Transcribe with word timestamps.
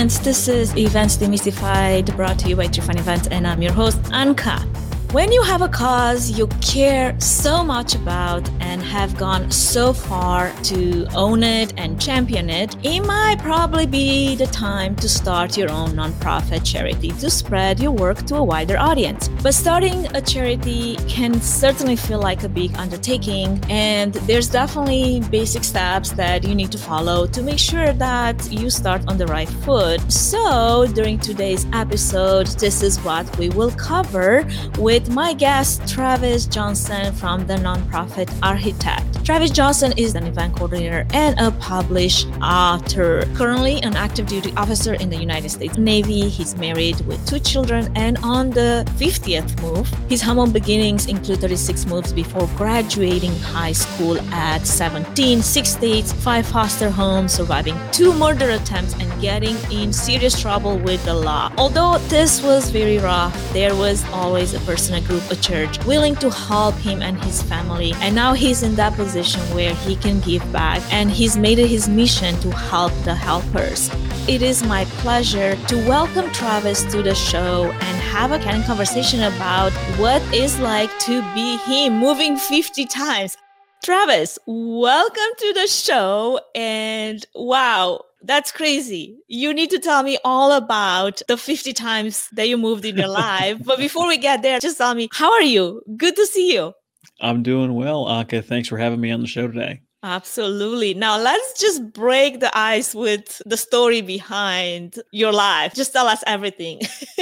friends. 0.00 0.18
This 0.20 0.48
is 0.48 0.74
Events 0.78 1.18
Demystified, 1.18 2.16
brought 2.16 2.38
to 2.38 2.48
you 2.48 2.56
by 2.56 2.68
Trifan 2.68 2.98
Events, 2.98 3.28
and 3.28 3.46
I'm 3.46 3.60
your 3.60 3.74
host, 3.74 4.00
Anka. 4.04 4.69
When 5.12 5.32
you 5.32 5.42
have 5.42 5.60
a 5.60 5.68
cause 5.68 6.30
you 6.38 6.46
care 6.60 7.18
so 7.18 7.64
much 7.64 7.96
about 7.96 8.48
and 8.60 8.80
have 8.80 9.16
gone 9.16 9.50
so 9.50 9.92
far 9.92 10.52
to 10.62 11.04
own 11.16 11.42
it 11.42 11.74
and 11.76 12.00
champion 12.00 12.48
it, 12.48 12.76
it 12.84 13.00
might 13.00 13.40
probably 13.40 13.86
be 13.86 14.36
the 14.36 14.46
time 14.46 14.94
to 14.94 15.08
start 15.08 15.56
your 15.56 15.68
own 15.68 15.94
nonprofit 15.94 16.64
charity 16.64 17.08
to 17.08 17.28
spread 17.28 17.80
your 17.80 17.90
work 17.90 18.24
to 18.26 18.36
a 18.36 18.44
wider 18.44 18.78
audience. 18.78 19.26
But 19.42 19.54
starting 19.54 20.06
a 20.14 20.20
charity 20.20 20.94
can 21.08 21.40
certainly 21.40 21.96
feel 21.96 22.20
like 22.20 22.44
a 22.44 22.48
big 22.48 22.76
undertaking, 22.76 23.60
and 23.68 24.14
there's 24.28 24.48
definitely 24.48 25.22
basic 25.28 25.64
steps 25.64 26.12
that 26.12 26.44
you 26.44 26.54
need 26.54 26.70
to 26.70 26.78
follow 26.78 27.26
to 27.26 27.42
make 27.42 27.58
sure 27.58 27.92
that 27.94 28.52
you 28.52 28.70
start 28.70 29.02
on 29.08 29.18
the 29.18 29.26
right 29.26 29.48
foot. 29.48 30.00
So, 30.12 30.86
during 30.86 31.18
today's 31.18 31.66
episode, 31.72 32.46
this 32.60 32.84
is 32.84 33.00
what 33.00 33.26
we 33.38 33.48
will 33.48 33.72
cover 33.72 34.46
with 34.78 34.99
with 35.00 35.14
my 35.14 35.32
guest, 35.32 35.86
Travis 35.88 36.46
Johnson 36.46 37.12
from 37.14 37.46
the 37.46 37.54
nonprofit 37.54 38.28
Architect. 38.42 39.24
Travis 39.24 39.50
Johnson 39.50 39.92
is 39.96 40.14
an 40.14 40.26
event 40.26 40.56
coordinator 40.56 41.06
and 41.12 41.38
a 41.38 41.50
published 41.52 42.26
author. 42.42 43.24
Currently 43.34 43.82
an 43.82 43.96
active 43.96 44.26
duty 44.26 44.52
officer 44.56 44.94
in 44.94 45.08
the 45.08 45.16
United 45.16 45.50
States 45.50 45.78
Navy, 45.78 46.28
he's 46.28 46.56
married 46.56 47.00
with 47.06 47.24
two 47.26 47.38
children 47.38 47.92
and 47.96 48.18
on 48.22 48.50
the 48.50 48.84
50th 48.98 49.62
move. 49.62 49.88
His 50.08 50.20
humble 50.20 50.46
beginnings 50.48 51.06
include 51.06 51.40
36 51.40 51.86
moves 51.86 52.12
before 52.12 52.48
graduating 52.56 53.34
high 53.36 53.72
school 53.72 54.18
at 54.32 54.66
17, 54.66 55.42
six 55.42 55.70
states, 55.70 56.12
five 56.12 56.46
foster 56.46 56.90
homes, 56.90 57.32
surviving 57.32 57.78
two 57.92 58.12
murder 58.14 58.50
attempts, 58.50 58.94
and 58.94 59.08
getting 59.20 59.56
in 59.70 59.92
serious 59.92 60.40
trouble 60.40 60.78
with 60.78 61.02
the 61.04 61.14
law. 61.14 61.52
Although 61.56 61.98
this 62.08 62.42
was 62.42 62.70
very 62.70 62.98
rough, 62.98 63.34
there 63.52 63.74
was 63.74 64.04
always 64.12 64.54
a 64.54 64.60
person 64.60 64.89
a 64.94 65.00
group, 65.00 65.30
a 65.30 65.36
church, 65.36 65.82
willing 65.84 66.14
to 66.16 66.30
help 66.30 66.74
him 66.76 67.02
and 67.02 67.22
his 67.24 67.42
family. 67.42 67.92
And 67.96 68.14
now 68.14 68.32
he's 68.32 68.62
in 68.62 68.74
that 68.76 68.94
position 68.94 69.40
where 69.54 69.74
he 69.74 69.96
can 69.96 70.20
give 70.20 70.42
back 70.52 70.82
and 70.92 71.10
he's 71.10 71.36
made 71.36 71.58
it 71.58 71.68
his 71.68 71.88
mission 71.88 72.38
to 72.40 72.50
help 72.50 72.92
the 73.04 73.14
helpers. 73.14 73.90
It 74.28 74.42
is 74.42 74.62
my 74.62 74.84
pleasure 75.02 75.56
to 75.56 75.76
welcome 75.88 76.30
Travis 76.32 76.84
to 76.92 77.02
the 77.02 77.14
show 77.14 77.70
and 77.70 77.96
have 78.02 78.32
a 78.32 78.38
candid 78.38 78.66
conversation 78.66 79.22
about 79.22 79.72
what 79.98 80.22
it's 80.32 80.58
like 80.60 80.90
to 81.00 81.22
be 81.34 81.56
him 81.58 81.98
moving 81.98 82.36
50 82.36 82.86
times. 82.86 83.36
Travis, 83.82 84.38
welcome 84.46 85.32
to 85.38 85.52
the 85.54 85.66
show. 85.66 86.38
And 86.54 87.24
wow, 87.34 88.04
that's 88.22 88.52
crazy. 88.52 89.18
You 89.28 89.54
need 89.54 89.70
to 89.70 89.78
tell 89.78 90.02
me 90.02 90.18
all 90.24 90.52
about 90.52 91.22
the 91.28 91.36
50 91.36 91.72
times 91.72 92.28
that 92.32 92.48
you 92.48 92.56
moved 92.56 92.84
in 92.84 92.96
your 92.96 93.08
life. 93.26 93.58
But 93.64 93.78
before 93.78 94.06
we 94.06 94.18
get 94.18 94.42
there, 94.42 94.60
just 94.60 94.78
tell 94.78 94.94
me, 94.94 95.08
how 95.12 95.32
are 95.32 95.42
you? 95.42 95.82
Good 95.96 96.16
to 96.16 96.26
see 96.26 96.54
you. 96.54 96.72
I'm 97.20 97.42
doing 97.42 97.74
well, 97.74 98.06
Anka. 98.06 98.44
Thanks 98.44 98.68
for 98.68 98.78
having 98.78 99.00
me 99.00 99.10
on 99.10 99.20
the 99.20 99.26
show 99.26 99.46
today. 99.46 99.80
Absolutely. 100.02 100.94
Now 100.94 101.18
let's 101.18 101.60
just 101.60 101.92
break 101.92 102.40
the 102.40 102.56
ice 102.56 102.94
with 102.94 103.42
the 103.44 103.58
story 103.58 104.00
behind 104.00 104.98
your 105.12 105.32
life. 105.32 105.74
Just 105.74 105.92
tell 105.92 106.06
us 106.06 106.24
everything. 106.26 106.80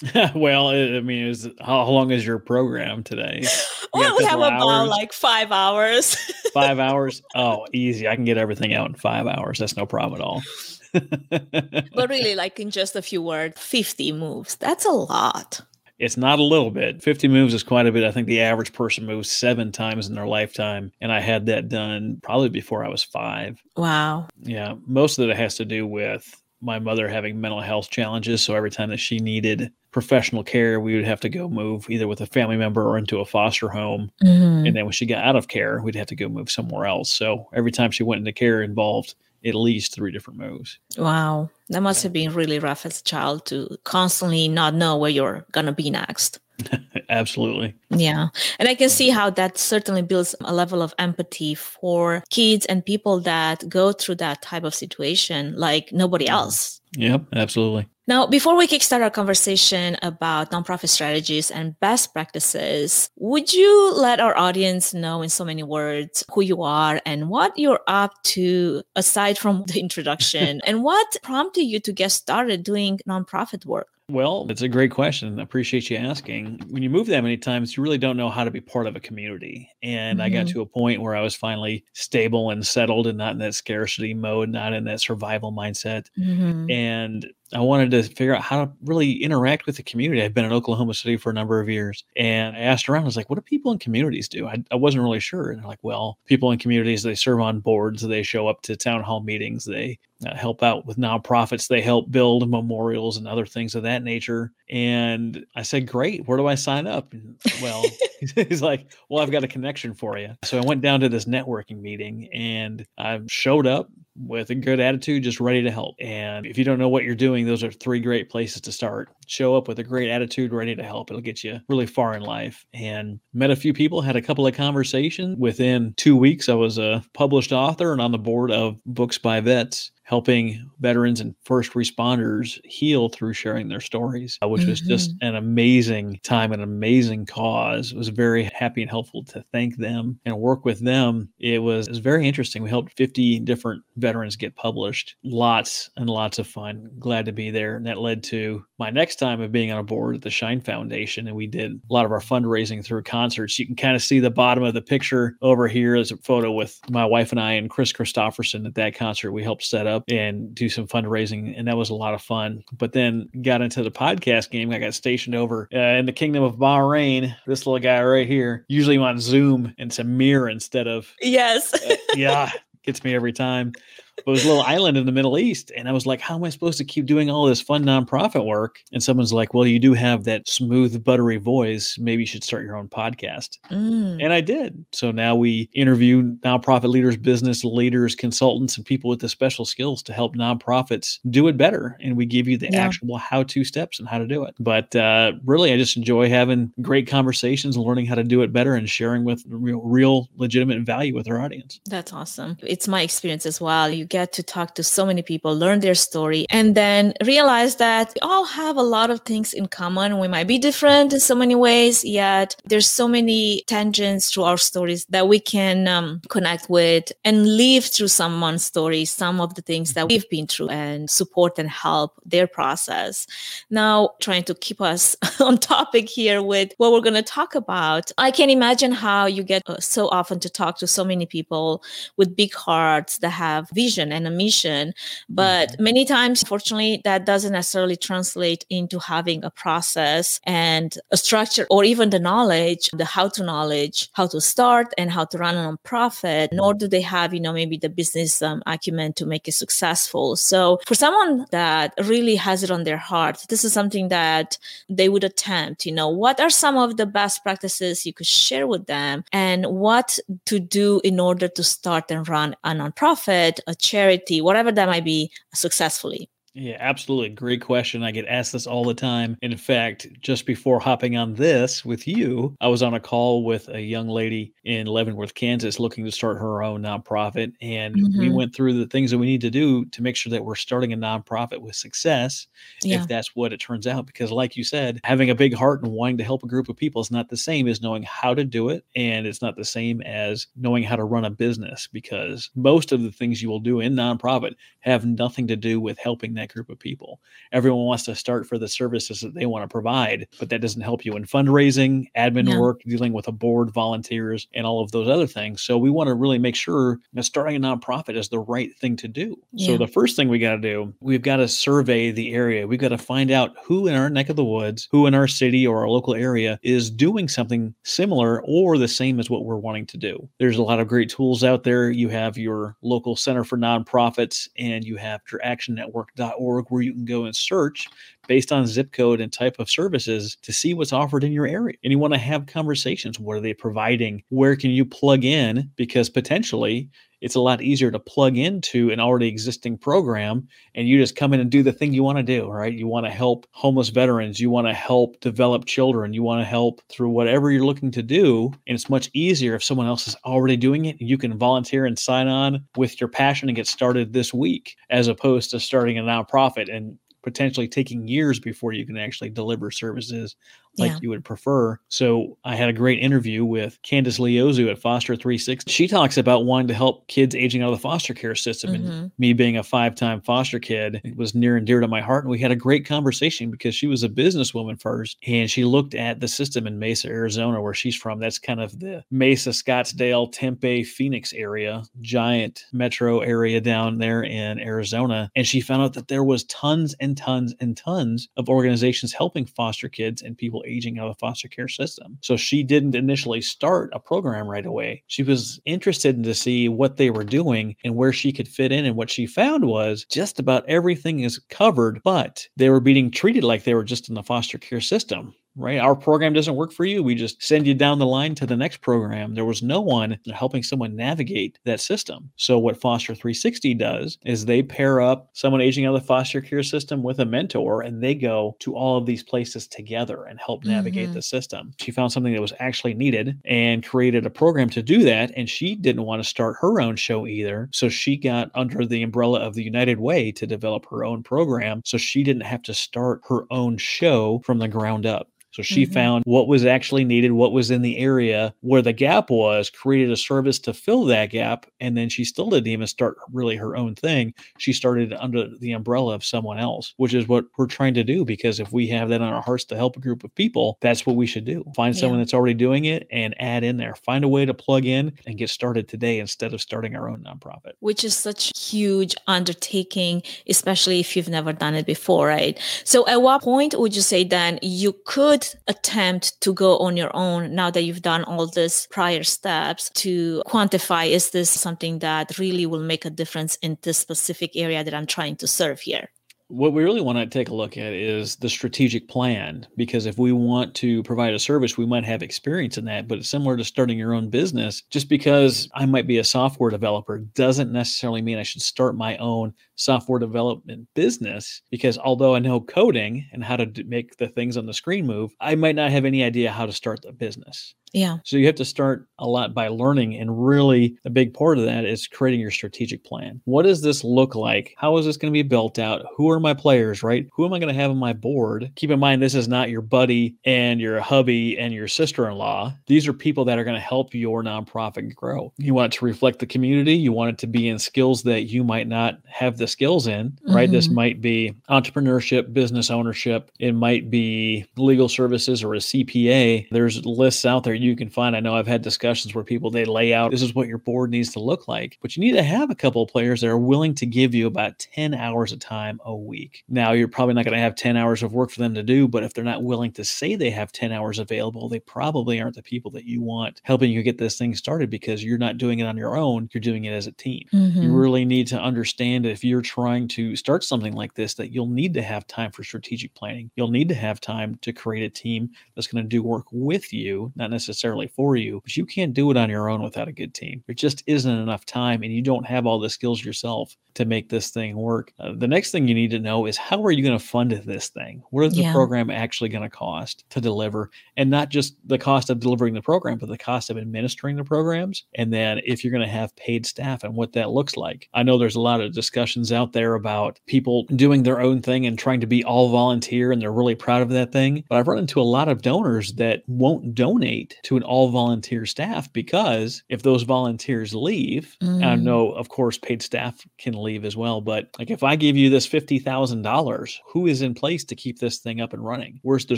well, 0.36 0.70
I 0.70 1.00
mean, 1.02 1.28
is 1.28 1.50
how, 1.60 1.88
long 1.90 2.12
is 2.12 2.26
your 2.26 2.40
program 2.40 3.04
today? 3.04 3.44
You 3.94 4.02
well, 4.02 4.18
we 4.18 4.26
have 4.26 4.38
about 4.38 4.62
hours? 4.62 4.90
like 4.90 5.14
five 5.14 5.52
hours. 5.52 6.16
five 6.54 6.78
hours? 6.78 7.22
Oh, 7.34 7.66
easy. 7.72 8.06
I 8.08 8.16
can 8.16 8.26
get 8.26 8.38
everything 8.38 8.74
out 8.74 8.90
in 8.90 8.96
five 8.96 9.26
hours. 9.26 9.58
That's 9.58 9.78
no 9.78 9.86
problem 9.86 10.20
at 10.20 10.24
all. 10.24 10.44
but 10.92 12.10
really, 12.10 12.36
like 12.36 12.60
in 12.60 12.70
just 12.70 12.98
a 12.98 13.02
few 13.02 13.22
words, 13.22 13.60
50 13.60 14.12
moves. 14.12 14.56
That's 14.58 14.86
a 14.86 14.92
lot. 14.92 15.62
It's 16.00 16.18
not 16.18 16.38
a 16.38 16.44
little 16.44 16.70
bit. 16.70 17.02
50 17.02 17.30
moves 17.30 17.54
is 17.54 17.64
quite 17.64 17.88
a 17.88 17.92
bit. 17.92 18.04
I 18.04 18.12
think 18.12 18.28
the 18.28 18.42
average 18.42 18.74
person 18.74 19.06
moves 19.06 19.32
seven 19.32 19.72
times 19.72 20.10
in 20.10 20.16
their 20.16 20.28
lifetime. 20.28 20.92
And 21.02 21.12
I 21.12 21.22
had 21.22 21.46
that 21.48 21.70
done 21.70 22.20
probably 22.22 22.50
before 22.50 22.84
I 22.84 22.90
was 22.90 23.04
five. 23.04 23.60
Wow. 23.78 24.28
Yeah. 24.44 24.76
Most 24.86 25.18
of 25.18 25.30
it 25.30 25.38
has 25.38 25.56
to 25.56 25.66
do 25.66 25.88
with 25.88 26.40
my 26.62 26.80
mother 26.80 27.08
having 27.08 27.40
mental 27.40 27.62
health 27.62 27.90
challenges. 27.90 28.44
So 28.44 28.54
every 28.54 28.72
time 28.72 28.90
that 28.90 28.98
she 28.98 29.20
needed 29.20 29.72
professional 29.98 30.44
care, 30.44 30.80
we 30.80 30.94
would 30.94 31.06
have 31.06 31.20
to 31.22 31.28
go 31.28 31.50
move 31.50 31.90
either 31.90 32.08
with 32.08 32.22
a 32.22 32.28
family 32.28 32.56
member 32.56 32.88
or 32.88 33.00
into 33.00 33.20
a 33.20 33.26
foster 33.26 33.68
home. 33.68 34.12
Mm-hmm. 34.24 34.68
And 34.68 34.76
then 34.76 34.86
when 34.86 34.92
she 34.92 35.08
got 35.08 35.24
out 35.24 35.36
of 35.36 35.48
care, 35.48 35.82
we'd 35.82 35.96
have 35.96 36.06
to 36.08 36.16
go 36.16 36.30
move 36.30 36.52
somewhere 36.52 36.86
else. 36.86 37.12
So 37.12 37.50
every 37.52 37.72
time 37.72 37.90
she 37.90 38.04
went 38.04 38.20
into 38.20 38.32
care 38.32 38.62
involved 38.62 39.16
at 39.44 39.56
least 39.56 39.96
three 39.96 40.12
different 40.12 40.38
moves. 40.38 40.78
Wow. 41.00 41.50
That 41.70 41.82
must 41.82 42.04
have 42.04 42.14
been 42.14 42.32
really 42.32 42.60
rough 42.60 42.86
as 42.86 43.00
a 43.00 43.04
child 43.04 43.48
to 43.48 43.76
constantly 43.86 44.48
not 44.48 44.76
know 44.76 44.98
where 44.98 45.10
you're 45.10 45.48
going 45.52 45.66
to 45.66 45.72
be 45.72 45.90
next. 45.90 46.40
Absolutely. 47.10 47.74
Yeah. 47.90 48.28
And 48.60 48.70
I 48.70 48.76
can 48.76 48.90
see 48.90 49.10
how 49.10 49.32
that 49.32 49.58
certainly 49.58 50.04
builds 50.04 50.36
a 50.42 50.54
level 50.54 50.84
of 50.84 50.94
empathy 51.00 51.56
for 51.56 52.24
kids 52.30 52.68
and 52.68 52.86
people 52.86 53.20
that 53.22 53.68
go 53.68 53.94
through 53.94 54.16
that 54.16 54.44
type 54.44 54.64
of 54.64 54.76
situation 54.76 55.56
like 55.58 55.92
nobody 55.92 56.26
mm-hmm. 56.26 56.36
else. 56.36 56.82
Yep, 56.96 57.26
absolutely. 57.34 57.88
Now, 58.08 58.26
before 58.26 58.56
we 58.56 58.68
kickstart 58.68 59.02
our 59.02 59.10
conversation 59.10 59.98
about 60.02 60.52
nonprofit 60.52 60.88
strategies 60.88 61.52
and 61.52 61.78
best 61.82 62.14
practices, 62.14 63.10
would 63.18 63.52
you 63.52 63.94
let 63.96 64.22
our 64.22 64.38
audience 64.38 64.94
know 64.94 65.22
in 65.22 65.28
so 65.28 65.44
many 65.44 65.62
words 65.62 66.24
who 66.34 66.40
you 66.42 66.64
are 66.64 67.02
and 67.06 67.28
what 67.28 67.58
you're 67.58 67.82
up 67.86 68.14
to 68.24 68.82
aside 68.96 69.38
from 69.38 69.64
the 69.68 69.82
introduction 69.82 70.62
and 70.66 70.84
what 70.84 71.18
prompted 71.22 71.64
you 71.64 71.82
to 71.82 71.92
get 71.92 72.14
started 72.14 72.64
doing 72.64 73.02
nonprofit 73.06 73.66
work? 73.66 73.90
Well, 74.10 74.46
it's 74.50 74.62
a 74.62 74.70
great 74.70 74.92
question. 74.92 75.38
I 75.38 75.44
appreciate 75.44 75.90
you 75.90 75.98
asking. 75.98 76.62
When 76.70 76.82
you 76.82 76.90
move 76.90 77.08
that 77.08 77.24
many 77.24 77.36
times, 77.36 77.76
you 77.76 77.84
really 77.84 77.98
don't 77.98 78.16
know 78.16 78.30
how 78.30 78.46
to 78.46 78.52
be 78.52 78.62
part 78.62 78.88
of 78.88 78.96
a 78.96 79.02
community. 79.02 79.70
And 79.84 80.20
mm-hmm. 80.20 80.26
I 80.26 80.30
got 80.30 80.46
mm-hmm. 80.46 80.54
to 80.54 80.62
a 80.62 80.66
point 80.66 81.02
where 81.02 81.14
I 81.14 81.20
was 81.20 81.36
finally 81.36 81.84
stable 81.92 82.50
and 82.50 82.66
settled 82.66 83.08
and 83.08 83.18
not 83.18 83.34
in 83.34 83.40
that 83.40 83.56
scarcity 83.56 84.14
mode, 84.14 84.48
not 84.48 84.72
in 84.72 84.86
that 84.86 85.02
survival 85.02 85.52
mindset. 85.52 86.06
Mm-hmm. 86.18 86.72
And 86.72 87.28
I 87.54 87.60
wanted 87.60 87.92
to 87.92 88.04
figure 88.04 88.36
out 88.36 88.42
how 88.42 88.66
to 88.66 88.72
really 88.84 89.14
interact 89.24 89.66
with 89.66 89.78
the 89.78 89.84
community. 89.84 90.22
I've 90.22 90.34
been 90.34 90.46
in 90.46 90.52
Oklahoma 90.52 90.94
City 90.94 91.18
for 91.18 91.30
a 91.30 91.34
number 91.34 91.60
of 91.60 91.70
years 91.70 92.04
and 92.16 92.56
I 92.56 92.60
asked 92.60 92.90
around, 92.90 93.04
I 93.04 93.06
was 93.06 93.16
like, 93.16 93.30
what 93.30 93.36
do 93.36 93.42
people 93.42 93.72
in 93.72 93.80
communities 93.80 94.28
do? 94.28 94.48
I, 94.48 94.64
I 94.72 94.76
wasn't 94.76 95.04
really 95.04 95.20
sure. 95.20 95.52
And 95.52 95.60
they're 95.60 95.68
like, 95.68 95.84
well, 95.84 96.18
people 96.26 96.52
in 96.52 96.60
communities, 96.60 97.04
they 97.04 97.16
serve 97.16 97.40
on 97.40 97.60
boards, 97.60 98.02
they 98.02 98.24
show 98.24 98.48
up 98.48 98.62
to 98.64 98.76
town 98.76 99.02
hall 99.02 99.22
meetings, 99.22 99.66
they 99.66 100.00
uh, 100.26 100.36
help 100.36 100.62
out 100.64 100.86
with 100.86 100.98
nonprofits, 100.98 101.68
they 101.68 101.82
help 101.82 102.12
build 102.12 102.50
memorials 102.50 103.18
and 103.18 103.28
other 103.28 103.46
things 103.46 103.76
of 103.76 103.84
that 103.84 104.04
nature. 104.04 104.52
And 104.70 105.46
I 105.56 105.62
said, 105.62 105.88
great, 105.88 106.28
where 106.28 106.38
do 106.38 106.48
I 106.48 106.56
sign 106.56 106.88
up? 106.88 107.14
And, 107.14 107.36
well, 107.62 107.84
he's 108.36 108.62
like, 108.62 108.92
well, 109.10 109.24
I've 109.24 109.32
got 109.32 109.44
a 109.44 109.48
connection 109.48 109.94
for 109.94 110.18
you. 110.18 110.36
So 110.44 110.58
I 110.58 110.66
went 110.66 110.82
down 110.82 111.00
to 111.02 111.10
this 111.10 111.26
networking 111.26 111.82
meeting 111.82 112.30
and 112.34 112.86
I 112.98 113.20
showed 113.28 113.68
up 113.68 113.90
with 114.18 114.50
a 114.50 114.56
good 114.56 114.80
attitude, 114.80 115.24
just 115.24 115.40
ready 115.40 115.64
to 115.64 115.72
help. 115.72 115.96
And 116.00 116.46
if 116.46 116.58
you 116.58 116.64
don't 116.64 116.80
know 116.80 116.90
what 116.90 117.04
you're 117.04 117.16
doing, 117.16 117.46
those 117.46 117.64
are 117.64 117.72
three 117.72 118.00
great 118.00 118.30
places 118.30 118.62
to 118.62 118.72
start. 118.72 119.10
Show 119.28 119.56
up 119.56 119.68
with 119.68 119.80
a 119.80 119.84
great 119.84 120.10
attitude, 120.10 120.54
ready 120.54 120.76
to 120.76 120.84
help. 120.84 121.12
It'll 121.12 121.22
get 121.22 121.44
you 121.44 121.60
really 121.70 121.86
far 121.86 122.16
in 122.16 122.24
life. 122.24 122.66
And 122.74 123.20
met 123.34 123.52
a 123.52 123.56
few 123.56 123.74
people, 123.74 124.02
had 124.02 124.16
a 124.16 124.22
couple 124.22 124.48
of 124.48 124.56
conversations. 124.56 125.38
Within 125.38 125.94
two 125.98 126.16
weeks, 126.16 126.50
I 126.50 126.54
was 126.54 126.78
a 126.78 127.04
published 127.14 127.52
author 127.52 127.92
and 127.92 128.02
on 128.02 128.12
the 128.12 128.18
board 128.18 128.52
of 128.52 128.78
Books 128.86 129.18
by 129.18 129.40
Vets 129.40 129.92
helping 130.08 130.72
veterans 130.80 131.20
and 131.20 131.36
first 131.44 131.74
responders 131.74 132.62
heal 132.64 133.10
through 133.10 133.34
sharing 133.34 133.68
their 133.68 133.82
stories, 133.82 134.38
uh, 134.42 134.48
which 134.48 134.62
mm-hmm. 134.62 134.70
was 134.70 134.80
just 134.80 135.12
mm-hmm. 135.12 135.28
an 135.28 135.36
amazing 135.36 136.18
time, 136.24 136.54
an 136.54 136.62
amazing 136.62 137.26
cause. 137.26 137.92
It 137.92 137.98
was 137.98 138.08
very 138.08 138.50
happy 138.56 138.82
and 138.82 138.90
helpful 138.90 139.26
to 139.26 139.44
thank 139.52 139.76
them 139.76 140.18
and 140.26 140.40
work 140.40 140.64
with 140.64 140.80
them. 140.80 141.28
It 141.40 141.60
was, 141.62 141.88
it 141.88 141.92
was 141.92 142.00
very 142.00 142.26
interesting. 142.26 142.64
We 142.64 142.70
helped 142.70 142.96
50 142.96 143.40
different 143.40 143.84
veterans 143.98 144.38
get 144.38 144.56
published. 144.56 145.18
Lots 145.26 145.90
and 145.98 146.10
lots 146.10 146.40
of 146.40 146.48
fun. 146.48 146.90
Glad 147.00 147.26
to 147.26 147.34
be 147.34 147.52
there. 147.52 147.76
And 147.76 147.86
that 147.86 148.00
led 148.00 148.24
to 148.26 148.64
my 148.80 148.90
next 148.90 149.17
time 149.18 149.42
of 149.42 149.52
being 149.52 149.72
on 149.72 149.80
a 149.80 149.84
board 149.84 150.16
at 150.16 150.22
the 150.22 150.30
Shine 150.30 150.62
Foundation. 150.62 151.28
And 151.28 151.36
we 151.36 151.48
did 151.48 151.72
a 151.72 151.94
lot 151.94 152.06
of 152.06 152.12
our 152.12 152.20
fundraising 152.20 152.84
through 152.84 153.04
concerts. 153.04 153.58
You 153.60 153.66
can 153.66 153.76
kind 153.76 153.96
of 153.96 154.02
see 154.02 154.20
the 154.20 154.30
bottom 154.30 154.64
of 154.64 154.74
the 154.74 154.82
picture 154.82 155.38
over 155.42 155.68
here 155.68 155.96
as 155.96 156.12
a 156.12 156.18
photo 156.18 156.52
with 156.52 156.80
my 156.90 157.06
wife 157.06 157.32
and 157.32 157.40
I 157.40 157.54
and 157.54 157.70
Kris 157.70 157.94
Kristofferson 157.94 158.66
at 158.66 158.76
that 158.76 158.96
concert 158.96 159.32
we 159.32 159.44
helped 159.44 159.64
set 159.64 159.88
up 159.88 160.04
and 160.10 160.54
do 160.54 160.70
some 160.70 160.88
fundraising, 160.88 161.58
and 161.58 161.68
that 161.68 161.78
was 161.78 161.90
a 161.90 161.96
lot 161.96 162.14
of 162.14 162.22
fun. 162.22 162.64
But 162.78 162.94
then 162.94 163.30
got 163.42 163.62
into 163.62 163.84
the 163.84 163.92
podcast 163.92 164.50
game. 164.50 164.72
I 164.72 164.80
got 164.80 164.94
stationed 164.94 165.36
over 165.36 165.70
uh, 165.74 165.78
in 165.78 166.06
the 166.06 166.12
Kingdom 166.12 166.44
of 166.44 166.56
Bahrain. 166.56 167.36
This 167.46 167.66
little 167.66 167.80
guy 167.80 168.04
right 168.04 168.28
here, 168.28 168.66
usually 168.68 168.98
on 168.98 169.20
Zoom 169.20 169.74
and 169.78 169.92
Samir 169.92 170.52
instead 170.52 170.88
of 170.88 171.14
yes, 171.22 171.74
uh, 171.74 171.96
yeah, 172.16 172.52
gets 172.84 173.04
me 173.04 173.14
every 173.14 173.34
time. 173.34 173.74
It 174.18 174.28
was 174.28 174.44
a 174.44 174.48
little 174.48 174.64
island 174.64 174.98
in 174.98 175.06
the 175.06 175.12
Middle 175.12 175.38
East. 175.38 175.72
And 175.76 175.88
I 175.88 175.92
was 175.92 176.06
like, 176.06 176.22
how 176.22 176.36
am 176.36 176.44
I 176.44 176.50
supposed 176.50 176.78
to 176.80 176.86
keep 176.86 177.06
doing 177.06 177.30
all 177.30 177.46
this 177.46 177.62
fun 177.62 177.84
nonprofit 177.84 178.46
work? 178.46 178.80
And 178.92 179.02
someone's 179.02 179.34
like, 179.34 179.54
well, 179.54 179.66
you 179.66 179.80
do 179.80 179.94
have 179.94 180.24
that 180.26 180.48
smooth, 180.48 181.04
buttery 181.04 181.38
voice. 181.38 181.98
Maybe 182.00 182.24
you 182.24 182.28
should 182.28 182.44
start 182.44 182.64
your 182.64 182.76
own 182.76 182.88
podcast. 182.88 183.58
Mm. 183.70 184.24
And 184.24 184.34
I 184.34 184.42
did. 184.42 184.86
So 184.92 185.12
now 185.12 185.36
we 185.36 185.70
interview 185.74 186.36
nonprofit 186.38 186.90
leaders, 186.90 187.18
business 187.18 187.64
leaders, 187.64 188.16
consultants, 188.16 188.78
and 188.78 188.86
people 188.86 189.10
with 189.10 189.20
the 189.20 189.30
special 189.30 189.66
skills 189.66 190.02
to 190.04 190.14
help 190.14 190.36
nonprofits 190.36 191.20
do 191.30 191.48
it 191.48 191.58
better. 191.58 191.98
And 192.02 192.18
we 192.18 192.26
give 192.26 192.48
you 192.48 192.58
the 192.58 192.70
yeah. 192.72 192.86
actual 192.86 193.18
how 193.18 193.44
to 193.44 193.64
steps 193.64 194.00
and 194.00 194.08
how 194.08 194.18
to 194.18 194.28
do 194.28 194.44
it. 194.44 194.56
But 194.60 194.96
uh, 194.96 195.34
really, 195.46 195.74
I 195.74 195.78
just 195.78 195.98
enjoy 195.98 196.30
having 196.30 196.72
great 196.82 197.08
conversations 197.08 197.76
and 197.76 197.86
learning 197.86 198.08
how 198.08 198.16
to 198.16 198.24
do 198.24 198.42
it 198.42 198.52
better 198.52 198.76
and 198.76 198.90
sharing 198.90 199.24
with 199.24 199.44
real, 199.48 199.82
real 199.82 200.28
legitimate 200.36 200.82
value 200.82 201.14
with 201.14 201.30
our 201.30 201.40
audience. 201.40 201.80
That's 201.86 202.14
awesome. 202.14 202.58
It's 202.62 202.88
my 202.88 203.02
experience 203.02 203.46
as 203.46 203.62
well. 203.62 203.90
You 203.90 204.07
get 204.08 204.34
to 204.34 204.44
talk 204.44 204.76
to 204.76 204.84
so 204.84 205.06
many 205.06 205.22
people, 205.22 205.56
learn 205.56 205.80
their 205.80 205.96
story, 205.96 206.46
and 206.50 206.76
then 206.76 207.14
realize 207.24 207.76
that 207.78 208.14
we 208.16 208.22
all 208.22 208.46
have 208.46 208.78
a 208.78 208.84
lot 208.84 209.10
of 209.10 209.22
things 209.22 209.54
in 209.54 209.68
common. 209.68 210.20
We 210.20 210.28
might 210.28 210.48
be 210.48 210.58
different 210.58 211.14
in 211.14 211.20
so 211.20 211.36
many 211.36 211.56
ways, 211.56 212.04
yet 212.04 212.56
there's 212.66 212.90
so 212.90 213.08
many 213.08 213.64
tangents 213.68 214.32
to 214.32 214.44
our 214.44 214.58
stories 214.58 215.06
that 215.10 215.28
we 215.28 215.40
can 215.40 215.88
um, 215.88 216.22
connect 216.30 216.70
with 216.70 217.12
and 217.24 217.58
live 217.58 217.86
through 217.86 218.08
someone's 218.08 218.64
story, 218.64 219.06
some 219.06 219.42
of 219.42 219.56
the 219.56 219.62
things 219.62 219.94
that 219.94 220.08
we've 220.10 220.30
been 220.30 220.48
through 220.48 220.70
and 220.70 221.10
support 221.10 221.60
and 221.60 221.70
help 221.70 222.14
their 222.26 222.48
process. 222.48 223.28
Now, 223.70 224.12
trying 224.20 224.44
to 224.44 224.56
keep 224.56 224.82
us 224.82 225.16
on 225.40 225.58
topic 225.58 226.10
here 226.10 226.42
with 226.42 226.74
what 226.78 226.92
we're 226.92 227.02
going 227.02 227.14
to 227.14 227.22
talk 227.22 227.56
about, 227.56 228.12
I 228.18 228.32
can 228.32 228.50
imagine 228.50 228.92
how 228.92 229.26
you 229.26 229.44
get 229.44 229.64
uh, 229.68 229.80
so 229.80 230.08
often 230.10 230.40
to 230.40 230.50
talk 230.50 230.78
to 230.80 230.88
so 230.88 231.04
many 231.04 231.26
people 231.26 231.84
with 232.18 232.36
big 232.36 232.54
hearts 232.54 233.18
that 233.20 233.30
have 233.30 233.70
vision 233.72 233.97
and 234.00 234.28
a 234.28 234.32
mission. 234.32 234.94
But 235.30 235.72
mm-hmm. 235.72 235.84
many 235.84 236.06
times, 236.06 236.42
unfortunately, 236.42 237.02
that 237.04 237.26
doesn't 237.26 237.54
necessarily 237.54 237.96
translate 237.96 238.66
into 238.70 239.00
having 239.00 239.44
a 239.44 239.50
process 239.50 240.40
and 240.44 240.98
a 241.12 241.18
structure 241.18 241.66
or 241.70 241.84
even 241.84 242.10
the 242.10 242.20
knowledge, 242.20 242.90
the 242.94 243.06
how 243.06 243.30
to 243.30 243.44
knowledge, 243.44 244.10
how 244.14 244.28
to 244.28 244.40
start 244.42 244.94
and 244.98 245.12
how 245.12 245.26
to 245.26 245.38
run 245.38 245.56
a 245.56 245.64
nonprofit, 245.68 246.50
nor 246.52 246.74
do 246.74 246.88
they 246.88 247.02
have, 247.02 247.34
you 247.34 247.40
know, 247.40 247.54
maybe 247.54 247.78
the 247.78 247.90
business 247.90 248.42
um, 248.42 248.62
acumen 248.66 249.14
to 249.14 249.26
make 249.26 249.48
it 249.48 249.54
successful. 249.54 250.36
So 250.36 250.80
for 250.86 250.96
someone 250.96 251.46
that 251.52 251.94
really 252.04 252.36
has 252.36 252.64
it 252.64 252.72
on 252.72 252.84
their 252.84 252.98
heart, 252.98 253.46
this 253.50 253.64
is 253.64 253.74
something 253.74 254.10
that 254.10 254.58
they 254.90 255.10
would 255.10 255.24
attempt, 255.24 255.86
you 255.86 255.92
know, 255.92 256.10
what 256.10 256.40
are 256.40 256.50
some 256.50 256.78
of 256.78 256.98
the 256.98 257.06
best 257.06 257.44
practices 257.44 258.06
you 258.06 258.14
could 258.14 258.28
share 258.28 258.68
with 258.68 258.88
them 258.88 259.24
and 259.32 259.66
what 259.66 260.20
to 260.46 260.60
do 260.60 261.02
in 261.04 261.20
order 261.20 261.48
to 261.48 261.64
start 261.64 262.12
and 262.12 262.28
run 262.28 262.56
a 262.64 262.72
nonprofit, 262.72 263.60
a 263.68 263.76
charity, 263.88 264.42
whatever 264.42 264.72
that 264.72 264.88
might 264.88 265.06
be, 265.06 265.32
successfully. 265.54 266.30
Yeah, 266.58 266.78
absolutely. 266.80 267.30
Great 267.30 267.62
question. 267.62 268.02
I 268.02 268.10
get 268.10 268.26
asked 268.28 268.52
this 268.52 268.66
all 268.66 268.84
the 268.84 268.96
time. 268.96 269.38
In 269.44 269.56
fact, 269.58 270.08
just 270.20 270.48
before 270.48 270.80
hopping 270.80 271.16
on 271.16 271.36
this 271.36 271.86
with 271.86 272.08
you, 272.08 272.56
I 272.60 272.68
was 272.68 272.82
on 272.82 272.96
a 272.96 273.00
call 273.00 273.46
with 273.46 273.70
a 273.70 273.80
young 273.80 274.08
lady 274.08 274.54
in 274.64 274.88
Leavenworth, 274.88 275.36
Kansas, 275.36 275.80
looking 275.80 276.04
to 276.06 276.12
start 276.12 276.40
her 276.40 276.64
own 276.64 276.82
nonprofit. 276.82 277.54
And 277.62 277.96
mm-hmm. 277.96 278.20
we 278.20 278.32
went 278.32 278.56
through 278.56 278.74
the 278.74 278.88
things 278.88 279.12
that 279.12 279.20
we 279.20 279.28
need 279.28 279.42
to 279.42 279.52
do 279.52 279.86
to 279.86 280.02
make 280.02 280.16
sure 280.16 280.32
that 280.32 280.44
we're 280.44 280.56
starting 280.56 280.94
a 280.94 280.98
nonprofit 280.98 281.62
with 281.62 281.76
success, 281.76 282.48
yeah. 282.84 283.02
if 283.02 283.08
that's 283.08 283.36
what 283.36 283.54
it 283.54 283.60
turns 283.60 283.86
out. 283.86 284.08
Because, 284.08 284.32
like 284.32 284.58
you 284.58 284.64
said, 284.64 285.00
having 285.04 285.30
a 285.30 285.36
big 285.36 285.54
heart 285.54 285.84
and 285.84 285.92
wanting 285.92 286.18
to 286.18 286.24
help 286.24 286.42
a 286.42 286.48
group 286.48 286.70
of 286.70 286.76
people 286.76 287.02
is 287.02 287.12
not 287.12 287.30
the 287.30 287.38
same 287.38 287.68
as 287.68 287.84
knowing 287.84 288.02
how 288.02 288.34
to 288.34 288.44
do 288.44 288.70
it. 288.70 288.84
And 288.96 289.28
it's 289.28 289.44
not 289.44 289.56
the 289.58 289.66
same 289.66 290.02
as 290.02 290.48
knowing 290.56 290.84
how 290.84 290.96
to 290.96 291.04
run 291.04 291.26
a 291.26 291.30
business 291.30 291.88
because 291.92 292.50
most 292.56 292.92
of 292.92 293.04
the 293.04 293.12
things 293.12 293.44
you 293.44 293.50
will 293.50 293.60
do 293.60 293.80
in 293.80 293.94
nonprofit 293.94 294.56
have 294.80 295.06
nothing 295.06 295.46
to 295.48 295.56
do 295.56 295.80
with 295.80 296.00
helping 296.00 296.34
that 296.34 296.47
group 296.48 296.70
of 296.70 296.80
people. 296.80 297.20
Everyone 297.52 297.86
wants 297.86 298.04
to 298.06 298.16
start 298.16 298.48
for 298.48 298.58
the 298.58 298.68
services 298.68 299.22
that 299.22 299.34
they 299.34 299.46
want 299.46 299.64
to 299.64 299.68
provide, 299.68 300.28
but 300.40 300.50
that 300.50 300.62
doesn't 300.62 300.82
help 300.82 301.06
you 301.06 301.14
in 301.14 301.26
fundraising, 301.26 302.08
admin 302.18 302.58
work, 302.60 302.82
dealing 302.86 303.14
with 303.14 303.28
a 303.28 303.32
board, 303.32 303.72
volunteers, 303.72 304.48
and 304.54 304.66
all 304.66 304.82
of 304.82 304.92
those 304.92 305.08
other 305.08 305.28
things. 305.28 305.62
So 305.62 305.78
we 305.78 305.90
want 305.90 306.08
to 306.08 306.16
really 306.16 306.40
make 306.40 306.56
sure 306.56 307.00
that 307.14 307.24
starting 307.24 307.56
a 307.56 307.60
nonprofit 307.60 308.16
is 308.16 308.30
the 308.30 308.40
right 308.40 308.76
thing 308.78 308.96
to 308.98 309.08
do. 309.08 309.38
Yeah. 309.52 309.68
So 309.68 309.78
the 309.78 309.88
first 309.88 310.16
thing 310.16 310.30
we 310.30 310.40
got 310.40 310.56
to 310.56 310.62
do, 310.62 310.94
we've 311.00 311.22
got 311.22 311.38
to 311.38 311.48
survey 311.48 312.12
the 312.12 312.34
area. 312.34 312.68
We've 312.68 312.80
got 312.80 312.90
to 312.90 312.98
find 312.98 313.32
out 313.32 313.56
who 313.64 313.88
in 313.88 313.96
our 313.96 314.10
neck 314.10 314.30
of 314.30 314.36
the 314.36 314.46
woods, 314.46 314.88
who 314.92 315.08
in 315.08 315.14
our 315.14 315.28
city 315.28 315.66
or 315.66 315.82
our 315.82 315.90
local 315.90 316.16
area 316.16 316.60
is 316.64 316.90
doing 316.90 317.28
something 317.28 317.74
similar 317.84 318.42
or 318.44 318.78
the 318.78 318.88
same 318.88 319.20
as 319.20 319.30
what 319.30 319.46
we're 319.46 319.58
wanting 319.58 319.86
to 319.88 319.98
do. 319.98 320.28
There's 320.40 320.58
a 320.58 320.64
lot 320.64 320.80
of 320.80 320.88
great 320.88 321.10
tools 321.10 321.44
out 321.44 321.64
there. 321.64 321.90
You 321.90 322.10
have 322.10 322.38
your 322.38 322.76
local 322.82 323.16
Center 323.16 323.44
for 323.44 323.58
Nonprofits 323.58 324.48
and 324.58 324.84
you 324.84 324.96
have 324.98 325.22
your 325.32 325.42
actionnetwork.org 325.42 326.37
where 326.70 326.82
you 326.82 326.94
can 326.94 327.06
go 327.06 327.26
and 327.26 327.36
search 327.36 327.88
based 328.28 328.52
on 328.52 328.68
zip 328.68 328.92
code 328.92 329.22
and 329.22 329.32
type 329.32 329.56
of 329.60 329.70
services 329.70 330.38
to 330.44 330.54
see 330.54 330.74
what's 330.74 330.94
offered 330.94 331.24
in 331.24 331.32
your 331.32 331.48
area. 331.48 331.76
And 331.84 331.92
you 331.92 332.00
want 332.00 332.14
to 332.14 332.20
have 332.20 332.46
conversations. 332.46 333.20
What 333.20 333.38
are 333.38 333.42
they 333.42 333.54
providing? 333.54 334.24
Where 334.30 334.56
can 334.56 334.72
you 334.72 334.86
plug 334.86 335.26
in? 335.26 335.72
Because 335.76 336.10
potentially 336.10 336.90
it's 337.20 337.34
a 337.34 337.40
lot 337.40 337.64
easier 337.64 337.90
to 337.90 338.00
plug 338.00 338.38
into 338.38 338.92
an 338.92 339.00
already 339.00 339.28
existing 339.28 339.76
program 339.80 340.48
and 340.76 340.88
you 340.88 341.00
just 341.00 341.16
come 341.16 341.34
in 341.34 341.40
and 341.40 341.50
do 341.50 341.64
the 341.64 341.74
thing 341.74 341.92
you 341.92 342.04
want 342.04 342.20
to 342.20 342.24
do, 342.24 342.48
right? 342.48 342.72
You 342.72 342.86
want 342.86 343.08
to 343.08 343.12
help 343.12 343.48
homeless 343.54 343.90
veterans, 343.90 344.40
you 344.40 344.52
want 344.52 344.68
to 344.68 344.74
help 344.74 345.20
develop 345.20 345.66
children, 345.66 346.14
you 346.14 346.22
want 346.22 346.42
to 346.42 346.46
help 346.46 346.80
through 346.90 347.10
whatever 347.10 347.50
you're 347.50 347.66
looking 347.66 347.90
to 347.92 348.04
do. 348.04 348.52
And 348.68 348.76
it's 348.76 348.88
much 348.88 349.10
easier 349.14 349.56
if 349.56 349.64
someone 349.64 349.88
else 349.88 350.08
is 350.08 350.16
already 350.26 350.58
doing 350.58 350.86
it 350.86 350.98
you 351.08 351.18
can 351.18 351.38
volunteer 351.38 351.86
and 351.86 351.98
sign 351.98 352.28
on 352.28 352.66
with 352.76 353.00
your 353.00 353.08
passion 353.08 353.50
and 353.50 353.56
get 353.56 353.68
started 353.68 354.14
this 354.14 354.34
week 354.34 354.76
as 354.90 355.08
opposed 355.08 355.52
to 355.52 355.60
starting 355.60 355.98
a 355.98 356.04
nonprofit 356.04 356.74
and 356.74 356.98
potentially 357.28 357.68
taking 357.68 358.08
years 358.08 358.40
before 358.40 358.72
you 358.72 358.86
can 358.86 358.98
actually 358.98 359.30
deliver 359.30 359.70
services 359.70 360.38
like 360.78 360.92
yeah. 360.92 361.00
you 361.02 361.10
would 361.10 361.26
prefer. 361.26 361.80
So 361.90 362.38
I 362.44 362.56
had 362.56 362.70
a 362.70 362.74
great 362.74 363.00
interview 363.00 363.44
with 363.46 363.80
Candice 363.82 364.20
Leozu 364.20 364.70
at 364.70 364.80
Foster 364.80 365.16
360. 365.16 365.72
She 365.72 365.88
talks 365.88 366.18
about 366.18 366.46
wanting 366.46 366.68
to 366.68 366.74
help 366.74 367.08
kids 367.08 367.36
aging 367.36 367.62
out 367.62 367.72
of 367.72 367.78
the 367.78 367.82
foster 367.82 368.14
care 368.14 368.36
system. 368.36 368.74
Mm-hmm. 368.74 368.92
And 368.92 369.12
me 369.18 369.34
being 369.34 369.58
a 369.58 369.64
five-time 369.64 370.22
foster 370.22 370.60
kid, 370.60 371.02
it 371.04 371.18
was 371.18 371.36
near 371.36 371.58
and 371.58 371.66
dear 371.66 371.80
to 371.80 371.88
my 371.88 372.02
heart. 372.02 372.24
And 372.24 372.32
we 372.32 372.40
had 372.40 372.52
a 372.52 372.56
great 372.56 372.86
conversation 372.86 373.52
because 373.52 373.76
she 373.76 373.88
was 373.88 374.04
a 374.04 374.10
businesswoman 374.10 374.80
first. 374.80 375.18
And 375.26 375.50
she 375.50 375.66
looked 375.66 375.96
at 375.96 376.20
the 376.20 376.28
system 376.28 376.68
in 376.68 376.80
Mesa, 376.80 377.08
Arizona, 377.08 377.62
where 377.62 377.74
she's 377.74 377.96
from. 377.96 378.20
That's 378.20 378.40
kind 378.40 378.62
of 378.62 378.80
the 378.80 379.04
Mesa, 379.12 379.52
Scottsdale, 379.52 380.32
Tempe, 380.32 380.84
Phoenix 380.84 381.34
area, 381.34 381.84
giant 382.02 382.66
metro 382.72 383.20
area 383.20 383.62
down 383.62 383.98
there 383.98 384.24
in 384.24 384.60
Arizona. 384.60 385.32
And 385.36 385.48
she 385.48 385.62
found 385.62 385.82
out 385.82 385.94
that 385.94 386.08
there 386.08 386.24
was 386.24 386.44
tons 386.46 386.96
and 387.00 387.18
tons 387.18 387.54
and 387.60 387.76
tons 387.76 388.30
of 388.38 388.50
organizations 388.50 389.14
helping 389.14 389.46
foster 389.46 389.90
kids 389.90 390.22
and 390.22 390.38
people 390.38 390.64
aging 390.68 391.00
out 391.00 391.08
of 391.08 391.16
the 391.16 391.20
foster 391.20 391.48
care 391.48 391.68
system. 391.68 392.18
So 392.22 392.38
she 392.38 392.64
didn't 392.64 392.96
initially 392.96 393.42
start 393.42 393.90
a 393.94 394.00
program 394.00 394.48
right 394.48 394.66
away. 394.66 395.04
She 395.08 395.24
was 395.24 395.60
interested 395.66 396.16
in 396.16 396.24
to 396.24 396.34
see 396.34 396.70
what 396.70 396.98
they 396.98 397.10
were 397.10 397.24
doing 397.24 397.76
and 397.84 397.96
where 397.96 398.14
she 398.14 398.32
could 398.32 398.48
fit 398.48 398.72
in. 398.72 398.86
And 398.86 398.96
what 398.96 399.10
she 399.10 399.26
found 399.26 399.66
was 399.66 400.06
just 400.10 400.40
about 400.40 400.68
everything 400.68 401.22
is 401.22 401.40
covered, 401.50 402.02
but 402.04 402.48
they 402.58 402.70
were 402.70 402.80
being 402.80 403.12
treated 403.12 403.44
like 403.44 403.64
they 403.64 403.74
were 403.74 403.84
just 403.84 404.10
in 404.10 404.16
the 404.16 404.24
foster 404.24 404.58
care 404.58 404.82
system 404.82 405.34
right? 405.58 405.80
Our 405.80 405.96
program 405.96 406.34
doesn't 406.34 406.56
work 406.56 406.72
for 406.72 406.86
you. 406.86 407.04
We 407.04 407.16
just 407.16 407.42
send 407.42 407.66
you 407.68 407.74
down 407.74 408.00
the 408.00 408.06
line 408.06 408.36
to 408.36 408.46
the 408.46 408.56
next 408.56 408.82
program. 408.82 409.34
There 409.34 409.46
was 409.46 409.64
no 409.64 409.82
one 409.82 410.18
helping 410.34 410.64
someone 410.64 410.96
navigate 410.96 411.58
that 411.66 411.82
system. 411.82 412.30
So, 412.36 412.60
what 412.60 412.80
Foster 412.80 413.16
360 413.16 413.74
does 413.74 414.18
is 414.26 414.46
they 414.46 414.62
pair 414.62 415.02
up 415.02 415.30
someone 415.34 415.62
aging 415.62 415.86
out 415.86 415.96
of 415.96 416.02
the 416.02 416.08
foster 416.08 416.42
care 416.42 416.64
system 416.64 417.04
with 417.04 417.20
a 417.20 417.26
mentor 417.26 417.82
and 417.82 418.02
they 418.02 418.14
go 418.14 418.56
to 418.60 418.76
all 418.76 418.98
of 418.98 419.06
these 419.06 419.24
places 419.24 419.68
together 419.68 420.26
and 420.26 420.40
help 420.40 420.64
navigate 420.64 421.06
mm-hmm. 421.06 421.16
the 421.16 421.22
system. 421.22 421.74
She 421.80 421.92
found 421.92 422.12
something 422.12 422.34
that 422.34 422.42
was 422.42 422.54
actually 422.60 422.94
needed 422.94 423.40
and 423.46 423.86
created 423.86 424.26
a 424.26 424.30
program 424.30 424.70
to 424.72 424.84
do 424.84 425.04
that. 425.04 425.32
And 425.36 425.50
she 425.50 425.76
didn't 425.76 426.06
want 426.06 426.22
to 426.22 426.30
start 426.30 426.58
her 426.62 426.80
own 426.80 426.96
show 426.96 427.26
either. 427.26 427.70
So, 427.72 427.90
she 427.90 428.16
got 428.16 428.52
under 428.54 428.86
the 428.86 429.02
umbrella 429.02 429.40
of 429.40 429.56
the 429.56 429.64
United 429.64 430.00
Way 430.00 430.32
to 430.34 430.46
develop 430.46 430.86
her 430.90 431.04
own 431.04 431.24
program. 431.24 431.82
So, 431.84 431.98
she 431.98 432.24
didn't 432.24 432.44
have 432.44 432.62
to 432.64 432.74
start 432.74 433.22
her 433.28 433.46
own 433.50 433.78
show 433.78 434.42
from 434.46 434.60
the 434.60 434.68
ground 434.68 435.06
up. 435.06 435.30
So 435.58 435.64
she 435.64 435.86
mm-hmm. 435.86 435.94
found 435.94 436.24
what 436.28 436.48
was 436.48 436.66
actually 436.66 437.04
needed, 437.04 437.32
what 437.32 437.52
was 437.52 437.72
in 437.72 437.82
the 437.82 437.98
area 437.98 438.54
where 438.60 438.84
the 438.84 438.94
gap 438.94 439.32
was, 439.32 439.72
created 439.72 440.12
a 440.12 440.16
service 440.16 440.60
to 440.60 440.72
fill 440.72 441.06
that 441.06 441.32
gap. 441.32 441.66
And 441.80 441.98
then 441.98 442.10
she 442.10 442.24
still 442.26 442.52
didn't 442.52 442.68
even 442.68 442.86
start 442.86 443.18
really 443.34 443.56
her 443.56 443.76
own 443.76 443.96
thing. 443.96 444.36
She 444.60 444.72
started 444.72 445.14
under 445.14 445.48
the 445.58 445.72
umbrella 445.72 446.14
of 446.14 446.24
someone 446.24 446.60
else, 446.60 446.94
which 446.98 447.16
is 447.16 447.28
what 447.28 447.46
we're 447.58 447.66
trying 447.66 447.96
to 447.96 448.04
do. 448.04 448.24
Because 448.24 448.60
if 448.60 448.72
we 448.72 448.86
have 448.90 449.10
that 449.10 449.20
on 449.20 449.34
our 449.34 449.42
hearts 449.42 449.66
to 449.66 449.76
help 449.76 449.98
a 449.98 450.00
group 450.00 450.24
of 450.24 450.36
people, 450.36 450.78
that's 450.80 451.08
what 451.08 451.16
we 451.16 451.26
should 451.26 451.46
do. 451.46 451.66
Find 451.76 451.96
yeah. 451.96 452.02
someone 452.02 452.20
that's 452.20 452.36
already 452.36 452.54
doing 452.54 452.86
it 452.86 453.08
and 453.12 453.34
add 453.42 453.64
in 453.64 453.78
there. 453.78 453.96
Find 453.96 454.24
a 454.24 454.28
way 454.28 454.46
to 454.46 454.54
plug 454.54 454.86
in 454.86 455.12
and 455.26 455.40
get 455.40 455.50
started 455.50 455.88
today 455.88 456.20
instead 456.20 456.54
of 456.54 456.62
starting 456.62 456.96
our 456.96 457.10
own 457.10 457.24
nonprofit. 457.24 457.72
Which 457.80 458.04
is 458.04 458.16
such 458.16 458.52
a 458.52 458.60
huge 458.60 459.16
undertaking, 459.26 460.22
especially 460.48 461.00
if 461.00 461.16
you've 461.18 461.30
never 461.30 461.52
done 461.52 461.74
it 461.74 461.88
before, 461.88 462.28
right? 462.28 462.60
So 462.84 463.08
at 463.08 463.24
what 463.24 463.42
point 463.42 463.74
would 463.76 463.96
you 463.96 464.04
say 464.04 464.24
then 464.24 464.60
you 464.62 464.94
could 465.06 465.47
attempt 465.68 466.40
to 466.42 466.54
go 466.54 466.78
on 466.78 466.98
your 466.98 467.16
own 467.16 467.54
now 467.54 467.70
that 467.70 467.84
you've 467.84 468.02
done 468.02 468.24
all 468.24 468.48
this 468.48 468.88
prior 468.92 469.24
steps 469.24 469.90
to 469.92 470.42
quantify 470.48 471.10
is 471.10 471.32
this 471.32 471.50
something 471.50 472.00
that 472.00 472.38
really 472.38 472.66
will 472.66 472.84
make 472.84 473.06
a 473.06 473.10
difference 473.10 473.56
in 473.58 473.78
this 473.84 473.98
specific 473.98 474.52
area 474.56 474.84
that 474.84 474.94
I'm 474.94 475.08
trying 475.08 475.36
to 475.38 475.48
serve 475.48 475.82
here? 475.82 476.10
what 476.50 476.72
we 476.72 476.82
really 476.82 477.02
want 477.02 477.18
to 477.18 477.26
take 477.26 477.50
a 477.50 477.54
look 477.54 477.78
at 477.78 477.92
is 477.92 478.38
the 478.38 478.48
strategic 478.48 479.10
plan 479.10 479.68
because 479.76 480.06
if 480.06 480.18
we 480.18 480.32
want 480.32 480.74
to 480.74 481.04
provide 481.04 481.34
a 481.34 481.40
service 481.40 481.78
we 481.78 481.86
might 481.86 482.06
have 482.06 482.24
experience 482.24 482.78
in 482.78 482.86
that 482.86 483.08
but 483.08 483.18
it's 483.18 483.28
similar 483.28 483.58
to 483.58 483.66
starting 483.66 483.98
your 483.98 484.14
own 484.14 484.30
business 484.30 484.84
just 484.90 485.10
because 485.10 485.70
i 485.76 485.86
might 485.86 486.08
be 486.08 486.20
a 486.20 486.24
software 486.24 486.70
developer 486.70 487.18
doesn't 487.18 487.74
necessarily 487.74 488.22
mean 488.22 488.38
i 488.38 488.44
should 488.44 488.62
start 488.62 488.96
my 488.96 489.18
own 489.18 489.54
software 489.78 490.20
development 490.20 490.88
business 490.94 491.62
because 491.72 491.98
although 491.98 492.36
i 492.36 492.40
know 492.40 492.60
coding 492.60 493.26
and 493.32 493.44
how 493.44 493.56
to 493.56 493.72
make 493.86 494.18
the 494.18 494.28
things 494.28 494.58
on 494.58 494.66
the 494.66 494.74
screen 494.74 495.06
move 495.06 495.32
i 495.40 495.56
might 495.56 495.76
not 495.76 495.92
have 495.92 496.06
any 496.06 496.24
idea 496.24 496.52
how 496.52 496.66
to 496.66 496.72
start 496.74 497.02
the 497.02 497.12
business 497.12 497.76
yeah. 497.94 498.18
So 498.24 498.38
you 498.38 498.46
have 498.48 498.56
to 498.56 498.66
start 498.66 499.08
a 499.20 499.28
lot 499.28 499.54
by 499.54 499.68
learning. 499.70 500.16
And 500.16 500.46
really, 500.46 500.98
a 501.06 501.10
big 501.10 501.34
part 501.34 501.58
of 501.58 501.66
that 501.66 501.86
is 501.86 502.08
creating 502.08 502.40
your 502.40 502.52
strategic 502.52 503.04
plan. 503.04 503.42
What 503.46 503.64
does 503.64 503.82
this 503.82 504.04
look 504.04 504.36
like? 504.36 504.74
How 504.78 504.98
is 504.98 505.06
this 505.06 505.18
going 505.18 505.32
to 505.32 505.38
be 505.38 505.48
built 505.48 505.80
out? 505.80 506.06
Who 506.16 506.30
are 506.30 506.40
my 506.40 506.54
players, 506.54 507.04
right? 507.04 507.28
Who 507.34 507.46
am 507.46 507.54
I 507.54 507.60
going 507.60 507.74
to 507.74 507.80
have 507.80 507.92
on 507.92 507.98
my 507.98 508.14
board? 508.14 508.72
Keep 508.76 508.92
in 508.92 509.00
mind, 509.00 509.22
this 509.22 509.36
is 509.36 509.48
not 509.48 509.70
your 509.70 509.82
buddy 509.82 510.36
and 510.46 510.80
your 510.80 511.00
hubby 511.00 511.58
and 511.58 511.74
your 511.74 511.88
sister 511.88 512.30
in 512.30 512.36
law. 512.36 512.74
These 512.88 513.08
are 513.08 513.14
people 513.14 513.46
that 513.46 513.58
are 513.58 513.64
going 513.64 513.76
to 513.76 513.82
help 513.82 514.14
your 514.14 514.44
nonprofit 514.44 515.16
grow. 515.16 515.54
You 515.58 515.74
want 515.74 515.94
it 515.94 515.98
to 516.00 516.06
reflect 516.06 516.40
the 516.40 516.46
community. 516.46 516.94
You 516.94 517.12
want 517.12 517.32
it 517.32 517.38
to 517.40 517.48
be 517.48 517.70
in 517.70 517.80
skills 517.80 518.24
that 518.24 518.44
you 518.44 518.64
might 518.64 518.88
not 518.88 519.20
have 519.26 519.58
the 519.58 519.67
skills 519.68 520.08
in, 520.08 520.38
right? 520.48 520.66
Mm-hmm. 520.66 520.74
This 520.74 520.90
might 520.90 521.22
be 521.22 521.56
entrepreneurship, 521.70 522.54
business 522.54 522.90
ownership. 522.90 523.52
It 523.60 523.74
might 523.74 524.10
be 524.10 524.66
legal 524.78 525.10
services 525.10 525.64
or 525.64 525.74
a 525.74 525.80
CPA. 525.80 526.68
There's 526.72 527.06
lists 527.06 527.46
out 527.46 527.64
there 527.64 527.74
you 527.74 527.96
can 527.96 528.10
find. 528.10 528.36
I 528.36 528.40
know 528.40 528.56
I've 528.56 528.68
had 528.68 528.82
discussions 528.82 529.34
where 529.34 529.44
people 529.44 529.72
they 529.72 529.86
lay 529.86 530.14
out 530.14 530.32
this 530.32 530.42
is 530.42 530.56
what 530.56 530.68
your 530.68 530.78
board 530.78 531.10
needs 531.10 531.34
to 531.34 531.40
look 531.40 531.68
like, 531.68 531.98
but 532.02 532.16
you 532.16 532.22
need 532.22 532.34
to 532.34 532.44
have 532.44 532.70
a 532.70 532.76
couple 532.76 533.04
of 533.04 533.10
players 533.10 533.42
that 533.42 533.48
are 533.48 533.58
willing 533.58 533.94
to 533.96 534.06
give 534.06 534.34
you 534.34 534.48
about 534.48 534.80
10 534.80 535.14
hours 535.14 535.52
of 535.52 535.60
time 535.60 536.00
a 536.06 536.16
week. 536.16 536.64
Now, 536.70 536.92
you're 536.92 537.08
probably 537.08 537.34
not 537.34 537.46
going 537.46 537.56
to 537.56 537.62
have 537.62 537.76
10 537.76 537.98
hours 537.98 538.24
of 538.24 538.34
work 538.34 538.52
for 538.52 538.60
them 538.60 538.76
to 538.76 538.84
do, 538.84 539.08
but 539.08 539.24
if 539.24 539.34
they're 539.34 539.44
not 539.44 539.64
willing 539.64 539.92
to 539.94 540.04
say 540.04 540.36
they 540.36 540.50
have 540.50 540.72
10 540.72 540.92
hours 540.92 541.20
available, 541.20 541.70
they 541.70 541.80
probably 541.80 542.42
aren't 542.42 542.56
the 542.56 542.64
people 542.64 542.92
that 542.92 543.06
you 543.06 543.22
want 543.22 543.62
helping 543.64 543.92
you 543.92 544.04
get 544.04 544.18
this 544.18 544.38
thing 544.38 544.56
started 544.56 544.90
because 544.90 545.24
you're 545.24 545.38
not 545.38 545.58
doing 545.58 545.80
it 545.80 545.88
on 545.88 545.98
your 545.98 546.18
own, 546.18 546.50
you're 546.54 546.62
doing 546.62 546.86
it 546.86 546.92
as 546.92 547.08
a 547.08 547.12
team. 547.12 547.46
Mm-hmm. 547.54 547.82
You 547.82 547.94
really 547.94 548.26
need 548.26 548.48
to 548.48 548.60
understand 548.60 549.26
if 549.26 549.44
you're 549.44 549.57
trying 549.62 550.08
to 550.10 550.36
start 550.36 550.64
something 550.64 550.94
like 550.94 551.14
this 551.14 551.34
that 551.36 551.52
you'll 551.52 551.68
need 551.68 551.94
to 551.94 552.02
have 552.02 552.28
time 552.28 552.52
for 552.52 552.64
strategic 552.64 553.14
planning. 553.16 553.50
You'll 553.56 553.72
need 553.72 553.90
to 553.90 553.96
have 553.96 554.20
time 554.20 554.56
to 554.62 554.74
create 554.74 555.04
a 555.04 555.10
team 555.10 555.50
that's 555.76 555.88
going 555.88 556.04
to 556.04 556.10
do 556.10 556.24
work 556.24 556.46
with 556.52 556.94
you, 556.94 557.32
not 557.36 557.50
necessarily 557.50 557.78
necessarily 557.78 558.08
for 558.08 558.36
you, 558.36 558.62
but 558.64 558.76
you 558.76 558.86
can't 558.86 559.14
do 559.14 559.30
it 559.32 559.38
on 559.38 559.50
your 559.50 559.70
own 559.70 559.82
without 559.82 560.08
a 560.08 560.12
good 560.12 560.34
team. 560.34 560.64
There 560.66 560.76
just 560.76 561.04
isn't 561.06 561.40
enough 561.40 561.66
time, 561.66 562.04
and 562.04 562.14
you 562.14 562.22
don't 562.22 562.46
have 562.46 562.66
all 562.66 562.80
the 562.80 562.90
skills 562.90 563.24
yourself 563.24 563.76
to 563.94 564.06
make 564.06 564.30
this 564.30 564.52
thing 564.52 564.76
work. 564.78 565.12
Uh, 565.20 565.34
the 565.36 565.48
next 565.48 565.72
thing 565.72 565.88
you 565.88 565.96
need 565.96 566.12
to 566.12 566.20
know 566.20 566.46
is 566.46 566.56
how 566.56 566.84
are 566.84 566.92
you 566.92 567.04
going 567.04 567.18
to 567.18 567.26
fund 567.26 567.52
this 567.52 567.90
thing? 567.90 568.24
What 568.30 568.46
is 568.46 568.58
yeah. 568.58 568.68
the 568.68 568.74
program 568.74 569.10
actually 569.10 569.50
going 569.50 569.64
to 569.64 569.70
cost 569.70 570.24
to 570.30 570.42
deliver? 570.42 570.92
And 571.18 571.30
not 571.30 571.50
just 571.50 571.76
the 571.86 571.98
cost 571.98 572.30
of 572.30 572.40
delivering 572.40 572.74
the 572.74 572.82
program, 572.82 573.18
but 573.18 573.30
the 573.30 573.38
cost 573.38 573.70
of 573.70 573.78
administering 573.78 574.36
the 574.36 574.44
programs. 574.44 575.04
And 575.16 575.34
then 575.34 575.62
if 575.66 575.84
you're 575.84 575.92
going 575.92 576.06
to 576.06 576.12
have 576.12 576.36
paid 576.36 576.66
staff 576.66 577.04
and 577.04 577.16
what 577.16 577.34
that 577.34 577.50
looks 577.50 577.76
like. 577.76 578.08
I 578.14 578.24
know 578.24 578.38
there's 578.38 578.56
a 578.56 578.62
lot 578.62 578.82
of 578.82 578.94
discussions 578.94 579.47
out 579.52 579.74
there 579.74 579.96
about 579.96 580.40
people 580.48 580.84
doing 580.96 581.24
their 581.24 581.40
own 581.40 581.62
thing 581.62 581.86
and 581.86 581.98
trying 581.98 582.22
to 582.22 582.28
be 582.28 582.44
all 582.44 582.70
volunteer 582.70 583.32
and 583.32 583.42
they're 583.42 583.52
really 583.52 583.76
proud 583.76 584.02
of 584.02 584.10
that 584.10 584.32
thing. 584.32 584.64
But 584.70 584.78
I've 584.78 584.88
run 584.88 585.00
into 585.00 585.22
a 585.22 585.24
lot 585.24 585.48
of 585.48 585.62
donors 585.62 586.14
that 586.14 586.44
won't 586.48 586.96
donate 586.96 587.58
to 587.64 587.78
an 587.78 587.84
all 587.84 588.10
volunteer 588.10 588.66
staff 588.66 589.12
because 589.14 589.84
if 589.90 590.04
those 590.04 590.24
volunteers 590.24 590.94
leave, 590.94 591.56
mm. 591.62 591.84
I 591.84 591.96
know, 591.96 592.32
of 592.32 592.50
course, 592.50 592.78
paid 592.78 593.02
staff 593.02 593.46
can 593.58 593.82
leave 593.82 594.06
as 594.06 594.16
well. 594.16 594.42
But 594.42 594.70
like 594.78 594.90
if 594.90 595.04
I 595.04 595.16
give 595.16 595.36
you 595.36 595.50
this 595.50 595.68
$50,000, 595.68 596.98
who 597.06 597.28
is 597.28 597.42
in 597.42 597.54
place 597.54 597.84
to 597.86 597.96
keep 597.96 598.20
this 598.20 598.38
thing 598.40 598.62
up 598.62 598.74
and 598.74 598.86
running? 598.86 599.20
Where's 599.24 599.46
the 599.46 599.58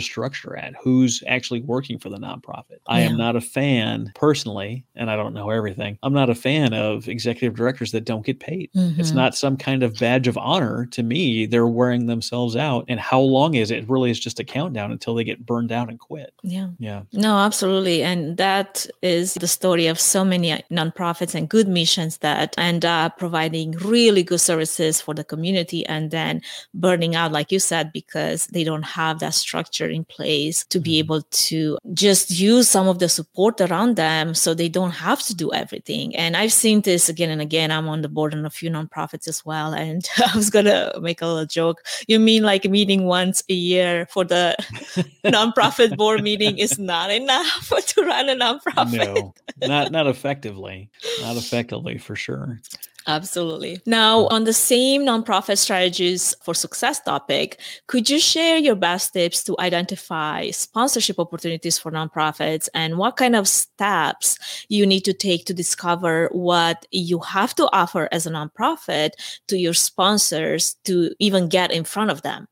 structure 0.00 0.56
at? 0.56 0.74
Who's 0.82 1.22
actually 1.26 1.60
working 1.62 1.98
for 1.98 2.08
the 2.08 2.18
nonprofit? 2.18 2.70
Yeah. 2.70 2.88
I 2.88 3.00
am 3.00 3.16
not 3.16 3.36
a 3.36 3.40
fan 3.40 4.12
personally, 4.14 4.84
and 4.94 5.10
I 5.10 5.16
don't 5.16 5.34
know 5.34 5.50
everything. 5.50 5.98
I'm 6.02 6.12
not 6.12 6.30
a 6.30 6.34
fan 6.34 6.72
of 6.72 7.08
executive 7.08 7.56
directors 7.56 7.92
that 7.92 8.04
don't 8.04 8.24
get 8.24 8.40
paid. 8.40 8.70
Mm-hmm. 8.76 9.00
It's 9.00 9.12
not 9.12 9.34
some 9.34 9.56
kind 9.56 9.79
of 9.82 9.98
badge 9.98 10.28
of 10.28 10.38
honor 10.38 10.86
to 10.86 11.02
me. 11.02 11.46
They're 11.46 11.66
wearing 11.66 12.06
themselves 12.06 12.56
out. 12.56 12.84
And 12.88 13.00
how 13.00 13.20
long 13.20 13.54
is 13.54 13.70
it? 13.70 13.78
It 13.78 13.88
really 13.88 14.10
is 14.10 14.20
just 14.20 14.40
a 14.40 14.44
countdown 14.44 14.92
until 14.92 15.14
they 15.14 15.24
get 15.24 15.46
burned 15.46 15.72
out 15.72 15.88
and 15.88 15.98
quit. 15.98 16.32
Yeah. 16.42 16.68
Yeah. 16.78 17.02
No, 17.12 17.38
absolutely. 17.38 18.02
And 18.02 18.36
that 18.36 18.86
is 19.02 19.34
the 19.34 19.48
story 19.48 19.86
of 19.86 19.98
so 19.98 20.24
many 20.24 20.50
nonprofits 20.70 21.34
and 21.34 21.48
good 21.48 21.68
missions 21.68 22.18
that 22.18 22.54
end 22.58 22.84
up 22.84 23.18
providing 23.18 23.72
really 23.72 24.22
good 24.22 24.40
services 24.40 25.00
for 25.00 25.14
the 25.14 25.24
community 25.24 25.84
and 25.86 26.10
then 26.10 26.42
burning 26.74 27.14
out, 27.14 27.32
like 27.32 27.52
you 27.52 27.58
said, 27.58 27.92
because 27.92 28.46
they 28.48 28.64
don't 28.64 28.82
have 28.82 29.18
that 29.20 29.34
structure 29.34 29.88
in 29.88 30.04
place 30.04 30.64
to 30.66 30.80
be 30.80 30.92
mm-hmm. 30.92 30.98
able 30.98 31.22
to 31.30 31.78
just 31.94 32.30
use 32.30 32.68
some 32.68 32.88
of 32.88 32.98
the 32.98 33.08
support 33.08 33.60
around 33.60 33.96
them 33.96 34.34
so 34.34 34.54
they 34.54 34.68
don't 34.68 34.90
have 34.92 35.22
to 35.22 35.34
do 35.34 35.52
everything. 35.52 36.14
And 36.16 36.36
I've 36.36 36.52
seen 36.52 36.80
this 36.82 37.08
again 37.08 37.30
and 37.30 37.40
again. 37.40 37.70
I'm 37.70 37.88
on 37.88 38.02
the 38.02 38.08
board 38.08 38.34
in 38.34 38.44
a 38.44 38.50
few 38.50 38.70
nonprofits 38.70 39.28
as 39.28 39.44
well. 39.44 39.69
And 39.74 40.08
I 40.18 40.36
was 40.36 40.50
to 40.50 40.98
make 41.00 41.22
a 41.22 41.26
little 41.26 41.46
joke. 41.46 41.82
You 42.06 42.18
mean 42.18 42.42
like 42.42 42.64
meeting 42.64 43.04
once 43.04 43.42
a 43.48 43.54
year 43.54 44.06
for 44.10 44.24
the 44.24 44.56
nonprofit 45.24 45.96
board 45.96 46.22
meeting 46.22 46.58
is 46.58 46.78
not 46.78 47.10
enough 47.10 47.72
to 47.86 48.02
run 48.02 48.28
a 48.28 48.34
nonprofit? 48.34 49.14
No, 49.14 49.34
not, 49.66 49.92
not 49.92 50.06
effectively. 50.06 50.90
Not 51.20 51.36
effectively 51.36 51.98
for 51.98 52.16
sure. 52.16 52.60
Absolutely. 53.06 53.80
Now, 53.86 54.26
on 54.28 54.44
the 54.44 54.52
same 54.52 55.02
nonprofit 55.02 55.58
strategies 55.58 56.34
for 56.42 56.54
success 56.54 57.00
topic, 57.00 57.58
could 57.86 58.10
you 58.10 58.18
share 58.20 58.58
your 58.58 58.76
best 58.76 59.14
tips 59.14 59.42
to 59.44 59.56
identify 59.58 60.50
sponsorship 60.50 61.18
opportunities 61.18 61.78
for 61.78 61.90
nonprofits 61.90 62.68
and 62.74 62.98
what 62.98 63.16
kind 63.16 63.34
of 63.34 63.48
steps 63.48 64.38
you 64.68 64.86
need 64.86 65.04
to 65.06 65.14
take 65.14 65.46
to 65.46 65.54
discover 65.54 66.28
what 66.32 66.86
you 66.90 67.18
have 67.20 67.54
to 67.54 67.68
offer 67.72 68.08
as 68.12 68.26
a 68.26 68.30
nonprofit 68.30 69.12
to 69.48 69.56
your 69.56 69.74
sponsors 69.74 70.76
to 70.84 71.14
even 71.18 71.48
get 71.48 71.72
in 71.72 71.84
front 71.84 72.10
of 72.10 72.22
them? 72.22 72.46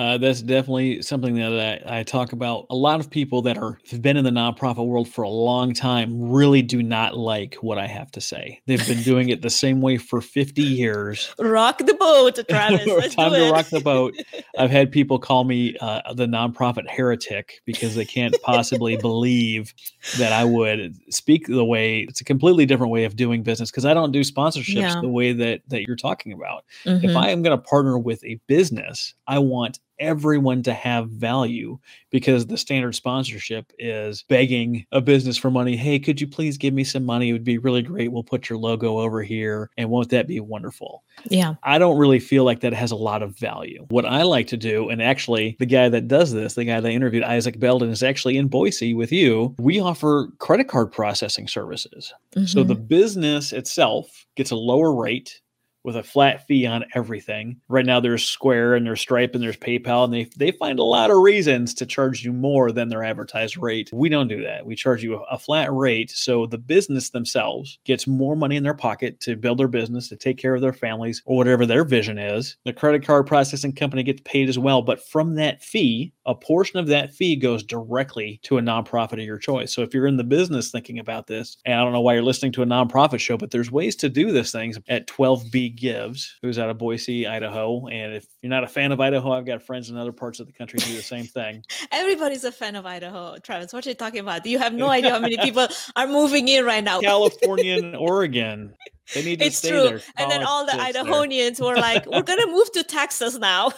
Uh, 0.00 0.16
that's 0.16 0.40
definitely 0.40 1.02
something 1.02 1.34
that 1.34 1.84
I, 1.86 1.98
I, 1.98 2.02
talk 2.04 2.32
about. 2.32 2.64
A 2.70 2.74
lot 2.74 3.00
of 3.00 3.10
people 3.10 3.42
that 3.42 3.58
are 3.58 3.78
have 3.90 4.00
been 4.00 4.16
in 4.16 4.24
the 4.24 4.30
nonprofit 4.30 4.86
world 4.86 5.06
for 5.10 5.20
a 5.20 5.28
long 5.28 5.74
time 5.74 6.30
really 6.30 6.62
do 6.62 6.82
not 6.82 7.18
like 7.18 7.56
what 7.56 7.76
I 7.76 7.86
have 7.86 8.10
to 8.12 8.20
say. 8.22 8.62
They've 8.66 8.86
been 8.88 9.02
doing 9.02 9.28
it 9.28 9.42
the 9.42 9.50
same 9.50 9.82
way 9.82 9.98
for 9.98 10.22
50 10.22 10.62
years. 10.62 11.34
Rock 11.38 11.80
the 11.80 11.92
boat, 11.92 12.38
Travis. 12.48 13.14
Time 13.14 13.32
to 13.32 13.50
rock 13.52 13.66
the 13.66 13.80
boat. 13.80 14.14
I've 14.58 14.70
had 14.70 14.90
people 14.90 15.18
call 15.18 15.44
me 15.44 15.76
uh, 15.82 16.14
the 16.14 16.24
nonprofit 16.24 16.88
heretic 16.88 17.60
because 17.66 17.94
they 17.94 18.06
can't 18.06 18.34
possibly 18.42 18.96
believe 18.96 19.74
that 20.16 20.32
I 20.32 20.44
would 20.44 20.96
speak 21.10 21.46
the 21.46 21.64
way 21.64 22.06
it's 22.08 22.22
a 22.22 22.24
completely 22.24 22.64
different 22.64 22.90
way 22.90 23.04
of 23.04 23.16
doing 23.16 23.42
business 23.42 23.70
because 23.70 23.84
I 23.84 23.92
don't 23.92 24.12
do 24.12 24.20
sponsorships 24.20 24.76
yeah. 24.76 25.00
the 25.02 25.08
way 25.08 25.34
that 25.34 25.60
that 25.68 25.82
you're 25.82 25.94
talking 25.94 26.32
about. 26.32 26.64
Mm-hmm. 26.86 27.04
If 27.04 27.16
I 27.16 27.28
am 27.28 27.42
going 27.42 27.54
to 27.54 27.62
partner 27.62 27.98
with 27.98 28.24
a 28.24 28.40
business, 28.46 29.12
I 29.26 29.40
want 29.40 29.78
everyone 30.00 30.62
to 30.64 30.72
have 30.72 31.10
value 31.10 31.78
because 32.10 32.46
the 32.46 32.56
standard 32.56 32.94
sponsorship 32.94 33.72
is 33.78 34.24
begging 34.28 34.86
a 34.90 35.00
business 35.00 35.36
for 35.36 35.50
money. 35.50 35.76
Hey, 35.76 35.98
could 35.98 36.20
you 36.20 36.26
please 36.26 36.58
give 36.58 36.74
me 36.74 36.82
some 36.82 37.04
money? 37.04 37.28
It 37.28 37.32
would 37.32 37.44
be 37.44 37.58
really 37.58 37.82
great. 37.82 38.10
We'll 38.10 38.24
put 38.24 38.48
your 38.48 38.58
logo 38.58 38.98
over 38.98 39.22
here. 39.22 39.70
And 39.76 39.90
won't 39.90 40.10
that 40.10 40.26
be 40.26 40.40
wonderful? 40.40 41.04
Yeah. 41.28 41.54
I 41.62 41.78
don't 41.78 41.98
really 41.98 42.18
feel 42.18 42.44
like 42.44 42.60
that 42.60 42.72
has 42.72 42.90
a 42.90 42.96
lot 42.96 43.22
of 43.22 43.38
value. 43.38 43.86
What 43.90 44.06
I 44.06 44.22
like 44.22 44.48
to 44.48 44.56
do, 44.56 44.88
and 44.88 45.02
actually 45.02 45.56
the 45.58 45.66
guy 45.66 45.88
that 45.88 46.08
does 46.08 46.32
this, 46.32 46.54
the 46.54 46.64
guy 46.64 46.80
that 46.80 46.90
interviewed, 46.90 47.22
Isaac 47.22 47.60
Belden, 47.60 47.90
is 47.90 48.02
actually 48.02 48.36
in 48.36 48.48
Boise 48.48 48.94
with 48.94 49.12
you. 49.12 49.54
We 49.58 49.78
offer 49.80 50.28
credit 50.38 50.68
card 50.68 50.90
processing 50.90 51.46
services. 51.46 52.12
Mm-hmm. 52.34 52.46
So 52.46 52.64
the 52.64 52.74
business 52.74 53.52
itself 53.52 54.26
gets 54.36 54.50
a 54.50 54.56
lower 54.56 54.94
rate 54.94 55.40
with 55.84 55.96
a 55.96 56.02
flat 56.02 56.46
fee 56.46 56.66
on 56.66 56.84
everything. 56.94 57.60
Right 57.68 57.86
now 57.86 58.00
there's 58.00 58.24
Square 58.24 58.74
and 58.74 58.86
there's 58.86 59.00
Stripe 59.00 59.34
and 59.34 59.42
there's 59.42 59.56
PayPal 59.56 60.04
and 60.04 60.12
they 60.12 60.28
they 60.36 60.52
find 60.52 60.78
a 60.78 60.84
lot 60.84 61.10
of 61.10 61.18
reasons 61.18 61.74
to 61.74 61.86
charge 61.86 62.24
you 62.24 62.32
more 62.32 62.72
than 62.72 62.88
their 62.88 63.04
advertised 63.04 63.56
rate. 63.56 63.90
We 63.92 64.08
don't 64.08 64.28
do 64.28 64.42
that. 64.42 64.66
We 64.66 64.74
charge 64.74 65.02
you 65.02 65.14
a, 65.30 65.40
flat 65.40 65.72
rate 65.72 66.10
so 66.10 66.44
the 66.44 66.58
business 66.58 67.10
themselves 67.10 67.78
gets 67.84 68.06
more 68.06 68.36
money 68.36 68.56
in 68.56 68.62
their 68.62 68.74
pocket 68.74 69.18
to 69.20 69.36
build 69.36 69.58
their 69.58 69.68
business, 69.68 70.08
to 70.10 70.16
take 70.16 70.36
care 70.36 70.54
of 70.54 70.60
their 70.60 70.74
families 70.74 71.22
or 71.24 71.38
whatever 71.38 71.64
their 71.64 71.82
vision 71.82 72.18
is. 72.18 72.58
The 72.66 72.74
credit 72.74 73.02
card 73.02 73.26
processing 73.26 73.72
company 73.72 74.02
gets 74.02 74.20
paid 74.26 74.50
as 74.50 74.58
well, 74.58 74.82
but 74.82 75.02
from 75.08 75.36
that 75.36 75.62
fee, 75.62 76.12
a 76.26 76.34
portion 76.34 76.78
of 76.78 76.88
that 76.88 77.14
fee 77.14 77.36
goes 77.36 77.62
directly 77.62 78.38
to 78.42 78.58
a 78.58 78.62
nonprofit 78.62 79.14
of 79.14 79.20
your 79.20 79.38
choice. 79.38 79.72
So 79.72 79.82
if 79.82 79.94
you're 79.94 80.06
in 80.06 80.18
the 80.18 80.24
business 80.24 80.70
thinking 80.70 80.98
about 80.98 81.26
this, 81.26 81.56
and 81.64 81.74
I 81.74 81.82
don't 81.82 81.92
know 81.92 82.02
why 82.02 82.14
you're 82.14 82.22
listening 82.22 82.52
to 82.52 82.62
a 82.62 82.66
nonprofit 82.66 83.18
show, 83.18 83.36
but 83.38 83.50
there's 83.50 83.72
ways 83.72 83.96
to 83.96 84.08
do 84.08 84.30
this 84.30 84.52
things 84.52 84.78
at 84.88 85.06
12B 85.06 85.69
Gives, 85.70 86.36
who's 86.42 86.58
out 86.58 86.70
of 86.70 86.78
Boise, 86.78 87.26
Idaho. 87.26 87.86
And 87.86 88.14
if 88.14 88.26
you're 88.42 88.50
not 88.50 88.64
a 88.64 88.68
fan 88.68 88.92
of 88.92 89.00
Idaho, 89.00 89.32
I've 89.32 89.46
got 89.46 89.62
friends 89.62 89.90
in 89.90 89.96
other 89.96 90.12
parts 90.12 90.40
of 90.40 90.46
the 90.46 90.52
country 90.52 90.78
do 90.78 90.94
the 90.94 91.02
same 91.02 91.24
thing. 91.24 91.62
Everybody's 91.92 92.44
a 92.44 92.52
fan 92.52 92.76
of 92.76 92.86
Idaho, 92.86 93.36
Travis. 93.38 93.72
What 93.72 93.86
are 93.86 93.90
you 93.90 93.94
talking 93.94 94.20
about? 94.20 94.44
You 94.46 94.58
have 94.58 94.74
no 94.74 94.88
idea 94.90 95.10
how 95.10 95.18
many 95.20 95.36
people 95.38 95.68
are 95.96 96.06
moving 96.06 96.48
in 96.48 96.64
right 96.64 96.84
now. 96.84 97.00
California 97.00 97.78
and 97.78 97.96
Oregon. 97.96 98.74
They 99.14 99.24
need 99.24 99.40
to 99.40 99.46
it's 99.46 99.56
stay 99.56 99.70
true. 99.70 99.82
there. 99.82 100.00
And 100.16 100.30
then 100.30 100.42
all 100.44 100.64
the 100.66 100.72
Idahoans 100.72 101.56
there. 101.56 101.66
Were 101.66 101.76
like, 101.76 102.06
we're 102.06 102.22
going 102.22 102.40
to 102.40 102.46
move 102.46 102.70
to 102.72 102.84
Texas 102.84 103.38
now. 103.38 103.72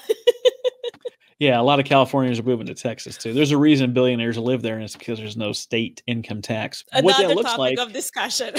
Yeah, 1.43 1.61
a 1.61 1.65
lot 1.65 1.81
of 1.81 1.87
Californians 1.87 2.39
are 2.39 2.45
moving 2.45 2.67
to 2.67 2.75
Texas 2.75 3.17
too. 3.17 3.33
There's 3.33 3.51
a 3.51 3.59
reason 3.59 3.93
billionaires 3.93 4.39
live 4.39 4.63
there, 4.63 4.77
and 4.77 4.85
it's 4.85 4.95
because 4.95 5.19
there's 5.19 5.37
no 5.37 5.53
state 5.53 6.01
income 6.07 6.41
tax. 6.41 6.85
what 6.93 7.17
Another 7.17 7.27
that 7.27 7.35
looks 7.35 7.51
topic 7.51 7.59
like, 7.59 7.79
of 7.81 7.93
discussion. 7.93 8.55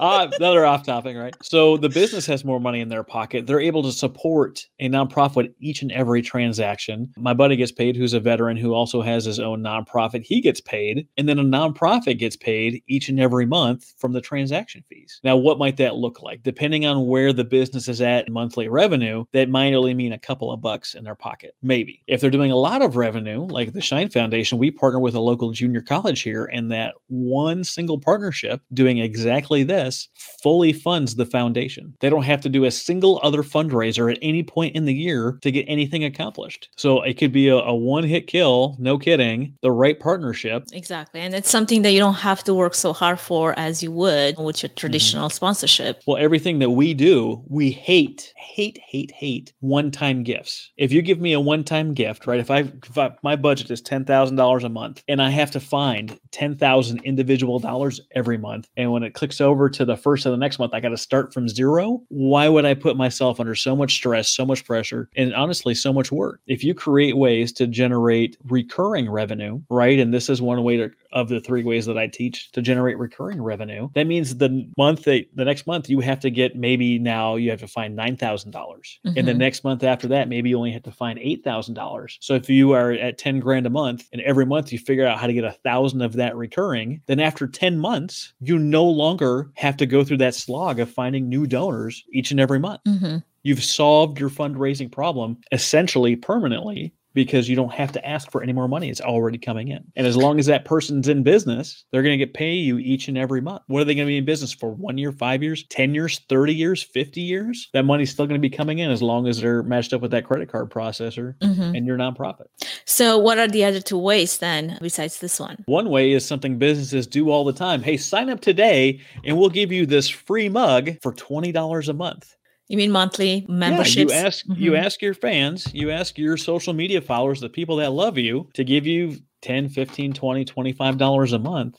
Uh, 0.00 0.28
another 0.36 0.64
off 0.64 0.84
topic, 0.84 1.16
right? 1.16 1.34
So 1.42 1.76
the 1.76 1.88
business 1.88 2.26
has 2.26 2.44
more 2.44 2.60
money 2.60 2.80
in 2.80 2.88
their 2.88 3.04
pocket. 3.04 3.46
They're 3.46 3.60
able 3.60 3.82
to 3.84 3.92
support 3.92 4.66
a 4.80 4.88
nonprofit 4.88 5.52
each 5.60 5.82
and 5.82 5.92
every 5.92 6.22
transaction. 6.22 7.12
My 7.16 7.34
buddy 7.34 7.56
gets 7.56 7.72
paid, 7.72 7.96
who's 7.96 8.12
a 8.12 8.20
veteran 8.20 8.56
who 8.56 8.74
also 8.74 9.02
has 9.02 9.24
his 9.24 9.40
own 9.40 9.62
nonprofit. 9.62 10.22
He 10.22 10.40
gets 10.40 10.60
paid, 10.60 11.06
and 11.16 11.28
then 11.28 11.38
a 11.38 11.44
nonprofit 11.44 12.18
gets 12.18 12.36
paid 12.36 12.82
each 12.86 13.08
and 13.08 13.20
every 13.20 13.46
month 13.46 13.92
from 13.98 14.12
the 14.12 14.20
transaction 14.20 14.82
fees. 14.88 15.20
Now, 15.24 15.36
what 15.36 15.58
might 15.58 15.76
that 15.76 15.96
look 15.96 16.22
like? 16.22 16.42
Depending 16.42 16.86
on 16.86 17.06
where 17.06 17.32
the 17.32 17.44
business 17.44 17.88
is 17.88 18.00
at 18.00 18.30
monthly 18.30 18.68
revenue, 18.68 19.24
that 19.32 19.48
might 19.48 19.74
only 19.74 19.94
mean 19.94 20.12
a 20.12 20.18
couple 20.18 20.52
of 20.52 20.60
bucks 20.60 20.94
in 20.94 21.04
their 21.04 21.14
pocket, 21.14 21.54
maybe. 21.62 22.02
If 22.06 22.20
they're 22.20 22.30
doing 22.30 22.50
a 22.50 22.56
lot 22.56 22.82
of 22.82 22.96
revenue, 22.96 23.46
like 23.46 23.72
the 23.72 23.80
Shine 23.80 24.08
Foundation, 24.08 24.58
we 24.58 24.70
partner 24.70 25.00
with 25.00 25.14
a 25.14 25.20
local 25.20 25.52
junior 25.52 25.82
college 25.82 26.22
here, 26.22 26.46
and 26.46 26.70
that 26.72 26.94
one 27.08 27.64
single 27.64 27.98
partnership 27.98 28.60
doing 28.72 28.98
exactly 28.98 29.62
this 29.72 30.08
fully 30.42 30.72
funds 30.72 31.14
the 31.14 31.26
foundation. 31.26 31.94
They 32.00 32.10
don't 32.10 32.24
have 32.24 32.40
to 32.42 32.48
do 32.48 32.64
a 32.64 32.70
single 32.70 33.20
other 33.22 33.42
fundraiser 33.42 34.12
at 34.12 34.18
any 34.20 34.42
point 34.42 34.76
in 34.76 34.84
the 34.84 34.94
year 34.94 35.38
to 35.42 35.50
get 35.50 35.64
anything 35.68 36.04
accomplished. 36.04 36.68
So 36.76 37.02
it 37.02 37.14
could 37.14 37.32
be 37.32 37.48
a, 37.48 37.56
a 37.56 37.74
one 37.74 38.04
hit 38.04 38.26
kill, 38.26 38.76
no 38.78 38.98
kidding, 38.98 39.56
the 39.62 39.72
right 39.72 39.98
partnership. 39.98 40.64
exactly. 40.72 41.20
And 41.20 41.34
it's 41.34 41.50
something 41.50 41.82
that 41.82 41.92
you 41.92 42.00
don't 42.00 42.14
have 42.14 42.44
to 42.44 42.54
work 42.54 42.74
so 42.74 42.92
hard 42.92 43.18
for 43.18 43.58
as 43.58 43.82
you 43.82 43.92
would 43.92 44.38
with 44.38 44.62
your 44.62 44.68
mm-hmm. 44.68 44.76
traditional 44.76 45.30
sponsorship. 45.30 46.02
Well, 46.06 46.18
everything 46.18 46.58
that 46.58 46.70
we 46.70 46.94
do, 46.94 47.42
we 47.48 47.70
hate, 47.70 48.32
hate, 48.36 48.78
hate, 48.86 49.12
hate 49.12 49.52
one 49.60 49.90
time 49.90 50.22
gifts. 50.22 50.70
If 50.76 50.92
you 50.92 51.02
give 51.02 51.20
me 51.20 51.32
a 51.32 51.40
one 51.40 51.64
time 51.64 51.94
gift, 51.94 52.26
right? 52.26 52.40
If 52.40 52.50
I, 52.50 52.60
if 52.60 52.98
I 52.98 53.12
my 53.22 53.36
budget 53.36 53.70
is 53.70 53.80
ten 53.80 54.04
thousand 54.04 54.36
dollars 54.36 54.64
a 54.64 54.68
month, 54.68 55.02
and 55.08 55.22
I 55.22 55.30
have 55.30 55.50
to 55.52 55.60
find 55.60 56.18
ten 56.30 56.56
thousand 56.56 57.02
individual 57.04 57.58
dollars 57.58 58.00
every 58.14 58.38
month, 58.38 58.68
and 58.76 58.92
when 58.92 59.02
it 59.02 59.14
clicks 59.14 59.40
over 59.40 59.51
to 59.52 59.84
the 59.84 59.96
first 59.96 60.26
of 60.26 60.32
the 60.32 60.36
next 60.38 60.58
month, 60.58 60.74
I 60.74 60.80
got 60.80 60.88
to 60.90 60.96
start 60.96 61.32
from 61.32 61.48
zero. 61.48 62.02
Why 62.08 62.48
would 62.48 62.64
I 62.64 62.74
put 62.74 62.96
myself 62.96 63.38
under 63.40 63.54
so 63.54 63.76
much 63.76 63.94
stress, 63.94 64.28
so 64.28 64.44
much 64.46 64.64
pressure, 64.64 65.08
and 65.16 65.34
honestly, 65.34 65.74
so 65.74 65.92
much 65.92 66.10
work? 66.10 66.40
If 66.46 66.64
you 66.64 66.74
create 66.74 67.16
ways 67.16 67.52
to 67.54 67.66
generate 67.66 68.36
recurring 68.44 69.10
revenue, 69.10 69.60
right? 69.70 69.98
And 69.98 70.12
this 70.12 70.28
is 70.28 70.40
one 70.42 70.62
way 70.62 70.76
to, 70.78 70.90
of 71.12 71.28
the 71.28 71.40
three 71.40 71.62
ways 71.62 71.86
that 71.86 71.98
I 71.98 72.06
teach 72.06 72.50
to 72.52 72.62
generate 72.62 72.98
recurring 72.98 73.40
revenue. 73.42 73.88
That 73.94 74.06
means 74.06 74.36
the 74.36 74.68
month 74.78 75.04
that 75.04 75.26
the 75.34 75.44
next 75.44 75.66
month 75.66 75.88
you 75.88 76.00
have 76.00 76.20
to 76.20 76.30
get 76.30 76.56
maybe 76.56 76.98
now 76.98 77.36
you 77.36 77.50
have 77.50 77.60
to 77.60 77.68
find 77.68 77.94
nine 77.94 78.16
thousand 78.16 78.50
dollars, 78.52 78.98
and 79.04 79.16
the 79.28 79.32
Mhm. 79.32 79.36
next 79.38 79.64
month 79.64 79.84
after 79.84 80.08
that 80.08 80.28
maybe 80.28 80.50
you 80.50 80.56
only 80.56 80.72
have 80.72 80.82
to 80.84 80.92
find 80.92 81.18
eight 81.18 81.44
thousand 81.44 81.74
dollars. 81.74 82.18
So 82.20 82.34
if 82.34 82.48
you 82.48 82.72
are 82.72 82.92
at 82.92 83.18
ten 83.18 83.40
grand 83.40 83.66
a 83.66 83.70
month, 83.70 84.08
and 84.12 84.22
every 84.22 84.46
month 84.46 84.72
you 84.72 84.78
figure 84.78 85.06
out 85.06 85.18
how 85.18 85.26
to 85.26 85.32
get 85.32 85.44
a 85.44 85.52
thousand 85.52 86.02
of 86.02 86.14
that 86.14 86.36
recurring, 86.36 87.00
then 87.06 87.20
after 87.20 87.46
ten 87.46 87.78
months 87.78 88.32
you 88.40 88.58
no 88.58 88.84
longer 88.84 89.41
have 89.54 89.76
to 89.78 89.86
go 89.86 90.04
through 90.04 90.18
that 90.18 90.34
slog 90.34 90.78
of 90.80 90.90
finding 90.90 91.28
new 91.28 91.46
donors 91.46 92.04
each 92.12 92.30
and 92.30 92.40
every 92.40 92.58
month. 92.58 92.80
Mhm. 92.86 93.22
You've 93.42 93.62
solved 93.64 94.20
your 94.20 94.30
fundraising 94.30 94.90
problem 94.90 95.38
essentially 95.52 96.16
permanently 96.16 96.92
because 97.14 97.48
you 97.48 97.56
don't 97.56 97.72
have 97.72 97.92
to 97.92 98.06
ask 98.06 98.30
for 98.30 98.42
any 98.42 98.52
more 98.52 98.68
money. 98.68 98.88
It's 98.88 99.00
already 99.00 99.38
coming 99.38 99.68
in. 99.68 99.84
And 99.96 100.06
as 100.06 100.16
long 100.16 100.38
as 100.38 100.46
that 100.46 100.64
person's 100.64 101.08
in 101.08 101.22
business, 101.22 101.84
they're 101.90 102.02
going 102.02 102.18
to 102.18 102.24
get 102.24 102.34
pay 102.34 102.54
you 102.54 102.78
each 102.78 103.08
and 103.08 103.18
every 103.18 103.40
month. 103.40 103.62
What 103.66 103.80
are 103.82 103.84
they 103.84 103.94
going 103.94 104.06
to 104.06 104.10
be 104.10 104.16
in 104.18 104.24
business 104.24 104.52
for? 104.52 104.70
One 104.72 104.98
year, 104.98 105.12
five 105.12 105.42
years, 105.42 105.64
10 105.68 105.94
years, 105.94 106.20
30 106.28 106.54
years, 106.54 106.82
50 106.82 107.20
years? 107.20 107.68
That 107.72 107.84
money's 107.84 108.10
still 108.10 108.26
going 108.26 108.40
to 108.40 108.48
be 108.48 108.54
coming 108.54 108.78
in 108.78 108.90
as 108.90 109.02
long 109.02 109.26
as 109.28 109.40
they're 109.40 109.62
matched 109.62 109.92
up 109.92 110.00
with 110.00 110.10
that 110.12 110.24
credit 110.24 110.50
card 110.50 110.70
processor 110.70 111.34
Mhm. 111.38 111.76
and 111.76 111.86
your 111.86 111.96
nonprofit. 111.98 112.46
So, 112.84 113.18
what 113.18 113.38
are 113.38 113.48
the 113.48 113.64
other 113.64 113.80
two 113.80 113.98
ways 113.98 114.38
then, 114.38 114.78
besides 114.80 115.18
this 115.20 115.38
one? 115.40 115.58
One 115.66 115.90
way 115.90 116.12
is 116.12 116.24
something 116.24 116.58
businesses 116.58 117.06
do 117.06 117.30
all 117.30 117.44
the 117.44 117.52
time. 117.52 117.82
Hey, 117.82 117.96
sign 117.96 118.30
up 118.30 118.40
today 118.40 119.00
and 119.24 119.36
we'll 119.38 119.50
give 119.50 119.70
you 119.72 119.86
this 119.86 120.08
free 120.08 120.48
mug 120.48 120.92
for 121.02 121.12
$20 121.12 121.88
a 121.88 121.92
month. 121.92 122.34
You 122.72 122.78
mean 122.78 122.90
monthly 122.90 123.44
memberships? 123.50 124.10
Yeah, 124.12 124.18
you 124.20 124.26
ask 124.26 124.46
you 124.56 124.70
Mhm. 124.72 124.78
ask 124.82 125.02
your 125.02 125.12
fans, 125.12 125.68
you 125.74 125.90
ask 125.90 126.16
your 126.16 126.38
social 126.38 126.72
media 126.72 127.02
followers, 127.02 127.38
the 127.40 127.50
people 127.50 127.76
that 127.76 127.92
love 127.92 128.16
you, 128.16 128.48
to 128.54 128.64
give 128.64 128.86
you 128.86 129.18
10, 129.42 129.68
15, 129.68 130.14
20, 130.14 130.42
25 130.46 130.96
dollars 130.96 131.34
a 131.34 131.38
month. 131.38 131.76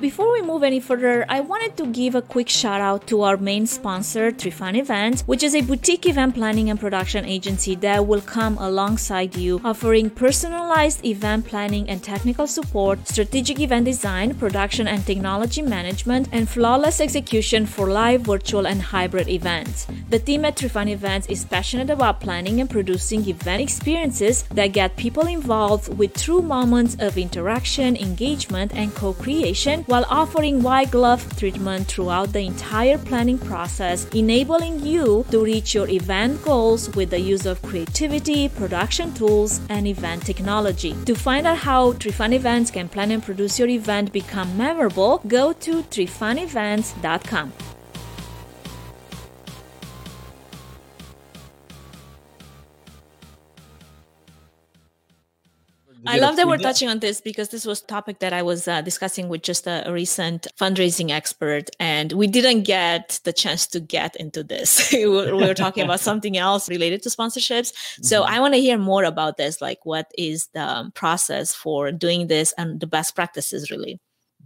Before 0.00 0.32
we 0.32 0.42
move 0.42 0.64
any 0.64 0.80
further, 0.80 1.24
I 1.28 1.40
wanted 1.40 1.76
to 1.76 1.86
give 1.86 2.16
a 2.16 2.20
quick 2.20 2.48
shout 2.48 2.80
out 2.80 3.06
to 3.06 3.22
our 3.22 3.36
main 3.36 3.64
sponsor, 3.64 4.32
Trifan 4.32 4.76
Events, 4.76 5.22
which 5.22 5.44
is 5.44 5.54
a 5.54 5.60
boutique 5.60 6.06
event 6.06 6.34
planning 6.34 6.68
and 6.68 6.80
production 6.80 7.24
agency 7.24 7.76
that 7.76 8.04
will 8.04 8.20
come 8.20 8.58
alongside 8.58 9.36
you, 9.36 9.60
offering 9.64 10.10
personalized 10.10 11.04
event 11.06 11.46
planning 11.46 11.88
and 11.88 12.02
technical 12.02 12.48
support, 12.48 13.06
strategic 13.06 13.60
event 13.60 13.84
design, 13.84 14.34
production 14.34 14.88
and 14.88 15.06
technology 15.06 15.62
management, 15.62 16.28
and 16.32 16.48
flawless 16.48 17.00
execution 17.00 17.64
for 17.64 17.88
live, 17.88 18.22
virtual, 18.22 18.66
and 18.66 18.82
hybrid 18.82 19.28
events. 19.28 19.86
The 20.10 20.18
team 20.18 20.44
at 20.44 20.56
Trifan 20.56 20.90
Events 20.90 21.28
is 21.28 21.44
passionate 21.44 21.88
about 21.88 22.20
planning 22.20 22.60
and 22.60 22.68
producing 22.68 23.26
event 23.28 23.62
experiences 23.62 24.42
that 24.54 24.72
get 24.72 24.96
people 24.96 25.28
involved 25.28 25.96
with 25.96 26.14
true 26.14 26.42
moments 26.42 26.96
of 26.98 27.16
interaction, 27.16 27.96
engagement, 27.96 28.74
and 28.74 28.92
co 28.94 29.12
creation 29.12 29.83
while 29.86 30.06
offering 30.08 30.62
white 30.62 30.90
glove 30.90 31.22
treatment 31.36 31.86
throughout 31.86 32.32
the 32.32 32.40
entire 32.40 32.98
planning 32.98 33.38
process, 33.38 34.06
enabling 34.14 34.80
you 34.80 35.24
to 35.30 35.44
reach 35.44 35.74
your 35.74 35.88
event 35.88 36.42
goals 36.42 36.94
with 36.96 37.10
the 37.10 37.20
use 37.20 37.46
of 37.46 37.60
creativity, 37.62 38.48
production 38.48 39.12
tools, 39.14 39.60
and 39.68 39.86
event 39.86 40.24
technology. 40.24 40.94
To 41.06 41.14
find 41.14 41.46
out 41.46 41.58
how 41.58 41.92
Trifan 41.94 42.32
Events 42.32 42.70
can 42.70 42.88
plan 42.88 43.10
and 43.10 43.22
produce 43.22 43.58
your 43.58 43.68
event 43.68 44.12
become 44.12 44.56
memorable, 44.56 45.22
go 45.26 45.52
to 45.52 45.82
trifanevents.com. 45.82 47.52
I 56.06 56.18
love 56.18 56.36
that 56.36 56.46
we're 56.46 56.58
touching 56.58 56.88
on 56.88 56.98
this 56.98 57.20
because 57.20 57.48
this 57.48 57.64
was 57.64 57.82
a 57.82 57.86
topic 57.86 58.18
that 58.20 58.32
I 58.32 58.42
was 58.42 58.68
uh, 58.68 58.80
discussing 58.82 59.28
with 59.28 59.42
just 59.42 59.66
a, 59.66 59.88
a 59.88 59.92
recent 59.92 60.46
fundraising 60.60 61.10
expert, 61.10 61.70
and 61.78 62.12
we 62.12 62.26
didn't 62.26 62.62
get 62.62 63.20
the 63.24 63.32
chance 63.32 63.66
to 63.68 63.80
get 63.80 64.16
into 64.16 64.42
this. 64.42 64.92
we, 64.92 65.06
were, 65.06 65.54
talking 65.54 65.84
about 65.84 66.00
something 66.10 66.36
else 66.36 66.68
related 66.68 67.02
to 67.02 67.08
sponsorships. 67.08 67.72
So 68.02 68.22
Mhm. 68.22 68.28
I 68.28 68.40
want 68.40 68.54
to 68.54 68.60
hear 68.60 68.78
more 68.78 69.04
about 69.04 69.36
this. 69.36 69.60
Like, 69.60 69.84
what 69.84 70.10
is 70.18 70.48
the 70.54 70.62
um, 70.62 70.92
process 70.92 71.54
for 71.54 71.92
doing 71.92 72.26
this 72.26 72.52
and 72.58 72.80
the 72.80 72.86
best 72.86 73.14
practices, 73.14 73.70
really? 73.70 74.00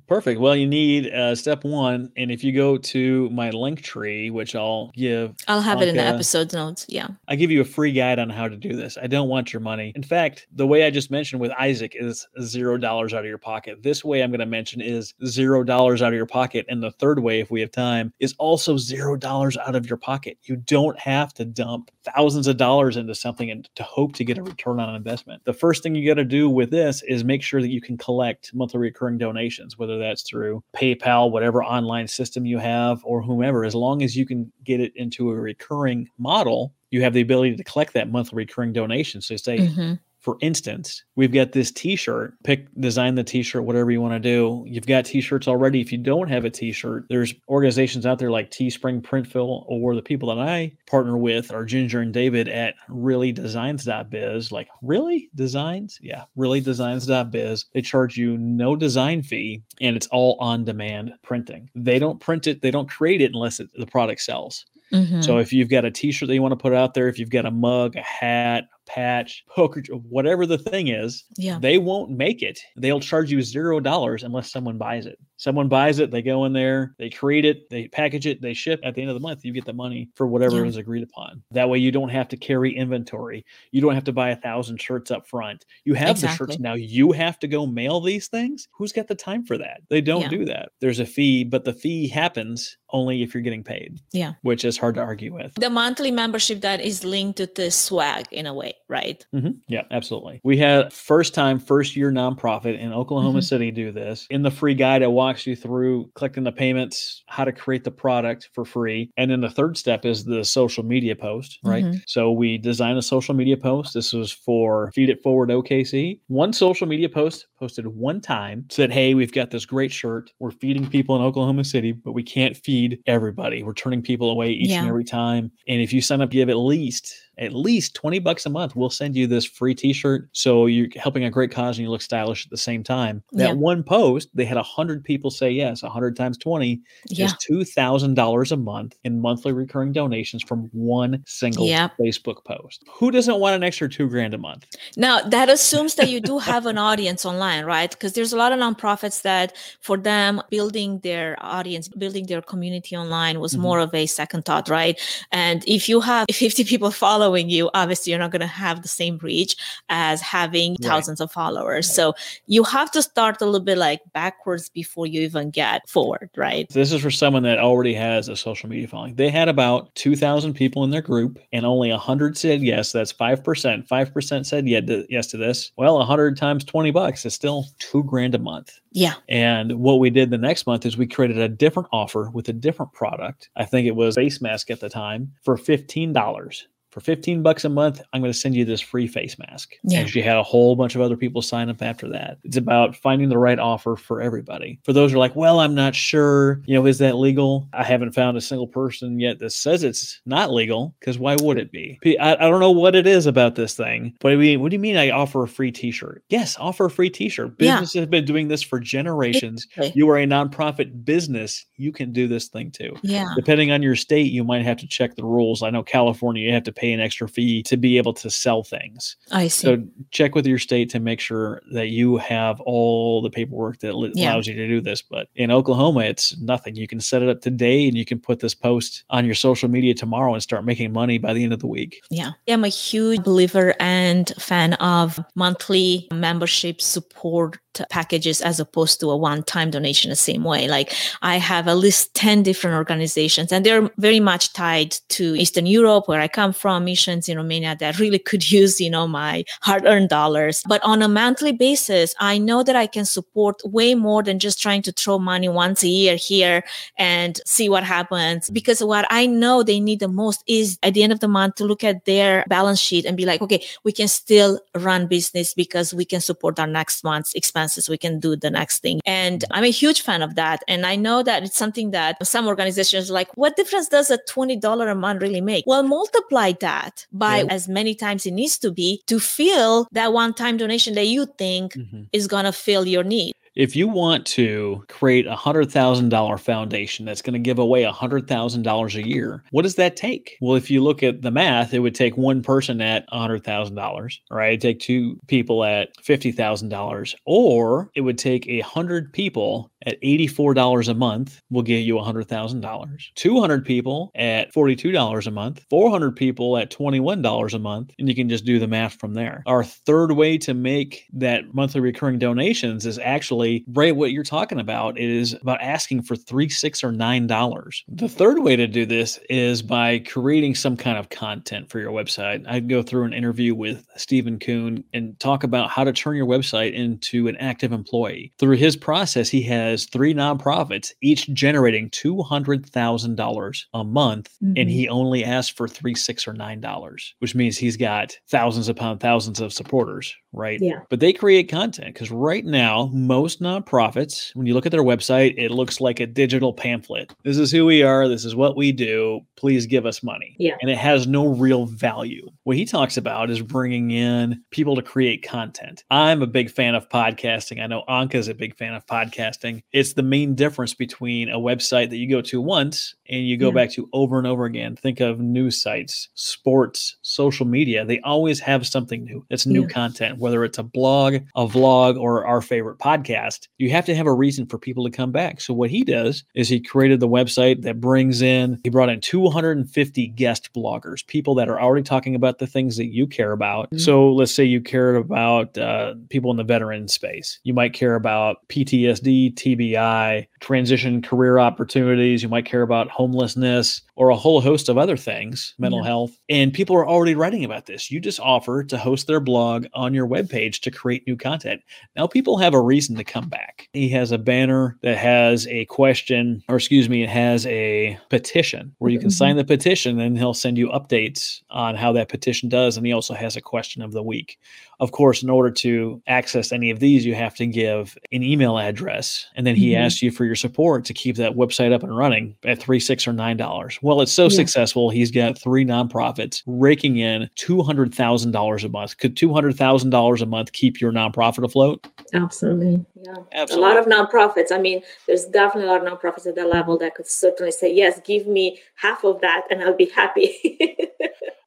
Perfect. 0.09 0.41
Well, 0.41 0.57
you 0.57 0.67
need 0.67 1.13
uh, 1.13 1.35
step 1.35 1.65
one, 1.65 2.11
and 2.17 2.31
if 2.31 2.43
you 2.43 2.53
go 2.53 2.79
to 2.79 3.29
my 3.29 3.51
link 3.51 3.83
tree, 3.83 4.31
which 4.31 4.55
I'll 4.55 4.91
give, 4.95 5.35
I'll 5.47 5.61
have 5.61 5.83
it 5.83 5.89
in 5.89 5.97
the 5.97 6.03
episode 6.03 6.55
notes. 6.55 6.87
Yeah. 6.89 7.09
I 7.29 7.37
give 7.37 7.51
you 7.51 7.61
a 7.61 7.65
free 7.65 7.93
guide 7.93 8.19
on 8.19 8.31
how 8.31 8.49
to 8.49 8.57
do 8.57 8.75
this. 8.75 8.97
I 8.97 9.07
don't 9.07 9.29
want 9.29 9.53
your 9.53 9.61
money. 9.61 9.93
In 9.95 10.03
fact, 10.03 10.47
the 10.51 10.67
way 10.67 10.85
I 10.85 10.91
just 10.91 11.11
mentioned 11.11 11.43
with 11.43 11.53
Isaac 11.53 11.93
is 11.95 12.27
zero 12.41 12.79
dollars 12.79 13.13
out 13.13 13.21
of 13.21 13.27
your 13.27 13.37
pocket. 13.37 13.83
This 13.83 14.03
way 14.03 14.23
I'm 14.23 14.31
going 14.31 14.41
to 14.41 14.47
mention 14.47 14.81
is 14.81 15.13
zero 15.27 15.63
dollars 15.63 16.01
out 16.01 16.09
of 16.09 16.17
your 16.17 16.25
pocket. 16.25 16.65
And 16.71 16.83
the 16.83 16.91
third 16.93 17.19
way, 17.19 17.41
if 17.41 17.51
we 17.51 17.61
have 17.61 17.71
time, 17.71 18.15
is 18.19 18.35
also 18.39 18.79
zero 18.79 19.15
dollars 19.15 19.59
out 19.59 19.77
of 19.77 19.91
your 19.91 19.99
pocket. 19.99 20.39
You 20.45 20.57
don't 20.57 20.99
have 20.99 21.35
to 21.35 21.45
dump 21.45 21.91
thousands 22.15 22.47
of 22.47 22.57
dollars 22.57 22.97
into 22.97 23.15
something 23.15 23.51
and 23.51 23.69
to 23.75 23.83
hope 23.83 24.15
to 24.15 24.25
get 24.25 24.39
a 24.39 24.43
return 24.43 24.81
on 24.81 24.95
investment. 24.95 25.45
The 25.45 25.53
first 25.53 25.83
thing 25.83 25.95
you 25.95 26.09
got 26.09 26.15
to 26.15 26.25
do 26.25 26.49
with 26.49 26.71
this 26.71 27.03
is 27.03 27.25
make 27.25 27.43
sure 27.43 27.61
that 27.61 27.69
you 27.69 27.83
can 27.83 27.99
collect 27.99 28.55
monthly 28.55 28.81
recurring 28.81 29.19
donations, 29.19 29.77
whether 29.77 29.98
that's 29.99 30.23
through 30.23 30.63
PayPal, 30.77 31.31
whatever 31.31 31.63
online 31.63 32.09
system 32.09 32.47
you 32.47 32.59
have, 32.59 33.01
or 33.05 33.23
whomever. 33.23 33.65
As 33.65 33.75
long 33.75 34.03
as 34.03 34.17
you 34.17 34.27
can 34.27 34.53
get 34.65 34.81
it 34.81 34.93
into 34.97 35.31
a 35.31 35.35
recurring 35.35 36.09
model, 36.19 36.73
you 36.91 37.03
have 37.03 37.13
the 37.13 37.21
ability 37.21 37.57
to 37.57 37.65
collect 37.65 37.93
that 37.95 38.11
monthly 38.11 38.37
recurring 38.37 38.73
donation. 38.73 39.21
So 39.21 39.37
say, 39.37 39.59
Mhm. 39.59 39.99
For 40.29 40.37
instance, 40.43 41.05
we've 41.17 41.33
got 41.33 41.53
this 41.53 41.71
t-shirt. 41.71 42.35
Pick 42.45 42.67
design 42.79 43.15
the 43.15 43.25
t-shirt, 43.25 43.65
whatever 43.65 43.91
you 43.91 44.03
want 44.03 44.13
to 44.13 44.21
do. 44.21 44.63
You've 44.67 44.85
got 44.85 45.07
t-shirts 45.07 45.49
already. 45.49 45.81
If 45.81 45.91
you 45.91 45.97
don't 45.97 46.29
have 46.29 46.45
a 46.45 46.51
t-shirt, 46.51 47.07
there's 47.09 47.33
organizations 47.49 48.05
out 48.05 48.19
there 48.19 48.31
like 48.31 48.51
Teespring, 48.51 49.01
Printful, 49.01 49.65
or 49.67 49.95
the 49.95 50.03
people 50.03 50.29
that 50.29 50.39
I 50.39 50.77
partner 50.87 51.17
with 51.17 51.51
are 51.51 51.65
Ginger 51.65 52.03
and 52.03 52.13
David 52.13 52.47
at 52.47 52.75
reallydesigns.biz. 52.91 54.53
Like, 54.53 54.69
really? 54.83 55.31
Designs? 55.35 55.99
Yeah, 56.03 56.25
reallydesigns.biz. 56.37 57.65
They 57.73 57.81
charge 57.81 58.19
you 58.19 58.37
no 58.37 58.77
design 58.77 59.23
fee 59.23 59.63
and 59.81 59.97
it's 59.97 60.09
all 60.09 60.37
on 60.41 60.67
demand 60.67 61.15
printing. 61.23 61.71
They 61.75 61.99
don't 61.99 62.21
print 62.21 62.47
it, 62.47 62.61
they 62.61 62.71
don't 62.71 62.91
create 62.91 63.23
it 63.23 63.33
unless 63.33 63.61
it, 63.61 63.71
the 63.79 63.87
product 63.87 64.21
sells. 64.21 64.67
Mm-hmm. 64.93 65.21
So 65.21 65.39
if 65.39 65.53
you've 65.53 65.69
got 65.69 65.85
a 65.85 65.91
t-shirt 65.91 66.29
that 66.29 66.35
you 66.35 66.43
want 66.43 66.53
to 66.53 66.57
put 66.57 66.73
out 66.73 66.95
there, 66.95 67.09
if 67.09 67.19
you've 67.19 67.31
got 67.31 67.47
a 67.47 67.51
mug, 67.51 67.97
a 67.97 68.03
hat, 68.03 68.65
patch, 68.89 69.45
poker, 69.49 69.83
whatever 70.09 70.47
the 70.47 70.59
thing 70.59 70.89
is, 70.89 71.25
yeah. 71.37 71.59
they 71.61 71.79
won't 71.79 72.11
make 72.11 72.43
it. 72.43 72.59
They'll 72.77 73.01
charge 73.01 73.31
you 73.31 73.43
zero 73.43 73.79
dollars 73.79 74.25
unless 74.25 74.51
someone 74.51 74.79
buys 74.79 75.07
it. 75.07 75.19
Someone 75.37 75.69
buys 75.69 76.01
it, 76.01 76.11
they 76.11 76.21
go 76.21 76.47
in 76.47 76.53
there, 76.53 76.97
they 76.99 77.09
create 77.09 77.45
it, 77.45 77.71
they 77.71 77.87
package 77.87 78.27
it, 78.27 78.43
they 78.43 78.55
ship. 78.55 78.81
At 78.83 78.97
the 78.97 79.03
end 79.03 79.11
of 79.11 79.15
the 79.15 79.21
month, 79.21 79.45
you 79.45 79.53
get 79.53 79.67
the 79.67 79.73
money 79.73 80.09
for 80.17 80.27
whatever 80.27 80.57
yeah. 80.57 80.63
was 80.63 80.77
agreed 80.77 81.05
upon. 81.05 81.41
That 81.53 81.69
way, 81.69 81.79
you 81.79 81.93
don't 81.93 82.09
have 82.09 82.27
to 82.29 82.37
carry 82.37 82.75
inventory. 82.75 83.45
You 83.71 83.81
don't 83.81 83.95
have 83.95 84.03
to 84.05 84.13
buy 84.13 84.31
a 84.31 84.37
thousand 84.37 84.81
shirts 84.81 85.13
up 85.13 85.29
front. 85.29 85.65
You 85.85 85.95
have 85.95 86.11
exactly. 86.11 86.47
the 86.47 86.53
shirts 86.53 86.61
now. 86.61 86.75
You 86.75 87.13
have 87.13 87.39
to 87.39 87.47
go 87.47 87.67
mail 87.67 88.01
these 88.01 88.27
things. 88.27 88.67
Who's 88.73 88.91
got 88.91 89.07
the 89.07 89.15
time 89.15 89.45
for 89.45 89.57
that? 89.59 89.83
They 89.91 90.01
don't 90.01 90.23
yeah. 90.23 90.29
do 90.29 90.45
that. 90.47 90.71
There's 90.81 90.99
a 90.99 91.07
fee, 91.07 91.45
but 91.45 91.65
the 91.65 91.73
fee 91.73 92.09
happens 92.09 92.77
only 92.91 93.23
if 93.23 93.33
you're 93.33 93.43
getting 93.43 93.63
paid. 93.63 94.01
Yeah. 94.13 94.33
Which 94.43 94.65
is 94.65 94.77
hard 94.77 94.97
to 94.97 95.03
argue 95.03 95.35
with. 95.35 95.55
The 95.55 95.71
monthly 95.71 96.11
membership 96.11 96.63
that 96.63 96.81
is 96.81 97.05
linked 97.05 97.37
to 97.37 97.47
the 97.47 97.71
swag 97.71 98.27
in 98.33 98.47
a 98.47 98.55
way, 98.55 98.75
right? 98.89 99.25
Mm-hmm. 99.35 99.51
Yeah, 99.69 99.83
absolutely. 99.91 100.41
We 100.45 100.57
had 100.57 100.93
first 100.93 101.35
time, 101.35 101.59
first 101.59 101.97
year 101.97 102.11
nonprofit 102.11 102.79
in 102.79 102.93
Oklahoma 102.93 103.39
mm-hmm. 103.39 103.45
City 103.45 103.71
do 103.71 103.93
this. 103.93 104.27
In 104.31 104.43
the 104.43 104.51
free 104.51 104.75
guide, 104.75 105.03
it 105.03 105.11
walks 105.11 105.47
you 105.47 105.55
through 105.55 106.11
collecting 106.15 106.45
the 106.45 106.53
payments, 106.53 107.23
how 107.27 107.45
to 107.45 107.53
create 107.53 107.85
the 107.85 107.91
product 107.91 108.49
for 108.53 108.65
free. 108.65 109.11
And 109.17 109.31
then 109.31 109.41
the 109.41 109.51
third 109.51 109.77
step 109.77 110.05
is 110.05 110.25
the 110.25 110.45
social 110.45 110.85
media 110.85 111.15
post, 111.15 111.59
right? 111.63 111.85
Mm-hmm. 111.85 111.99
So 112.07 112.33
we 112.33 112.59
designed 112.59 112.99
a 112.99 113.03
social 113.03 113.35
media 113.35 113.57
post. 113.57 113.95
This 113.95 114.13
was 114.13 114.31
for 114.31 114.91
Feed 114.93 115.11
It 115.11 115.23
Forward 115.23 115.51
OKC. 115.51 116.21
One 116.29 116.53
social 116.53 116.87
media 116.87 117.09
post 117.09 117.47
posted 117.59 117.87
one 117.87 118.21
time 118.21 118.67
said, 118.71 118.91
Hey, 118.91 119.15
we've 119.15 119.33
got 119.33 119.51
this 119.51 119.67
great 119.67 119.93
shirt. 119.93 120.31
We're 120.39 120.51
feeding 120.51 120.89
people 120.89 121.17
in 121.17 121.23
Oklahoma 121.23 121.65
City, 121.65 121.93
but 121.93 122.13
we 122.13 122.23
can't 122.23 122.57
feed 122.57 123.01
everybody. 123.07 123.63
We're 123.63 123.75
turning 123.75 124.03
people 124.03 124.31
away 124.31 124.51
each 124.51 124.71
yeah. 124.71 124.81
and 124.81 124.89
every 124.89 125.05
time. 125.05 125.51
And 125.67 125.81
if 125.81 125.93
you 125.93 126.01
sign 126.01 126.21
up, 126.21 126.31
give 126.31 126.49
at 126.49 126.57
least 126.57 127.15
at 127.39 127.53
least 127.53 127.95
20 127.95 128.19
bucks 128.19 128.47
a 128.47 128.51
month, 128.51 128.75
we'll 128.75 128.91
send 128.91 129.17
you 129.17 129.27
this 129.27 129.45
free 129.45 129.75
t-shirt. 129.75 130.29
So 130.33 130.67
you're 130.67 130.89
helping 130.97 131.25
a 131.25 131.31
great 131.31 131.51
cause 131.51 131.79
and 131.79 131.85
you 131.85 131.91
look 131.91 132.03
stylish 132.03 132.45
at 132.45 132.51
the 132.51 132.57
same 132.57 132.83
time. 132.83 133.23
That 133.33 133.49
yeah. 133.49 133.53
one 133.53 133.83
post, 133.83 134.29
they 134.35 134.45
had 134.45 134.57
a 134.57 134.63
hundred 134.63 135.05
people 135.05 135.31
say 135.31 135.51
yes, 135.51 135.83
a 135.83 135.89
hundred 135.89 136.17
times 136.17 136.39
20 136.39 136.81
yeah. 137.09 137.27
is 137.27 137.35
$2,000 137.51 138.53
a 138.53 138.57
month 138.57 138.97
in 139.05 139.21
monthly 139.21 139.53
recurring 139.53 139.93
donations 139.93 140.43
from 140.43 140.69
one 140.73 141.23
single. 141.27 141.67
Facebook 142.01 142.45
post. 142.45 142.85
Who 142.91 143.11
doesn't 143.11 143.39
want 143.39 143.57
an 143.57 143.63
extra 143.63 143.89
two 143.89 144.09
grand 144.09 144.35
a 144.35 144.39
month? 144.39 144.67
Now 144.97 145.21
that 145.21 145.49
assumes 145.49 145.95
that 145.97 146.09
you 146.09 146.21
do 146.21 146.39
have 146.39 146.67
an 146.67 146.79
audience 146.79 147.25
online, 147.25 147.65
right? 147.65 147.91
Because 147.91 148.13
there's 148.13 148.33
a 148.33 148.37
lot 148.37 148.53
of 148.53 148.59
nonprofits 148.59 149.23
that 149.23 149.57
for 149.81 149.97
them 149.97 150.43
building 150.51 151.01
their 151.01 151.37
audience, 151.41 151.89
building 151.89 152.27
their 152.27 152.43
community 152.43 152.97
online 152.97 153.41
was 153.41 153.53
mm-hmm. 153.53 153.63
more 153.63 153.79
of 153.81 153.95
a 153.95 154.07
second 154.07 154.45
thought, 154.45 154.69
right? 154.69 155.01
And 155.33 155.65
if 155.67 155.89
you 155.89 156.01
have 156.01 156.27
50 156.31 156.65
people 156.65 156.91
follow 156.91 157.28
following 157.29 157.51
you, 157.51 157.69
obviously 157.75 158.11
you're 158.11 158.19
not 158.19 158.31
going 158.31 158.41
to 158.41 158.47
have 158.47 158.81
the 158.81 158.89
same 158.89 159.19
reach 159.19 159.55
as 159.91 160.23
having 160.23 160.73
right. 160.73 160.89
thousands 160.89 161.21
of 161.21 161.31
followers. 161.31 161.87
Right. 161.89 161.95
So 161.95 162.15
you 162.47 162.65
have 162.65 162.91
to 162.93 163.03
start 163.03 163.43
a 163.43 163.45
little 163.45 163.61
bit 163.61 163.77
like 163.77 164.01
backwards 164.15 164.71
before 164.71 165.07
you 165.07 165.21
even 165.21 165.51
get 165.51 165.87
forward, 165.87 166.31
right? 166.37 166.67
This 166.71 166.91
is 166.91 167.03
for 167.03 167.11
someone 167.11 167.43
that 167.43 167.59
already 167.59 167.93
has 167.93 168.31
a 168.31 168.37
social 168.37 168.71
media 168.71 168.89
following. 168.89 169.15
They 169.15 169.29
had 169.29 169.49
about 169.49 169.95
2,000 169.95 170.55
people 170.55 170.85
in 170.85 170.91
their 170.91 171.03
group 171.03 171.39
and 171.53 171.67
only 171.67 171.91
100 171.91 172.39
said 172.39 172.63
yes. 172.63 172.93
That's 172.93 173.13
5%. 173.13 173.87
5% 173.87 174.47
said 174.47 174.67
yes 174.67 175.27
to 175.27 175.37
this. 175.37 175.71
Well, 175.77 175.99
100 175.99 176.37
times 176.39 176.65
20 176.65 176.91
bucks 176.93 177.27
is 177.27 177.35
still 177.35 177.67
two 177.79 178.05
grand 178.05 178.35
a 178.35 178.39
month. 178.39 178.81
Yeah. 178.93 179.15
And 179.29 179.79
what 179.79 180.01
we 180.01 180.09
did 180.09 180.31
the 180.31 180.39
next 180.39 180.67
month 180.67 180.87
is 180.87 180.97
we 180.97 181.07
created 181.07 181.37
a 181.39 181.49
different 181.49 181.91
offer 181.93 182.31
with 182.33 182.49
a 182.49 182.55
different 182.55 182.95
product. 182.95 183.51
I 183.55 183.67
think 183.67 183.87
it 183.87 183.95
was 183.95 184.15
face 184.15 184.41
mask 184.41 184.71
at 184.71 184.81
the 184.81 184.89
time 184.89 185.33
for 185.43 185.59
$15 185.59 186.63
for 186.91 187.01
15 187.01 187.43
bucks 187.43 187.65
a 187.65 187.69
month, 187.69 188.01
I'm 188.13 188.21
going 188.21 188.33
to 188.33 188.39
send 188.39 188.55
you 188.55 188.65
this 188.65 188.81
free 188.81 189.07
face 189.07 189.39
mask. 189.39 189.75
Yeah. 189.85 190.01
And 190.01 190.11
she 190.11 190.23
had 190.23 190.37
a 190.37 190.43
whole 190.43 190.75
bunch 190.75 190.95
of 190.95 191.01
other 191.01 191.17
people 191.17 191.43
sign 191.43 191.69
up 191.69 191.83
after 191.83 192.09
that. 192.09 192.39
It's 192.45 192.57
about 192.57 192.97
finding 192.97 193.29
the 193.29 193.39
right 193.39 193.59
offer 193.59 193.97
for 193.97 194.21
everybody. 194.21 194.79
For 194.85 194.93
those 194.93 195.11
who 195.13 195.17
are 195.17 195.21
like, 195.21 195.37
well, 195.37 195.61
I'm 195.61 195.75
not 195.75 195.95
sure, 195.95 196.63
you 196.67 196.75
know, 196.75 196.87
is 196.87 196.99
that 196.99 197.17
legal? 197.17 197.69
I 197.73 197.85
haven't 197.85 198.13
found 198.13 198.37
a 198.37 198.41
single 198.41 198.67
person 198.67 199.21
yet 199.21 199.39
that 199.41 199.51
says 199.51 199.85
it's 199.85 200.21
not 200.25 200.53
legal 200.53 200.95
because 200.99 201.19
why 201.19 201.37
would 201.41 201.59
it 201.59 201.71
be? 201.71 201.99
I, 202.19 202.35
I 202.35 202.49
don't 202.49 202.61
know 202.61 202.71
what 202.71 202.95
it 202.95 203.07
is 203.07 203.27
about 203.27 203.55
this 203.55 203.75
thing, 203.75 204.15
but 204.21 204.33
I 204.33 204.37
mean, 204.37 204.61
what 204.61 204.71
do 204.71 204.75
you 204.75 204.81
mean 204.81 204.97
I 204.97 205.11
offer 205.11 205.43
a 205.43 205.49
free 205.49 205.73
t 205.73 205.91
shirt? 205.91 206.25
Yes, 206.29 206.57
offer 206.59 206.87
a 206.87 206.91
free 206.91 207.11
t 207.11 207.29
shirt. 207.29 207.59
Businesses 207.59 207.95
yeah. 207.95 208.01
have 208.01 208.11
been 208.11 208.25
doing 208.25 208.49
this 208.49 208.63
for 208.63 208.81
generations. 208.81 209.67
Exactly. 209.77 209.93
You 209.95 210.09
are 210.11 210.19
a 210.19 210.27
nonprofit 210.27 211.05
business. 211.05 211.67
You 211.77 211.93
can 211.93 212.13
do 212.13 212.29
this 212.29 212.49
thing 212.49 212.71
too. 212.71 212.97
Yeah. 213.03 213.27
Depending 213.37 213.71
on 213.73 213.83
your 213.83 213.97
state, 213.97 214.33
you 214.33 214.45
might 214.45 214.63
have 214.63 214.79
to 214.79 214.87
check 214.87 215.17
the 215.17 215.25
rules. 215.25 215.63
I 215.63 215.71
know 215.71 215.83
California, 215.83 216.47
you 216.47 216.53
have 216.53 216.65
to 216.65 216.73
pay 216.73 216.88
an 216.93 217.01
extra 217.01 217.29
fee 217.29 217.63
to 217.65 217.77
be 217.77 217.97
able 217.97 218.13
to 218.15 218.31
sell 218.31 218.63
things. 218.63 219.17
I 219.31 219.49
see. 219.49 219.67
So 219.67 219.85
check 220.11 220.35
with 220.35 220.47
your 220.47 220.59
state 220.59 220.91
to 220.91 221.01
make 221.01 221.21
sure 221.21 221.63
that 221.73 221.89
you 221.89 222.17
have 222.19 222.61
all 222.61 223.23
the 223.23 223.31
paperwork 223.31 223.79
that 223.81 224.13
yeah. 224.15 224.33
allows 224.33 224.47
you 224.47 224.55
to 224.55 224.67
do 224.67 224.81
this. 224.81 225.03
But 225.03 225.29
in 225.35 225.51
Oklahoma, 225.51 226.01
it's 226.01 226.37
nothing. 226.39 226.77
You 226.77 226.87
can 226.87 227.01
set 227.01 227.23
it 227.23 227.29
up 227.29 227.41
today 227.41 227.87
and 227.87 227.97
you 227.97 228.05
can 228.05 228.19
put 228.19 228.41
this 228.41 228.55
post 228.55 229.05
on 229.11 229.25
your 229.25 229.35
social 229.35 229.69
media 229.69 229.95
tomorrow 229.95 230.33
and 230.35 230.43
start 230.43 230.65
making 230.65 230.93
money 230.93 231.19
by 231.19 231.33
the 231.33 231.45
end 231.45 231.53
of 231.53 231.61
the 231.61 231.67
week. 231.67 232.03
Yeah. 232.11 232.33
I'm 232.49 232.65
a 232.65 232.69
huge 232.69 233.23
believer 233.23 233.75
and 233.81 234.33
fan 234.39 234.75
of 234.75 235.21
monthly 235.35 236.09
membership 236.13 236.81
support 236.81 237.59
packages 237.91 238.41
as 238.41 238.61
opposed 238.61 239.01
to 239.01 239.11
a 239.11 239.17
one 239.17 239.43
time 239.43 239.71
donation 239.71 240.11
the 240.11 240.17
same 240.17 240.45
way. 240.45 240.69
Like 240.69 240.93
I 241.23 241.37
have 241.37 241.69
at 241.69 241.77
least 241.77 242.15
10 242.15 242.43
different 242.43 242.77
organizations 242.77 243.53
and 243.53 243.65
they're 243.65 243.91
very 243.99 244.21
much 244.21 244.53
tied 244.53 244.97
to 245.11 245.35
Eastern 245.37 245.67
Europe, 245.67 246.09
where 246.09 246.21
I 246.21 246.29
come 246.29 246.53
from, 246.53 246.85
missions 246.85 247.29
in 247.29 247.37
Romania 247.37 247.77
that 247.81 247.99
really 247.99 248.19
could 248.19 248.51
use, 248.61 248.81
you 248.81 248.91
know, 248.91 249.07
my 249.07 249.45
hard 249.63 249.85
earned 249.85 250.09
dollars. 250.09 250.63
But 250.67 250.83
on 250.83 251.03
a 251.03 251.09
monthly 251.09 251.53
basis, 251.53 252.15
I 252.19 252.39
know 252.39 252.63
that 252.63 252.77
I 252.77 252.87
can 252.87 253.05
support 253.05 253.61
way 253.65 253.95
more 253.95 254.23
than 254.23 254.39
just 254.39 254.61
trying 254.61 254.83
to 254.83 254.93
throw 254.93 255.19
money 255.19 255.49
once 255.49 255.83
a 255.83 255.89
year 255.89 256.17
here 256.17 256.65
and 256.97 257.41
see 257.45 257.69
what 257.69 257.85
happens. 257.85 258.51
Because 258.51 258.83
what 258.83 259.07
I 259.11 259.27
know 259.27 259.63
they 259.63 259.81
need 259.81 260.01
the 260.01 260.09
most 260.09 260.43
is 260.47 260.79
at 260.83 260.95
the 260.95 261.03
end 261.03 261.13
of 261.13 261.21
the 261.21 261.29
month 261.29 261.57
to 261.57 261.65
look 261.65 261.85
at 261.85 262.05
their 262.05 262.45
balance 262.49 262.81
sheet 262.81 263.05
and 263.05 263.17
be 263.17 263.27
like, 263.27 263.43
okay, 263.43 263.63
we 263.85 263.93
can 263.93 264.09
still 264.09 264.61
run 264.75 265.07
business 265.07 265.55
because 265.55 265.93
we 265.93 266.05
can 266.05 266.21
support 266.21 266.59
our 266.59 266.67
next 266.67 267.05
month's 267.05 267.35
expenses. 267.35 267.68
We 267.89 267.99
can 267.99 268.21
do 268.21 268.37
the 268.37 268.51
next 268.51 268.81
thing. 268.81 269.01
And 269.05 269.45
I'm 269.51 269.65
a 269.65 269.71
huge 269.71 270.03
fan 270.03 270.23
of 270.23 270.35
that. 270.37 270.63
And 270.69 270.87
I 270.87 270.97
know 270.97 271.23
that 271.23 271.43
it's 271.43 271.57
something 271.57 271.91
that 271.91 272.25
some 272.27 272.47
organizations 272.47 273.11
are 273.11 273.15
like, 273.15 273.29
what 273.37 273.57
difference 273.57 273.89
does 273.89 274.11
a 274.11 274.19
$20 274.19 274.91
a 274.91 274.95
month 274.95 275.23
really 275.23 275.41
make? 275.41 275.65
Well, 275.67 275.83
multiply 275.83 276.53
that 276.61 277.07
by 277.13 277.39
yeah. 277.39 277.47
as 277.51 277.69
many 277.69 277.95
times 277.95 278.27
it 278.27 278.33
needs 278.33 278.59
to 278.59 278.71
be 278.71 279.03
to 279.07 279.19
fill 279.19 279.89
that 279.93 280.13
one 280.13 280.35
time 280.35 280.57
donation 280.57 280.95
that 280.95 281.07
you 281.07 281.27
think 281.39 281.75
mm-hmm. 281.75 282.03
is 282.13 282.27
going 282.27 282.45
to 282.45 282.53
fill 282.53 282.87
your 282.87 283.05
need 283.05 283.35
if 283.59 283.75
you 283.75 283.89
want 283.89 284.25
to 284.25 284.85
create 284.89 285.27
a 285.27 285.35
hundred 285.35 285.71
thousand 285.71 286.11
dollar 286.11 286.39
foundation 286.39 287.05
that's 287.05 287.21
going 287.21 287.35
to 287.35 287.41
give 287.41 287.59
away 287.59 287.83
a 287.83 287.93
hundred 287.93 288.29
thousand 288.29 288.63
dollars 288.63 288.95
a 288.95 289.07
year, 289.07 289.43
what 289.51 289.63
does 289.63 289.75
that 289.75 289.97
take? 289.97 290.39
Well, 290.41 290.55
if 290.55 290.71
you 290.71 290.83
look 290.83 291.03
at 291.03 291.23
the 291.23 291.33
math, 291.33 291.75
it 291.75 291.81
would 291.81 291.97
take 291.97 292.17
one 292.17 292.41
person 292.41 292.81
at 292.81 293.05
a 293.11 293.19
hundred 293.19 293.43
thousand 293.43 293.75
dollars, 293.75 294.21
right? 294.31 294.51
It'd 294.51 294.61
take 294.61 294.79
two 294.79 295.19
people 295.27 295.65
at 295.65 295.89
fifty 296.01 296.31
thousand 296.31 296.69
dollars, 296.69 297.17
or 297.27 297.91
it 297.97 298.03
would 298.03 298.17
take 298.17 298.47
a 298.49 298.61
hundred 298.61 299.13
people 299.13 299.71
at 299.87 300.01
$84 300.03 300.89
a 300.89 300.95
month 300.95 301.41
will 301.51 301.63
get 301.63 301.79
you 301.79 301.95
$100,000. 301.95 303.15
200 303.15 303.65
people 303.65 304.11
at 304.15 304.53
$42 304.53 305.27
a 305.27 305.31
month, 305.31 305.65
400 305.71 306.17
people 306.17 306.57
at 306.57 306.71
$21 306.71 307.55
a 307.55 307.59
month, 307.59 307.93
and 307.99 308.09
you 308.09 308.15
can 308.15 308.29
just 308.29 308.45
do 308.45 308.59
the 308.59 308.67
math 308.67 308.95
from 308.95 309.15
there. 309.15 309.43
Our 309.47 309.65
third 309.65 310.13
way 310.13 310.39
to 310.39 310.55
make 310.55 311.07
that 311.13 311.55
monthly 311.55 311.81
recurring 311.81 312.19
donations 312.19 312.87
is 312.87 312.99
actually 312.99 313.65
right 313.73 313.95
what 313.95 314.13
you're 314.13 314.25
talking 314.25 314.61
about. 314.61 314.99
It 314.99 315.09
is 315.09 315.35
about 315.35 315.61
asking 315.61 316.03
for 316.03 316.17
three, 316.17 316.49
six, 316.49 316.83
or 316.83 316.93
nine 316.93 317.27
dollars. 317.27 317.85
The 317.89 318.09
third 318.09 318.41
way 318.41 318.57
to 318.57 318.67
do 318.67 318.87
this 318.87 319.19
is 319.31 319.63
by 319.63 320.01
creating 320.01 320.55
some 320.55 320.77
kind 320.77 320.99
of 320.99 321.09
content 321.11 321.71
for 321.71 321.79
your 321.79 321.93
website. 321.93 322.45
I'd 322.49 322.69
go 322.69 322.83
through 322.83 323.05
an 323.05 323.13
interview 323.13 323.55
with 323.55 323.87
Stephen 323.97 324.39
Kuhn 324.39 324.85
and 324.93 325.19
talk 325.21 325.45
about 325.45 325.71
how 325.71 325.85
to 325.85 325.93
turn 325.93 326.17
your 326.17 326.27
website 326.27 326.73
into 326.73 327.29
an 327.29 327.37
active 327.37 327.73
employee. 327.73 328.33
Through 328.39 328.57
his 328.57 328.77
process, 328.77 329.29
he 329.29 329.43
had 329.43 329.68
has 329.69 329.87
three 329.87 330.15
nonprofits, 330.15 330.93
each 331.03 331.29
generating 331.33 331.91
$200,000 331.91 333.65
a 333.75 333.85
month. 333.85 334.31
Mm-hmm. 334.43 334.53
And 334.57 334.71
he 334.71 334.89
only 334.89 335.25
asked 335.25 335.57
for 335.57 335.69
three, 335.69 335.95
six, 335.95 336.27
or 336.27 336.33
nine 336.33 336.61
dollars, 336.61 337.15
which 337.19 337.35
means 337.35 337.57
he's 337.57 337.77
got 337.77 338.17
thousands 338.29 338.69
upon 338.69 338.99
thousands 338.99 339.41
of 339.41 339.53
supporters, 339.53 340.15
right? 340.33 340.59
Yeah. 340.61 340.81
But 340.91 341.01
they 341.01 341.13
create 341.13 341.49
content 341.49 341.95
because 341.95 342.11
right 342.11 342.45
now, 342.45 342.91
most 342.93 343.41
nonprofits, 343.41 344.35
when 344.35 344.47
you 344.47 344.55
look 344.55 344.67
at 344.67 344.73
their 344.73 344.83
website, 344.83 345.35
it 345.37 345.51
looks 345.51 345.81
like 345.81 346.01
a 346.01 346.07
digital 346.07 346.53
pamphlet. 346.53 347.13
This 347.25 347.39
is 347.39 347.51
who 347.51 347.67
we 347.67 347.83
are. 347.83 348.09
This 348.09 348.25
is 348.25 348.35
what 348.35 348.57
we 348.57 348.73
do. 348.73 349.21
Please 349.37 349.67
give 349.67 349.87
us 349.87 350.03
money. 350.03 350.37
Yeah. 350.39 350.57
And 350.61 350.71
it 350.71 350.79
has 350.79 351.07
no 351.07 351.27
real 351.27 351.67
value. 351.67 352.29
What 352.45 352.57
he 352.57 352.65
talks 352.65 352.97
about 352.97 353.31
is 353.31 353.41
bringing 353.41 353.91
in 353.91 354.43
people 354.51 354.77
to 354.77 354.83
create 354.83 355.23
content. 355.23 355.85
I'm 355.91 356.23
a 356.23 356.27
big 356.27 356.51
fan 356.51 356.75
of 356.75 356.89
podcasting. 356.89 357.63
I 357.63 357.67
know 357.67 357.85
Anka 357.89 358.17
is 358.17 358.29
a 358.29 358.35
big 358.35 358.57
fan 358.57 358.75
of 358.75 358.87
podcasting. 358.87 359.58
It's 359.73 359.95
the 359.95 360.03
main 360.03 360.35
difference 360.35 360.75
between 360.75 361.29
a 361.29 361.39
website 361.39 361.91
that 361.91 361.97
you 361.97 362.09
go 362.09 362.21
to 362.23 362.41
once 362.41 362.95
and 363.09 363.27
you 363.27 363.37
go 363.37 363.49
yeah. 363.49 363.55
back 363.55 363.71
to 363.73 363.89
over 363.93 364.19
and 364.19 364.27
over 364.27 364.45
again. 364.45 364.77
Think 364.77 365.01
of 365.01 365.21
news 365.21 365.61
sites, 365.61 366.09
sports, 366.15 366.97
social 367.03 367.47
media. 367.47 367.85
They 367.85 368.01
always 368.01 368.41
have 368.41 368.67
something 368.67 369.05
new. 369.05 369.25
It's 369.31 369.47
new 369.47 369.63
yeah. 369.63 369.69
content, 369.69 370.19
whether 370.19 370.45
it's 370.45 370.59
a 370.59 370.63
blog, 370.63 371.17
a 371.35 371.47
vlog, 371.47 371.99
or 371.99 372.27
our 372.27 372.41
favorite 372.41 372.79
podcast. 372.79 373.49
You 373.59 373.71
have 373.71 373.87
to 373.87 373.95
have 373.95 374.07
a 374.07 374.13
reason 374.13 374.47
for 374.47 374.59
people 374.59 374.85
to 374.85 374.91
come 374.91 375.13
back. 375.13 375.41
So 375.41 375.55
what 375.55 375.71
he 375.71 375.85
does 375.85 376.25
is 376.35 376.49
he 376.49 376.61
created 376.61 377.01
the 377.01 377.09
website 377.09 377.63
that 377.63 377.81
brings 377.81 378.23
in, 378.23 378.61
he 378.65 378.71
brought 378.71 378.89
in 378.89 379.01
250 379.01 380.09
guest 380.09 380.53
bloggers, 380.53 381.07
people 381.07 381.35
that 381.37 381.49
are 381.49 381.61
already 381.61 381.83
talking 381.83 382.15
about 382.15 382.39
the 382.39 382.47
things 382.47 382.77
that 382.77 382.93
you 382.93 383.07
care 383.07 383.33
about. 383.33 383.67
Mm-hmm. 383.67 383.79
So 383.79 384.13
let's 384.13 384.33
say 384.33 384.45
you 384.45 384.61
care 384.61 384.97
about 384.97 385.57
uh, 385.57 385.95
people 386.11 386.31
in 386.31 386.37
the 386.37 386.45
veteran 386.45 386.89
space. 386.89 387.41
You 387.45 387.55
might 387.55 387.73
care 387.73 387.95
about 387.95 388.47
PTSD, 388.49 389.35
TBI, 389.57 390.27
transition 390.41 391.03
career 391.03 391.39
opportunities. 391.39 392.23
You 392.23 392.29
might 392.29 392.45
care 392.45 392.63
about 392.63 392.89
homelessness 392.89 393.83
or 393.99 394.11
a 394.11 394.17
whole 394.17 394.41
host 394.41 394.69
of 394.69 394.79
other 394.79 394.97
things, 394.97 395.55
mental 395.59 395.81
yeah. 395.81 395.87
health. 395.87 396.13
And 396.29 396.53
people 396.53 396.77
are 396.77 396.87
already 396.89 397.17
writing 397.17 397.45
about 397.45 397.67
this. 397.67 397.91
You 397.91 397.99
just 397.99 398.21
offer 398.21 398.63
to 398.63 398.79
host 398.79 399.09
their 399.09 399.19
blog 399.19 399.67
on 399.75 399.93
your 399.93 400.07
webpage 400.07 400.61
to 400.61 400.71
create 400.71 401.03
new 401.09 401.17
content. 401.17 401.63
Now 401.97 402.07
people 402.07 402.39
have 402.39 402.55
a 402.55 402.61
reason 402.61 402.95
to 402.95 403.03
come 403.03 403.29
back. 403.29 403.69
He 403.73 403.89
has 403.89 404.13
a 404.13 404.17
banner 404.17 404.79
that 404.83 404.97
has 404.99 405.49
a 405.49 405.65
question, 405.65 406.45
or 406.49 406.55
excuse 406.55 406.89
me, 406.89 407.03
it 407.03 407.09
has 407.09 407.45
a 407.47 407.99
petition 408.09 408.73
where 408.79 408.93
you 408.93 409.01
can 409.01 409.09
mm-hmm. 409.09 409.15
sign 409.15 409.37
the 409.37 409.45
petition 409.45 409.99
and 409.99 410.17
he'll 410.17 410.33
send 410.33 410.59
you 410.59 410.69
updates 410.69 411.41
on 411.51 411.75
how 411.75 411.91
that 411.95 412.09
petition 412.09 412.49
does. 412.49 412.77
And 412.77 412.87
he 412.87 412.93
also 412.93 413.15
has 413.15 413.35
a 413.35 413.41
question 413.41 413.83
of 413.83 413.91
the 413.91 414.03
week. 414.03 414.39
Of 414.79 414.93
course, 414.93 415.25
in 415.25 415.29
order 415.29 415.51
to 415.51 416.01
access 416.07 416.53
any 416.53 416.71
of 416.71 416.79
these, 416.79 417.05
you 417.05 417.17
have 417.17 417.35
to 417.35 417.47
give 417.47 417.99
an 418.13 418.23
email 418.23 418.59
address. 418.59 419.27
And 419.35 419.45
then 419.45 419.57
he 419.57 419.73
mm-hmm. 419.73 419.83
asks 419.83 420.03
you 420.03 420.13
for 420.13 420.25
your 420.25 420.37
support 420.37 420.85
to 420.85 420.95
keep 420.95 421.17
that 421.17 421.35
website 421.35 421.73
up 421.73 421.83
and 421.83 421.97
running 421.97 422.37
at 422.45 422.61
three, 422.61 422.79
six, 422.79 423.09
or 423.09 423.13
nine 423.13 423.37
dollars. 423.37 423.81
Well, 423.89 424.03
it's 424.03 424.13
so 424.13 424.25
yeah. 424.25 424.37
successful. 424.37 424.91
He's 424.91 425.11
got 425.11 425.39
three 425.39 425.65
nonprofits 425.65 426.43
raking 426.45 426.99
in 426.99 427.31
two 427.37 427.63
hundred 427.63 427.95
thousand 427.95 428.33
dollars 428.33 428.63
a 428.63 428.69
month. 428.69 428.99
Could 428.99 429.17
two 429.17 429.33
hundred 429.33 429.57
thousand 429.57 429.89
dollars 429.89 430.21
a 430.21 430.27
month 430.27 430.53
keep 430.53 430.79
your 430.79 430.93
nonprofit 430.93 431.43
afloat? 431.43 431.87
Absolutely. 432.13 432.85
Yeah. 433.03 433.15
Absolutely. 433.33 433.65
A 433.65 433.67
lot 433.67 433.79
of 433.79 433.87
nonprofits. 433.87 434.53
I 434.53 434.59
mean, 434.59 434.83
there's 435.07 435.25
definitely 435.25 435.71
a 435.71 435.73
lot 435.73 435.87
of 435.87 435.91
nonprofits 435.91 436.27
at 436.27 436.35
that 436.35 436.51
level 436.51 436.77
that 436.77 436.97
could 436.97 437.07
certainly 437.07 437.51
say, 437.51 437.75
yes, 437.75 437.99
give 438.05 438.27
me 438.27 438.61
half 438.75 439.05
of 439.05 439.23
that 439.23 439.47
and 439.51 439.63
I'll 439.63 439.75
be 439.75 439.87
happy. 439.87 440.37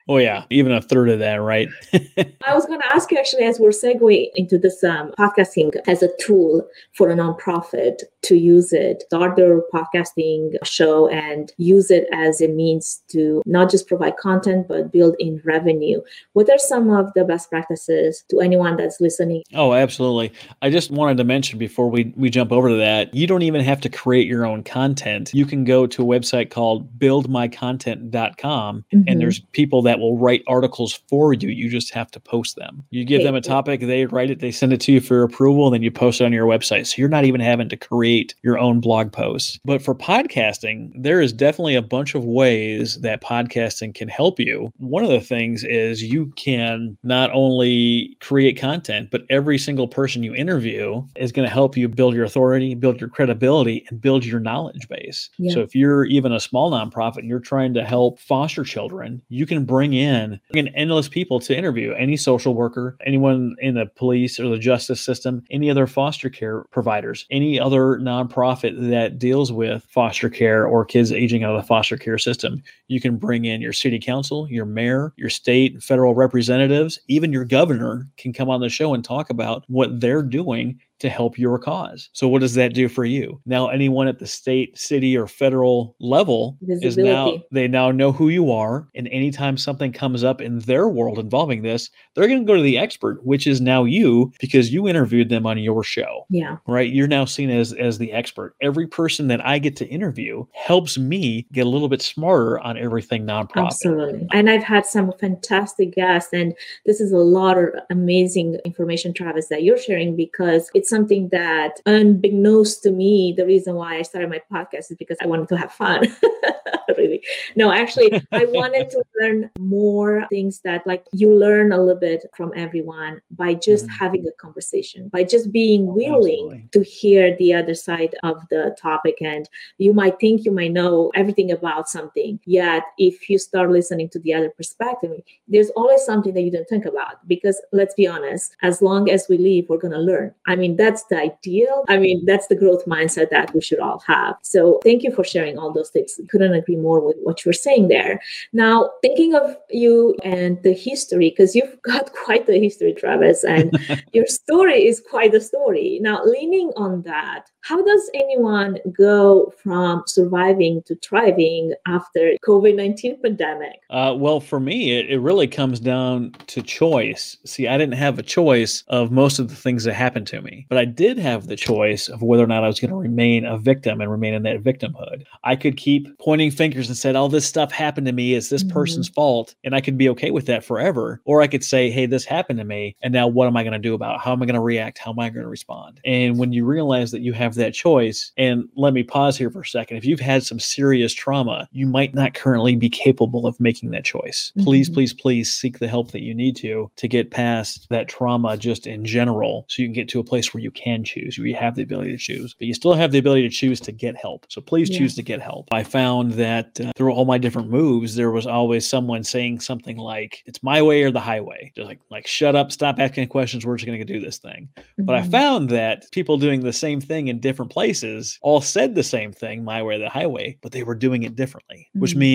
Oh 0.07 0.17
yeah, 0.17 0.45
even 0.49 0.71
a 0.71 0.81
third 0.81 1.09
of 1.09 1.19
that, 1.19 1.35
right? 1.35 1.69
I 1.93 2.53
was 2.53 2.65
going 2.65 2.79
to 2.79 2.93
ask 2.93 3.11
you 3.11 3.17
actually, 3.17 3.43
as 3.43 3.59
we're 3.59 3.69
segueing 3.69 4.29
into 4.35 4.57
this 4.57 4.83
um, 4.83 5.13
podcasting 5.17 5.75
as 5.87 6.03
a 6.03 6.09
tool 6.19 6.67
for 6.93 7.09
a 7.09 7.15
nonprofit 7.15 8.03
to 8.23 8.35
use 8.35 8.73
it, 8.73 9.03
start 9.07 9.35
their 9.35 9.61
podcasting 9.73 10.55
show 10.63 11.07
and 11.09 11.51
use 11.57 11.91
it 11.91 12.07
as 12.13 12.41
a 12.41 12.47
means 12.47 13.01
to 13.09 13.41
not 13.45 13.69
just 13.69 13.87
provide 13.87 14.17
content 14.17 14.67
but 14.67 14.91
build 14.91 15.15
in 15.19 15.41
revenue. 15.43 16.01
What 16.33 16.49
are 16.49 16.57
some 16.57 16.89
of 16.89 17.11
the 17.13 17.23
best 17.23 17.49
practices 17.49 18.23
to 18.29 18.41
anyone 18.41 18.77
that's 18.77 18.99
listening? 18.99 19.43
Oh, 19.53 19.73
absolutely. 19.73 20.33
I 20.61 20.69
just 20.69 20.91
wanted 20.91 21.17
to 21.17 21.23
mention 21.23 21.59
before 21.59 21.89
we 21.89 22.13
we 22.15 22.29
jump 22.29 22.51
over 22.51 22.69
to 22.69 22.75
that, 22.75 23.13
you 23.13 23.27
don't 23.27 23.43
even 23.43 23.61
have 23.61 23.81
to 23.81 23.89
create 23.89 24.27
your 24.27 24.45
own 24.45 24.63
content. 24.63 25.31
You 25.33 25.45
can 25.45 25.63
go 25.63 25.87
to 25.87 26.01
a 26.01 26.05
website 26.05 26.49
called 26.49 26.99
buildmycontent.com 26.99 28.85
mm-hmm. 28.93 29.03
and 29.07 29.21
there's 29.21 29.39
people 29.51 29.81
that 29.83 29.90
will 29.99 30.17
write 30.17 30.43
articles 30.47 31.01
for 31.07 31.33
you. 31.33 31.49
You 31.49 31.69
just 31.69 31.93
have 31.93 32.11
to 32.11 32.19
post 32.19 32.55
them. 32.55 32.83
You 32.89 33.05
give 33.05 33.23
them 33.23 33.35
a 33.35 33.41
topic, 33.41 33.81
they 33.81 34.05
write 34.05 34.29
it, 34.29 34.39
they 34.39 34.51
send 34.51 34.73
it 34.73 34.81
to 34.81 34.91
you 34.91 35.01
for 35.01 35.23
approval, 35.23 35.67
and 35.67 35.73
then 35.73 35.83
you 35.83 35.91
post 35.91 36.21
it 36.21 36.25
on 36.25 36.33
your 36.33 36.45
website. 36.45 36.87
So 36.87 36.95
you're 36.97 37.09
not 37.09 37.25
even 37.25 37.41
having 37.41 37.69
to 37.69 37.77
create 37.77 38.35
your 38.43 38.57
own 38.57 38.79
blog 38.79 39.11
posts. 39.11 39.59
But 39.65 39.81
for 39.81 39.95
podcasting, 39.95 40.91
there 40.95 41.21
is 41.21 41.33
definitely 41.33 41.75
a 41.75 41.81
bunch 41.81 42.15
of 42.15 42.25
ways 42.25 42.99
that 43.01 43.23
podcasting 43.23 43.95
can 43.95 44.07
help 44.07 44.39
you. 44.39 44.71
One 44.77 45.03
of 45.03 45.09
the 45.09 45.21
things 45.21 45.63
is 45.63 46.03
you 46.03 46.27
can 46.35 46.97
not 47.03 47.31
only 47.33 48.17
create 48.21 48.59
content, 48.59 49.09
but 49.11 49.23
every 49.29 49.57
single 49.57 49.87
person 49.87 50.23
you 50.23 50.35
interview 50.35 51.03
is 51.15 51.31
going 51.31 51.47
to 51.47 51.53
help 51.53 51.75
you 51.77 51.87
build 51.87 52.13
your 52.13 52.25
authority, 52.25 52.75
build 52.75 52.99
your 52.99 53.09
credibility, 53.09 53.85
and 53.89 54.01
build 54.01 54.25
your 54.25 54.39
knowledge 54.39 54.87
base. 54.87 55.29
Yeah. 55.37 55.53
So 55.53 55.61
if 55.61 55.75
you're 55.75 56.05
even 56.05 56.31
a 56.31 56.39
small 56.39 56.71
nonprofit 56.71 57.19
and 57.19 57.27
you're 57.27 57.39
trying 57.39 57.73
to 57.73 57.83
help 57.83 58.19
foster 58.19 58.63
children, 58.63 59.21
you 59.29 59.45
can 59.45 59.65
bring 59.65 59.80
bring 59.81 59.93
in 59.93 60.39
bring 60.51 60.67
in 60.67 60.75
endless 60.75 61.09
people 61.09 61.39
to 61.39 61.57
interview 61.57 61.91
any 61.93 62.15
social 62.15 62.53
worker, 62.53 62.95
anyone 63.03 63.55
in 63.61 63.73
the 63.73 63.87
police 63.87 64.39
or 64.39 64.47
the 64.47 64.59
justice 64.59 65.01
system, 65.01 65.43
any 65.49 65.71
other 65.71 65.87
foster 65.87 66.29
care 66.29 66.65
providers, 66.69 67.25
any 67.31 67.59
other 67.59 67.97
nonprofit 67.97 68.91
that 68.91 69.17
deals 69.17 69.51
with 69.51 69.83
foster 69.89 70.29
care 70.29 70.67
or 70.67 70.85
kids 70.85 71.11
aging 71.11 71.43
out 71.43 71.55
of 71.55 71.63
the 71.63 71.67
foster 71.67 71.97
care 71.97 72.19
system. 72.19 72.61
You 72.91 72.99
can 72.99 73.17
bring 73.17 73.45
in 73.45 73.61
your 73.61 73.73
city 73.73 73.99
council, 73.99 74.47
your 74.49 74.65
mayor, 74.65 75.13
your 75.15 75.29
state, 75.29 75.81
federal 75.81 76.13
representatives, 76.13 76.99
even 77.07 77.31
your 77.31 77.45
governor 77.45 78.07
can 78.17 78.33
come 78.33 78.49
on 78.49 78.61
the 78.61 78.69
show 78.69 78.93
and 78.93 79.03
talk 79.03 79.29
about 79.29 79.63
what 79.67 79.99
they're 79.99 80.23
doing 80.23 80.79
to 81.01 81.09
help 81.09 81.37
your 81.37 81.57
cause. 81.57 82.09
So 82.13 82.27
what 82.27 82.41
does 82.41 82.53
that 82.53 82.75
do 82.75 82.87
for 82.87 83.03
you? 83.03 83.41
Now 83.47 83.69
anyone 83.69 84.07
at 84.07 84.19
the 84.19 84.27
state, 84.27 84.77
city 84.77 85.17
or 85.17 85.25
federal 85.25 85.95
level 85.99 86.57
is 86.61 86.95
now 86.95 87.39
they 87.51 87.67
now 87.67 87.89
know 87.89 88.11
who 88.11 88.29
you 88.29 88.51
are 88.51 88.87
and 88.93 89.07
anytime 89.07 89.57
something 89.57 89.91
comes 89.91 90.23
up 90.23 90.41
in 90.41 90.59
their 90.59 90.87
world 90.87 91.17
involving 91.17 91.63
this, 91.63 91.89
they're 92.13 92.27
going 92.27 92.41
to 92.41 92.45
go 92.45 92.55
to 92.55 92.61
the 92.61 92.77
expert, 92.77 93.25
which 93.25 93.47
is 93.47 93.59
now 93.59 93.83
you 93.83 94.31
because 94.39 94.71
you 94.71 94.87
interviewed 94.87 95.29
them 95.29 95.47
on 95.47 95.57
your 95.57 95.83
show. 95.83 96.27
Yeah. 96.29 96.57
Right? 96.67 96.91
You're 96.91 97.07
now 97.07 97.25
seen 97.25 97.49
as 97.49 97.73
as 97.73 97.97
the 97.97 98.11
expert. 98.11 98.55
Every 98.61 98.85
person 98.85 99.27
that 99.27 99.43
I 99.45 99.57
get 99.57 99.75
to 99.77 99.87
interview 99.87 100.45
helps 100.53 100.99
me 100.99 101.47
get 101.51 101.65
a 101.65 101.69
little 101.69 101.89
bit 101.89 102.03
smarter 102.03 102.59
on 102.59 102.77
everything 102.81 103.25
nonprofit. 103.25 103.67
Absolutely. 103.67 104.27
And 104.33 104.49
I've 104.49 104.63
had 104.63 104.85
some 104.85 105.13
fantastic 105.19 105.93
guests 105.95 106.33
and 106.33 106.53
this 106.85 106.99
is 106.99 107.11
a 107.11 107.17
lot 107.17 107.57
of 107.57 107.69
amazing 107.89 108.59
information 108.65 109.13
Travis 109.13 109.47
that 109.47 109.63
you're 109.63 109.77
sharing 109.77 110.15
because 110.15 110.69
it's 110.73 110.89
something 110.89 111.29
that, 111.29 111.79
unbeknownst 111.85 112.83
to 112.83 112.91
me, 112.91 113.33
the 113.35 113.45
reason 113.45 113.75
why 113.75 113.97
I 113.97 114.01
started 114.01 114.29
my 114.29 114.41
podcast 114.51 114.91
is 114.91 114.97
because 114.97 115.17
I 115.21 115.27
wanted 115.27 115.49
to 115.49 115.57
have 115.57 115.71
fun. 115.71 116.07
really. 116.97 117.23
No, 117.55 117.71
actually, 117.71 118.13
I 118.31 118.45
wanted 118.45 118.89
to 118.91 119.03
learn 119.21 119.49
more 119.59 120.25
things 120.29 120.61
that, 120.61 120.85
like, 120.85 121.05
you 121.11 121.33
learn 121.33 121.71
a 121.71 121.77
little 121.77 121.99
bit 121.99 122.25
from 122.35 122.51
everyone 122.55 123.21
by 123.31 123.53
just 123.53 123.85
mm-hmm. 123.85 123.95
having 123.95 124.27
a 124.27 124.31
conversation, 124.31 125.09
by 125.09 125.23
just 125.23 125.51
being 125.51 125.93
willing 125.93 126.45
Absolutely. 126.51 126.69
to 126.71 126.83
hear 126.83 127.35
the 127.37 127.53
other 127.53 127.75
side 127.75 128.15
of 128.23 128.41
the 128.49 128.75
topic. 128.79 129.17
And 129.21 129.49
you 129.77 129.93
might 129.93 130.19
think 130.19 130.45
you 130.45 130.51
might 130.51 130.71
know 130.71 131.11
everything 131.15 131.51
about 131.51 131.89
something, 131.89 132.39
yet, 132.71 132.83
if 132.97 133.29
you 133.29 133.37
start 133.37 133.69
listening 133.69 134.09
to 134.09 134.19
the 134.19 134.33
other 134.33 134.49
perspective, 134.49 135.21
there's 135.47 135.69
always 135.71 136.03
something 136.03 136.33
that 136.33 136.41
you 136.41 136.51
don't 136.51 136.67
think 136.67 136.85
about. 136.85 137.27
Because 137.27 137.61
let's 137.71 137.93
be 137.95 138.07
honest, 138.07 138.55
as 138.61 138.81
long 138.81 139.09
as 139.09 139.27
we 139.29 139.37
live, 139.37 139.65
we're 139.69 139.77
going 139.77 139.93
to 139.93 139.99
learn. 139.99 140.33
I 140.47 140.55
mean, 140.55 140.75
that's 140.75 141.03
the 141.05 141.17
ideal. 141.17 141.85
I 141.87 141.97
mean, 141.97 142.25
that's 142.25 142.47
the 142.47 142.55
growth 142.55 142.85
mindset 142.85 143.29
that 143.29 143.53
we 143.53 143.61
should 143.61 143.79
all 143.79 143.99
have. 144.07 144.35
So 144.41 144.79
thank 144.83 145.03
you 145.03 145.13
for 145.13 145.23
sharing 145.23 145.57
all 145.57 145.71
those 145.71 145.89
things. 145.89 146.19
Couldn't 146.29 146.53
agree 146.53 146.75
more 146.75 146.99
with 146.99 147.17
what 147.23 147.45
you're 147.45 147.53
saying 147.53 147.87
there. 147.87 148.19
Now, 148.53 148.91
thinking 149.01 149.35
of 149.35 149.57
you 149.69 150.15
and 150.23 150.61
the 150.63 150.73
history, 150.73 151.29
because 151.29 151.55
you've 151.55 151.81
got 151.91 152.11
quite 152.13 152.47
the 152.47 152.59
history, 152.59 152.93
Travis, 152.93 153.43
and 153.43 153.77
your 154.13 154.25
story 154.27 154.87
is 154.87 155.01
quite 155.09 155.33
a 155.33 155.41
story. 155.41 155.99
Now, 156.01 156.23
leaning 156.23 156.71
on 156.75 157.03
that, 157.03 157.49
how 157.61 157.83
does 157.83 158.09
anyone 158.13 158.79
go 158.91 159.53
from 159.61 160.03
surviving 160.07 160.81
to 160.87 160.95
thriving 160.95 161.73
after 161.85 162.33
COVID-19 162.61 163.21
pandemic? 163.21 163.81
Uh, 163.89 164.13
well, 164.15 164.39
for 164.39 164.59
me, 164.59 164.91
it, 164.99 165.09
it 165.09 165.19
really 165.19 165.47
comes 165.47 165.79
down 165.79 166.33
to 166.47 166.61
choice. 166.61 167.37
See, 167.45 167.67
I 167.67 167.77
didn't 167.77 167.95
have 167.95 168.19
a 168.19 168.23
choice 168.23 168.83
of 168.87 169.11
most 169.11 169.39
of 169.39 169.49
the 169.49 169.55
things 169.55 169.85
that 169.85 169.93
happened 169.93 170.27
to 170.27 170.41
me 170.41 170.51
me. 170.51 170.65
But 170.69 170.77
I 170.77 170.85
did 170.85 171.17
have 171.17 171.47
the 171.47 171.55
choice 171.55 172.07
of 172.09 172.21
whether 172.21 172.43
or 172.43 172.47
not 172.47 172.63
I 172.63 172.67
was 172.67 172.79
going 172.79 172.91
to 172.91 172.97
remain 172.97 173.45
a 173.45 173.57
victim 173.57 174.01
and 174.01 174.11
remain 174.11 174.33
in 174.33 174.43
that 174.43 174.63
victimhood. 174.63 175.23
I 175.43 175.55
could 175.55 175.77
keep 175.77 176.17
pointing 176.19 176.51
fingers 176.51 176.87
and 176.87 176.97
said, 176.97 177.15
"All 177.15 177.29
this 177.29 177.45
stuff 177.45 177.71
happened 177.71 178.07
to 178.07 178.13
me. 178.13 178.33
It's 178.33 178.49
this 178.49 178.63
mm-hmm. 178.63 178.73
person's 178.73 179.09
fault," 179.09 179.55
and 179.63 179.75
I 179.75 179.81
could 179.81 179.97
be 179.97 180.09
okay 180.09 180.31
with 180.31 180.45
that 180.47 180.63
forever. 180.63 181.21
Or 181.25 181.41
I 181.41 181.47
could 181.47 181.63
say, 181.63 181.89
"Hey, 181.89 182.05
this 182.05 182.25
happened 182.25 182.59
to 182.59 182.65
me, 182.65 182.95
and 183.01 183.13
now 183.13 183.27
what 183.27 183.47
am 183.47 183.57
I 183.57 183.63
going 183.63 183.73
to 183.73 183.79
do 183.79 183.93
about? 183.93 184.15
It? 184.15 184.21
How 184.21 184.33
am 184.33 184.41
I 184.41 184.45
going 184.45 184.55
to 184.55 184.61
react? 184.61 184.97
How 184.97 185.11
am 185.11 185.19
I 185.19 185.29
going 185.29 185.43
to 185.43 185.49
respond?" 185.49 185.99
And 186.05 186.37
when 186.37 186.51
you 186.53 186.65
realize 186.65 187.11
that 187.11 187.21
you 187.21 187.33
have 187.33 187.55
that 187.55 187.73
choice, 187.73 188.31
and 188.37 188.67
let 188.75 188.93
me 188.93 189.03
pause 189.03 189.37
here 189.37 189.49
for 189.49 189.61
a 189.61 189.65
second. 189.65 189.97
If 189.97 190.05
you've 190.05 190.19
had 190.19 190.43
some 190.43 190.59
serious 190.59 191.13
trauma, 191.13 191.67
you 191.71 191.87
might 191.87 192.13
not 192.13 192.33
currently 192.41 192.75
be 192.75 192.89
capable 192.89 193.45
of 193.45 193.59
making 193.59 193.91
that 193.91 194.03
choice. 194.03 194.51
Mm-hmm. 194.57 194.63
Please, 194.63 194.89
please, 194.89 195.13
please 195.13 195.51
seek 195.51 195.77
the 195.77 195.87
help 195.87 196.11
that 196.11 196.23
you 196.23 196.33
need 196.33 196.55
to 196.57 196.89
to 196.95 197.07
get 197.07 197.29
past 197.29 197.87
that 197.89 198.07
trauma 198.07 198.57
just 198.57 198.87
in 198.87 199.05
general, 199.05 199.65
so 199.69 199.81
you 199.81 199.87
can 199.87 199.93
get 199.93 200.09
to 200.09 200.19
a 200.19 200.23
place 200.23 200.51
where 200.51 200.63
you 200.63 200.71
can 200.71 201.03
choose, 201.03 201.37
where 201.37 201.47
you 201.47 201.55
have 201.55 201.75
the 201.75 201.83
ability 201.83 202.11
to 202.11 202.17
choose, 202.17 202.55
but 202.57 202.67
you 202.67 202.73
still 202.73 202.95
have 202.95 203.11
the 203.11 203.19
ability 203.19 203.47
to 203.47 203.53
choose 203.53 203.79
to 203.81 203.91
get 203.91 204.15
help. 204.15 204.47
So 204.49 204.59
please 204.59 204.89
yeah. 204.89 204.97
choose 204.97 205.15
to 205.15 205.21
get 205.21 205.39
help. 205.39 205.67
I 205.71 205.83
found 205.83 206.33
that 206.33 206.79
uh, 206.81 206.91
through 206.95 207.13
all 207.13 207.25
my 207.25 207.37
different 207.37 207.69
moves, 207.69 208.15
there 208.15 208.31
was 208.31 208.47
always 208.47 208.89
someone 208.89 209.23
saying 209.23 209.59
something 209.59 209.97
like, 209.97 210.41
"It's 210.47 210.63
my 210.63 210.81
way 210.81 211.03
or 211.03 211.11
the 211.11 211.19
highway." 211.19 211.71
Just 211.75 211.87
like, 211.87 211.99
like, 212.09 212.25
shut 212.25 212.55
up, 212.55 212.71
stop 212.71 212.99
asking 212.99 213.27
questions. 213.27 213.65
We're 213.65 213.77
just 213.77 213.85
going 213.85 213.99
to 213.99 214.05
do 214.05 214.19
this 214.19 214.39
thing. 214.39 214.67
Mm-hmm. 214.77 215.05
But 215.05 215.15
I 215.15 215.21
mm-hmm. 215.21 215.31
found 215.31 215.69
that 215.69 216.11
people 216.11 216.37
doing 216.37 216.61
the 216.61 216.73
same 216.73 217.01
thing 217.01 217.27
in 217.27 217.39
different 217.39 217.71
places 217.71 218.39
all 218.41 218.61
said 218.61 218.95
the 218.95 219.03
same 219.03 219.31
thing, 219.31 219.63
"My 219.63 219.83
way 219.83 219.95
or 219.95 219.99
the 219.99 220.09
highway," 220.09 220.57
but 220.63 220.71
they 220.71 220.81
were 220.81 220.95
doing 220.95 221.21
it 221.21 221.35
differently, 221.35 221.87
mm-hmm. 221.89 221.99
which 222.01 222.15
means 222.15 222.30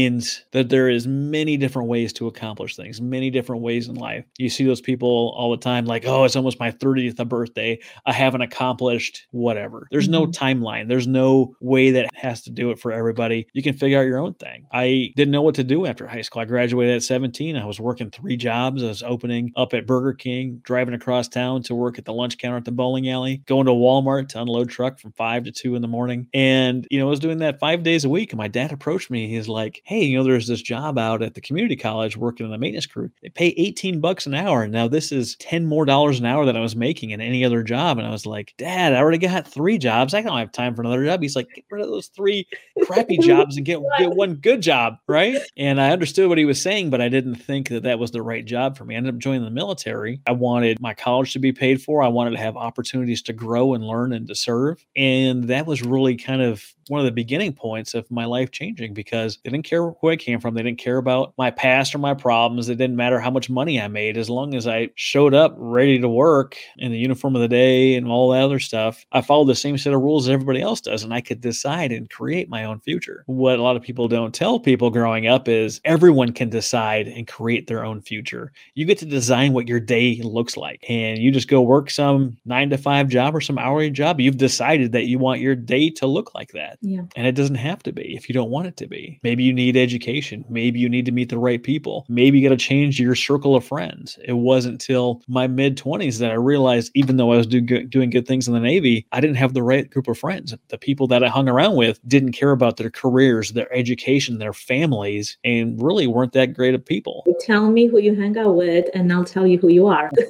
that 0.52 0.68
there 0.68 0.88
is 0.88 1.06
many 1.06 1.56
different 1.56 1.88
ways 1.88 2.12
to 2.14 2.26
accomplish 2.26 2.76
things, 2.76 3.00
many 3.00 3.30
different 3.30 3.62
ways 3.62 3.88
in 3.88 3.94
life. 3.94 4.24
You 4.38 4.48
see 4.48 4.64
those 4.64 4.80
people 4.80 5.35
all 5.37 5.50
the 5.50 5.56
time, 5.56 5.87
like, 5.87 6.06
"Oh, 6.06 6.24
it's 6.24 6.37
almost 6.37 6.61
my 6.61 6.70
30th 6.70 7.26
birthday. 7.28 7.78
I 8.04 8.12
haven't 8.12 8.42
accomplished 8.42 9.26
whatever." 9.30 9.88
There's 9.90 10.09
no 10.09 10.26
mm-hmm. 10.26 10.44
timeline. 10.44 10.88
There's 10.88 11.06
no 11.06 11.54
way 11.61 11.90
that 11.92 12.09
has 12.14 12.42
to 12.42 12.50
do 12.50 12.70
it 12.70 12.78
for 12.78 12.92
everybody. 12.92 13.46
You 13.52 13.62
can 13.62 13.74
figure 13.74 13.98
out 13.98 14.06
your 14.06 14.18
own 14.18 14.35
thing. 14.35 14.66
I 14.72 15.12
didn't 15.16 15.32
know 15.32 15.42
what 15.42 15.54
to 15.56 15.64
do 15.64 15.87
after 15.87 16.06
high 16.06 16.22
school. 16.22 16.42
I 16.42 16.44
graduated 16.44 16.96
at 16.96 17.02
17. 17.02 17.56
I 17.56 17.64
was 17.64 17.80
working 17.80 18.11
three 18.11 18.37
jobs. 18.37 18.82
I 18.82 18.88
was 18.88 19.02
opening 19.02 19.52
up 19.56 19.74
at 19.74 19.87
Burger 19.87 20.12
King, 20.12 20.61
driving 20.62 20.94
across 20.94 21.28
town 21.28 21.62
to 21.64 21.74
work 21.74 21.98
at 21.98 22.04
the 22.04 22.12
lunch 22.12 22.38
counter 22.38 22.56
at 22.56 22.64
the 22.64 22.72
bowling 22.72 23.09
alley, 23.09 23.42
going 23.46 23.66
to 23.66 23.72
Walmart 23.72 24.28
to 24.30 24.40
unload 24.40 24.70
truck 24.70 24.98
from 24.98 25.12
five 25.12 25.44
to 25.44 25.52
two 25.52 25.74
in 25.74 25.82
the 25.82 25.88
morning. 25.88 26.28
And, 26.35 26.87
you 26.90 26.98
know, 26.98 27.06
I 27.06 27.11
was 27.11 27.20
doing 27.20 27.38
that 27.38 27.61
five 27.61 27.82
days 27.82 28.04
a 28.04 28.09
week. 28.09 28.32
And 28.32 28.38
my 28.38 28.48
dad 28.48 28.72
approached 28.72 29.11
me. 29.11 29.28
He's 29.28 29.48
like, 29.48 29.82
Hey, 29.87 30.03
you 30.03 30.18
know, 30.18 30.25
there's 30.25 30.49
this 30.49 30.62
job 30.62 30.99
out 30.99 31.22
at 31.22 31.35
the 31.35 31.40
community 31.40 31.77
college 31.77 32.16
working 32.16 32.44
in 32.44 32.51
the 32.51 32.59
maintenance 32.59 32.87
crew. 32.87 33.09
They 33.22 33.29
pay 33.29 33.55
18 33.57 34.01
bucks 34.01 34.27
an 34.27 34.35
hour. 34.35 34.66
Now 34.66 34.88
this 34.88 35.12
is 35.12 35.37
10 35.37 35.64
more 35.64 35.85
dollars 35.85 36.18
an 36.18 36.27
hour 36.27 36.44
than 36.44 36.57
I 36.57 36.61
was 36.61 36.75
making 36.75 37.11
in 37.11 37.20
any 37.20 37.44
other 37.44 37.62
job. 37.62 37.96
And 37.96 38.05
I 38.05 38.11
was 38.11 38.27
like, 38.27 38.53
Dad, 38.59 38.94
I 38.94 38.96
already 38.96 39.18
got 39.18 39.46
three 39.46 39.79
jobs. 39.79 40.12
I 40.12 40.22
don't 40.22 40.37
have 40.38 40.51
time 40.51 40.75
for 40.75 40.83
another 40.83 41.05
job. 41.05 41.22
He's 41.22 41.37
like, 41.37 41.46
get 41.55 41.64
rid 41.70 41.85
of 41.85 41.88
those 41.88 42.09
three 42.09 42.49
crappy 42.83 43.16
jobs 43.18 43.57
and 43.57 43.64
get, 43.64 43.79
get 43.96 44.11
one 44.16 44.35
good 44.35 44.61
job. 44.61 44.96
Right. 45.07 45.38
And 45.57 45.81
I 45.81 45.90
understood 45.90 46.29
what 46.29 46.38
he 46.38 46.44
was 46.44 46.61
saying, 46.61 46.90
but 46.90 47.01
I 47.01 47.09
didn't 47.09 47.37
think 47.37 47.68
that 47.68 47.85
that 47.85 48.01
was 48.01 48.11
the 48.11 48.22
right 48.22 48.44
job 48.44 48.77
for 48.77 48.85
me. 48.85 48.96
I 48.96 48.99
ended 48.99 49.14
up 49.14 49.20
joining 49.20 49.44
the 49.44 49.51
military. 49.51 50.20
I 50.27 50.33
wanted 50.33 50.81
my 50.81 50.94
college 50.94 51.33
to 51.35 51.38
be 51.38 51.53
paid 51.53 51.81
for. 51.81 52.03
I 52.03 52.09
wanted 52.09 52.31
to 52.31 52.38
have 52.38 52.57
opportunities 52.57 53.22
to 53.22 53.33
grow 53.33 53.72
and 53.75 53.87
learn 53.87 54.12
and 54.12 54.27
to 54.27 54.35
serve. 54.35 54.85
And 54.96 55.44
that 55.44 55.64
was 55.64 55.85
really 55.85 56.16
kind 56.16 56.42
of 56.42 56.75
one 56.88 57.01
of 57.01 57.05
the 57.05 57.12
beginning 57.12 57.53
points 57.53 57.94
of 57.94 58.11
my 58.11 58.25
life 58.25 58.51
changing 58.51 58.94
because 58.94 59.38
they 59.42 59.51
didn't 59.51 59.64
care 59.64 59.90
who 59.90 60.11
I 60.11 60.16
came 60.16 60.40
from. 60.40 60.55
They 60.55 60.62
didn't 60.62 60.79
care 60.79 60.99
about 60.99 61.35
my 61.37 61.51
past 61.51 61.94
or 61.94 61.99
my 61.99 62.14
problems. 62.14 62.68
It 62.68 62.77
didn't 62.77 62.96
matter 62.96 63.20
how 63.20 63.31
much 63.31 63.51
money 63.51 63.81
I 63.81 63.88
made. 63.88 64.16
As 64.16 64.31
long 64.31 64.55
as 64.55 64.66
I 64.66 64.90
showed 64.94 65.35
up 65.35 65.55
ready 65.57 65.99
to 65.99 66.09
work 66.09 66.57
in 66.79 66.92
the 66.92 66.99
uniform 66.99 67.35
of 67.35 67.42
the 67.42 67.49
day 67.49 67.94
and 67.94 68.07
all 68.07 68.31
that 68.31 68.42
other 68.42 68.61
stuff, 68.61 69.05
I 69.12 69.20
followed 69.20 69.46
the 69.46 69.55
same 69.55 69.79
set 69.79 69.92
of 69.92 70.01
rules 70.01 70.27
as 70.29 70.33
everybody 70.33 70.62
else 70.62 70.81
does. 70.81 71.03
And 71.03 71.12
I 71.12 71.20
could 71.20 71.40
decide 71.40 71.92
and 71.92 72.09
create 72.09 72.49
my 72.49 72.64
own 72.64 72.81
future. 72.81 73.25
What 73.27 73.59
a 73.59 73.62
lot 73.62 73.77
of 73.77 73.83
people 73.83 74.09
don't 74.09 74.35
tell 74.35 74.61
people 74.61 74.90
growing 74.90 75.27
up 75.27 75.49
is 75.49 75.81
everyone 75.85 76.33
can 76.33 76.51
decide 76.51 77.09
and 77.09 77.27
create 77.27 77.66
their 77.66 77.85
own 77.85 78.01
future. 78.01 78.53
You 78.75 78.85
get 78.85 78.99
to 78.99 79.07
design 79.07 79.53
what 79.53 79.68
your 79.68 79.81
day 79.81 80.20
looks 80.22 80.57
like. 80.57 80.85
And 80.88 81.18
you 81.18 81.33
just 81.33 81.49
go 81.49 81.61
work 81.61 81.90
some 81.90 82.37
nine 82.44 82.70
to 82.70 82.79
five 82.79 83.09
job 83.09 83.35
or 83.35 83.40
some 83.40 83.59
hourly 83.59 83.90
job. 83.90 84.20
You've 84.20 84.37
decided 84.37 84.92
that 84.92 85.07
you 85.07 85.18
want 85.18 85.40
your 85.40 85.57
day 85.57 85.90
to 85.90 86.07
look 86.07 86.35
like 86.35 86.53
that 86.53 86.76
that. 86.81 86.89
Yeah. 86.89 87.03
And 87.17 87.27
it 87.27 87.33
doesn't 87.33 87.57
have 87.57 87.83
to 87.85 87.93
be 87.93 88.15
if 88.17 88.29
you 88.29 88.33
don't 88.35 88.51
want 88.51 88.67
it 88.67 88.77
to 88.79 88.87
be. 88.87 89.21
Maybe 89.23 89.45
you 89.45 89.53
need 89.53 89.77
education. 89.77 90.45
Maybe 90.49 90.79
you 90.79 90.89
need 90.89 91.07
to 91.07 91.12
meet 91.12 91.29
the 91.29 91.39
right 91.39 91.62
people. 91.62 92.07
Maybe 92.09 92.39
you 92.39 92.49
got 92.49 92.55
to 92.55 92.65
change 92.65 93.01
your 93.01 93.15
circle 93.15 93.57
of 93.57 93.65
friends. 93.65 94.19
It 94.25 94.35
wasn't 94.35 94.81
till 94.81 95.23
my 95.29 95.47
mid 95.47 95.77
20s 95.77 96.19
that 96.19 96.31
I 96.31 96.35
realized, 96.35 96.91
even 96.95 97.17
though 97.17 97.33
I 97.33 97.37
was 97.37 97.47
do 97.47 97.61
doing 97.61 98.11
good 98.11 98.27
things 98.27 98.49
in 98.49 98.55
the 98.55 98.61
Navy, 98.61 99.07
I 99.12 99.21
didn't 99.21 99.37
have 99.37 99.55
the 99.55 99.62
right 99.62 99.89
group 99.89 100.09
of 100.09 100.19
friends. 100.19 100.55
The 100.69 100.79
people 100.79 101.07
that 101.09 101.25
I 101.25 101.29
hung 101.29 101.49
around 101.49 101.77
with 101.77 102.01
didn't 102.07 102.33
care 102.33 102.51
about 102.51 102.77
their 102.77 102.91
careers, 102.91 103.53
their 103.53 103.73
education, 103.75 104.39
their 104.39 104.53
families, 104.53 105.39
and 105.45 105.81
really 105.83 106.07
weren't 106.07 106.33
that 106.33 106.55
great 106.55 106.75
of 106.75 106.85
people. 106.85 107.25
Tell 107.41 107.71
me 107.71 107.87
who 107.87 107.99
you 107.99 108.15
hang 108.15 108.37
out 108.39 108.55
with, 108.55 108.87
and 108.95 109.12
I'll 109.12 109.25
tell 109.25 109.47
you 109.47 109.59
who 109.59 109.69
you 109.69 109.87
are. 109.87 110.11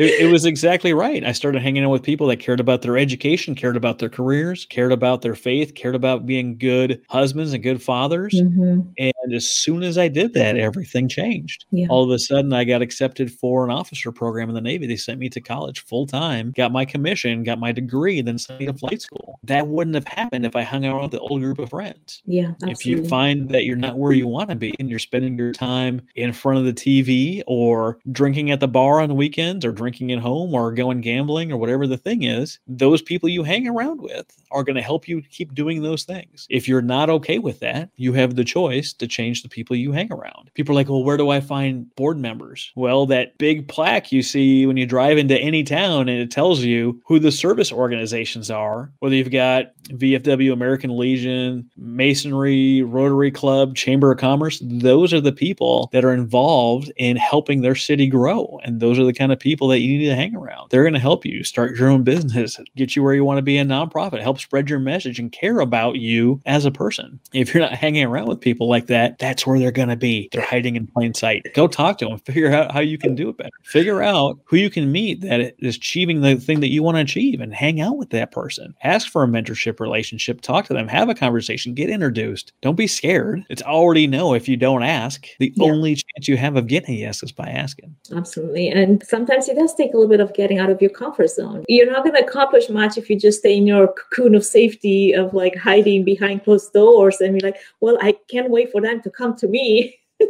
it, 0.00 0.20
it, 0.22 0.32
was 0.32 0.44
exactly 0.44 0.94
right. 0.94 1.24
I 1.24 1.32
started 1.32 1.62
hanging 1.62 1.84
out 1.84 1.90
with 1.90 2.02
people 2.02 2.26
that 2.28 2.38
cared 2.38 2.60
about 2.60 2.82
their 2.82 2.96
education, 2.96 3.54
cared 3.54 3.76
about 3.76 3.98
their 3.98 4.08
careers, 4.08 4.66
cared 4.66 4.92
about 4.92 5.22
their 5.22 5.34
faith, 5.34 5.69
cared 5.74 5.94
about 5.94 6.26
being 6.26 6.58
good 6.58 7.02
husbands 7.08 7.52
and 7.52 7.62
good 7.62 7.82
fathers. 7.82 8.34
Mm-hmm. 8.34 8.80
And 8.98 9.34
as 9.34 9.50
soon 9.50 9.82
as 9.82 9.98
I 9.98 10.08
did 10.08 10.34
that, 10.34 10.56
everything 10.56 11.08
changed. 11.08 11.64
Yeah. 11.70 11.86
All 11.88 12.04
of 12.04 12.10
a 12.10 12.18
sudden, 12.18 12.52
I 12.52 12.64
got 12.64 12.82
accepted 12.82 13.32
for 13.32 13.64
an 13.64 13.70
officer 13.70 14.12
program 14.12 14.48
in 14.48 14.54
the 14.54 14.60
Navy. 14.60 14.86
They 14.86 14.96
sent 14.96 15.18
me 15.18 15.28
to 15.30 15.40
college 15.40 15.84
full 15.84 16.06
time, 16.06 16.52
got 16.56 16.72
my 16.72 16.84
commission, 16.84 17.42
got 17.42 17.58
my 17.58 17.72
degree, 17.72 18.20
then 18.20 18.38
sent 18.38 18.60
me 18.60 18.66
to 18.66 18.74
flight 18.74 19.02
school. 19.02 19.38
That 19.44 19.68
wouldn't 19.68 19.94
have 19.94 20.06
happened 20.06 20.46
if 20.46 20.56
I 20.56 20.62
hung 20.62 20.84
out 20.84 21.02
with 21.02 21.10
the 21.12 21.20
old 21.20 21.40
group 21.40 21.58
of 21.58 21.70
friends. 21.70 22.22
Yeah. 22.26 22.52
Absolutely. 22.62 22.72
If 22.72 22.86
you 22.86 23.08
find 23.08 23.48
that 23.50 23.64
you're 23.64 23.76
not 23.76 23.98
where 23.98 24.12
you 24.12 24.26
want 24.26 24.50
to 24.50 24.56
be 24.56 24.74
and 24.78 24.90
you're 24.90 24.98
spending 24.98 25.38
your 25.38 25.52
time 25.52 26.02
in 26.14 26.32
front 26.32 26.58
of 26.58 26.64
the 26.64 26.72
TV 26.72 27.42
or 27.46 27.98
drinking 28.12 28.50
at 28.50 28.60
the 28.60 28.68
bar 28.68 29.00
on 29.00 29.08
the 29.08 29.14
weekends 29.14 29.64
or 29.64 29.72
drinking 29.72 30.12
at 30.12 30.18
home 30.18 30.54
or 30.54 30.72
going 30.72 31.00
gambling 31.00 31.52
or 31.52 31.56
whatever 31.56 31.86
the 31.86 31.96
thing 31.96 32.22
is, 32.22 32.58
those 32.66 33.02
people 33.02 33.28
you 33.28 33.42
hang 33.42 33.66
around 33.68 34.00
with 34.00 34.26
are 34.50 34.64
going 34.64 34.76
to 34.76 34.82
help 34.82 35.06
you 35.06 35.22
keep 35.30 35.54
doing 35.54 35.59
those 35.82 36.04
things. 36.04 36.46
If 36.50 36.68
you're 36.68 36.82
not 36.82 37.10
okay 37.10 37.38
with 37.38 37.60
that, 37.60 37.90
you 37.96 38.12
have 38.14 38.36
the 38.36 38.44
choice 38.44 38.92
to 38.94 39.06
change 39.06 39.42
the 39.42 39.48
people 39.48 39.76
you 39.76 39.92
hang 39.92 40.12
around. 40.12 40.50
People 40.54 40.72
are 40.72 40.76
like, 40.76 40.88
well, 40.88 41.04
where 41.04 41.16
do 41.16 41.30
I 41.30 41.40
find 41.40 41.94
board 41.96 42.18
members? 42.18 42.72
Well, 42.76 43.06
that 43.06 43.36
big 43.38 43.68
plaque 43.68 44.12
you 44.12 44.22
see 44.22 44.66
when 44.66 44.76
you 44.76 44.86
drive 44.86 45.18
into 45.18 45.38
any 45.38 45.62
town 45.62 46.08
and 46.08 46.20
it 46.20 46.30
tells 46.30 46.60
you 46.60 47.00
who 47.06 47.18
the 47.18 47.32
service 47.32 47.72
organizations 47.72 48.50
are, 48.50 48.92
whether 49.00 49.14
you've 49.14 49.30
got 49.30 49.72
VFW, 49.88 50.52
American 50.52 50.96
Legion, 50.96 51.68
Masonry, 51.76 52.82
Rotary 52.82 53.30
Club, 53.30 53.74
Chamber 53.74 54.12
of 54.12 54.18
Commerce, 54.18 54.60
those 54.64 55.12
are 55.12 55.20
the 55.20 55.32
people 55.32 55.88
that 55.92 56.04
are 56.04 56.12
involved 56.12 56.92
in 56.96 57.16
helping 57.16 57.60
their 57.60 57.74
city 57.74 58.06
grow. 58.06 58.60
And 58.64 58.80
those 58.80 58.98
are 58.98 59.04
the 59.04 59.12
kind 59.12 59.32
of 59.32 59.38
people 59.38 59.68
that 59.68 59.80
you 59.80 59.98
need 59.98 60.06
to 60.06 60.14
hang 60.14 60.36
around. 60.36 60.70
They're 60.70 60.84
going 60.84 60.94
to 60.94 61.00
help 61.00 61.24
you 61.24 61.42
start 61.44 61.76
your 61.76 61.88
own 61.88 62.02
business, 62.04 62.58
get 62.76 62.94
you 62.94 63.02
where 63.02 63.14
you 63.14 63.24
want 63.24 63.38
to 63.38 63.42
be 63.42 63.58
a 63.58 63.64
nonprofit, 63.64 64.22
help 64.22 64.38
spread 64.38 64.70
your 64.70 64.78
message 64.78 65.18
and 65.18 65.32
care 65.32 65.49
about 65.58 65.96
you 65.96 66.40
as 66.46 66.64
a 66.64 66.70
person. 66.70 67.18
If 67.32 67.52
you're 67.52 67.62
not 67.62 67.72
hanging 67.72 68.04
around 68.04 68.28
with 68.28 68.40
people 68.40 68.68
like 68.68 68.86
that, 68.86 69.18
that's 69.18 69.44
where 69.44 69.58
they're 69.58 69.72
going 69.72 69.88
to 69.88 69.96
be. 69.96 70.28
They're 70.30 70.40
hiding 70.40 70.76
in 70.76 70.86
plain 70.86 71.14
sight. 71.14 71.44
Go 71.54 71.66
talk 71.66 71.98
to 71.98 72.06
them, 72.06 72.18
figure 72.20 72.52
out 72.52 72.70
how 72.70 72.80
you 72.80 72.98
can 72.98 73.16
do 73.16 73.30
it 73.30 73.38
better. 73.38 73.50
Figure 73.64 74.02
out 74.02 74.38
who 74.44 74.56
you 74.56 74.70
can 74.70 74.92
meet 74.92 75.22
that 75.22 75.54
is 75.58 75.76
achieving 75.76 76.20
the 76.20 76.36
thing 76.36 76.60
that 76.60 76.70
you 76.70 76.82
want 76.82 76.96
to 76.98 77.02
achieve 77.02 77.40
and 77.40 77.52
hang 77.52 77.80
out 77.80 77.96
with 77.96 78.10
that 78.10 78.30
person. 78.30 78.74
Ask 78.82 79.10
for 79.10 79.24
a 79.24 79.26
mentorship 79.26 79.80
relationship, 79.80 80.40
talk 80.40 80.66
to 80.66 80.74
them, 80.74 80.86
have 80.86 81.08
a 81.08 81.14
conversation, 81.14 81.74
get 81.74 81.90
introduced. 81.90 82.52
Don't 82.60 82.76
be 82.76 82.86
scared. 82.86 83.44
It's 83.50 83.62
already 83.62 84.06
no 84.06 84.34
if 84.34 84.48
you 84.48 84.56
don't 84.56 84.82
ask. 84.82 85.26
The 85.38 85.52
yeah. 85.56 85.64
only 85.64 85.94
chance 85.94 86.28
you 86.28 86.36
have 86.36 86.56
of 86.56 86.66
getting 86.66 86.94
a 86.94 86.98
yes 86.98 87.22
is 87.22 87.32
by 87.32 87.48
asking. 87.48 87.94
Absolutely. 88.14 88.68
And 88.68 89.02
sometimes 89.04 89.48
it 89.48 89.56
does 89.56 89.74
take 89.74 89.94
a 89.94 89.96
little 89.96 90.10
bit 90.10 90.20
of 90.20 90.34
getting 90.34 90.58
out 90.58 90.70
of 90.70 90.80
your 90.80 90.90
comfort 90.90 91.28
zone. 91.28 91.64
You're 91.68 91.90
not 91.90 92.04
going 92.04 92.14
to 92.16 92.24
accomplish 92.24 92.68
much 92.68 92.98
if 92.98 93.08
you 93.08 93.18
just 93.18 93.40
stay 93.40 93.56
in 93.56 93.66
your 93.66 93.88
cocoon 93.88 94.34
of 94.34 94.44
safety 94.44 95.12
of 95.12 95.32
like 95.40 95.56
hiding 95.56 96.04
behind 96.04 96.44
closed 96.44 96.72
doors 96.72 97.20
and 97.20 97.34
be 97.34 97.40
like, 97.40 97.58
well, 97.80 97.98
I 98.00 98.12
can't 98.30 98.50
wait 98.50 98.70
for 98.70 98.80
them 98.80 99.02
to 99.02 99.10
come 99.10 99.36
to 99.36 99.48
me. 99.48 99.98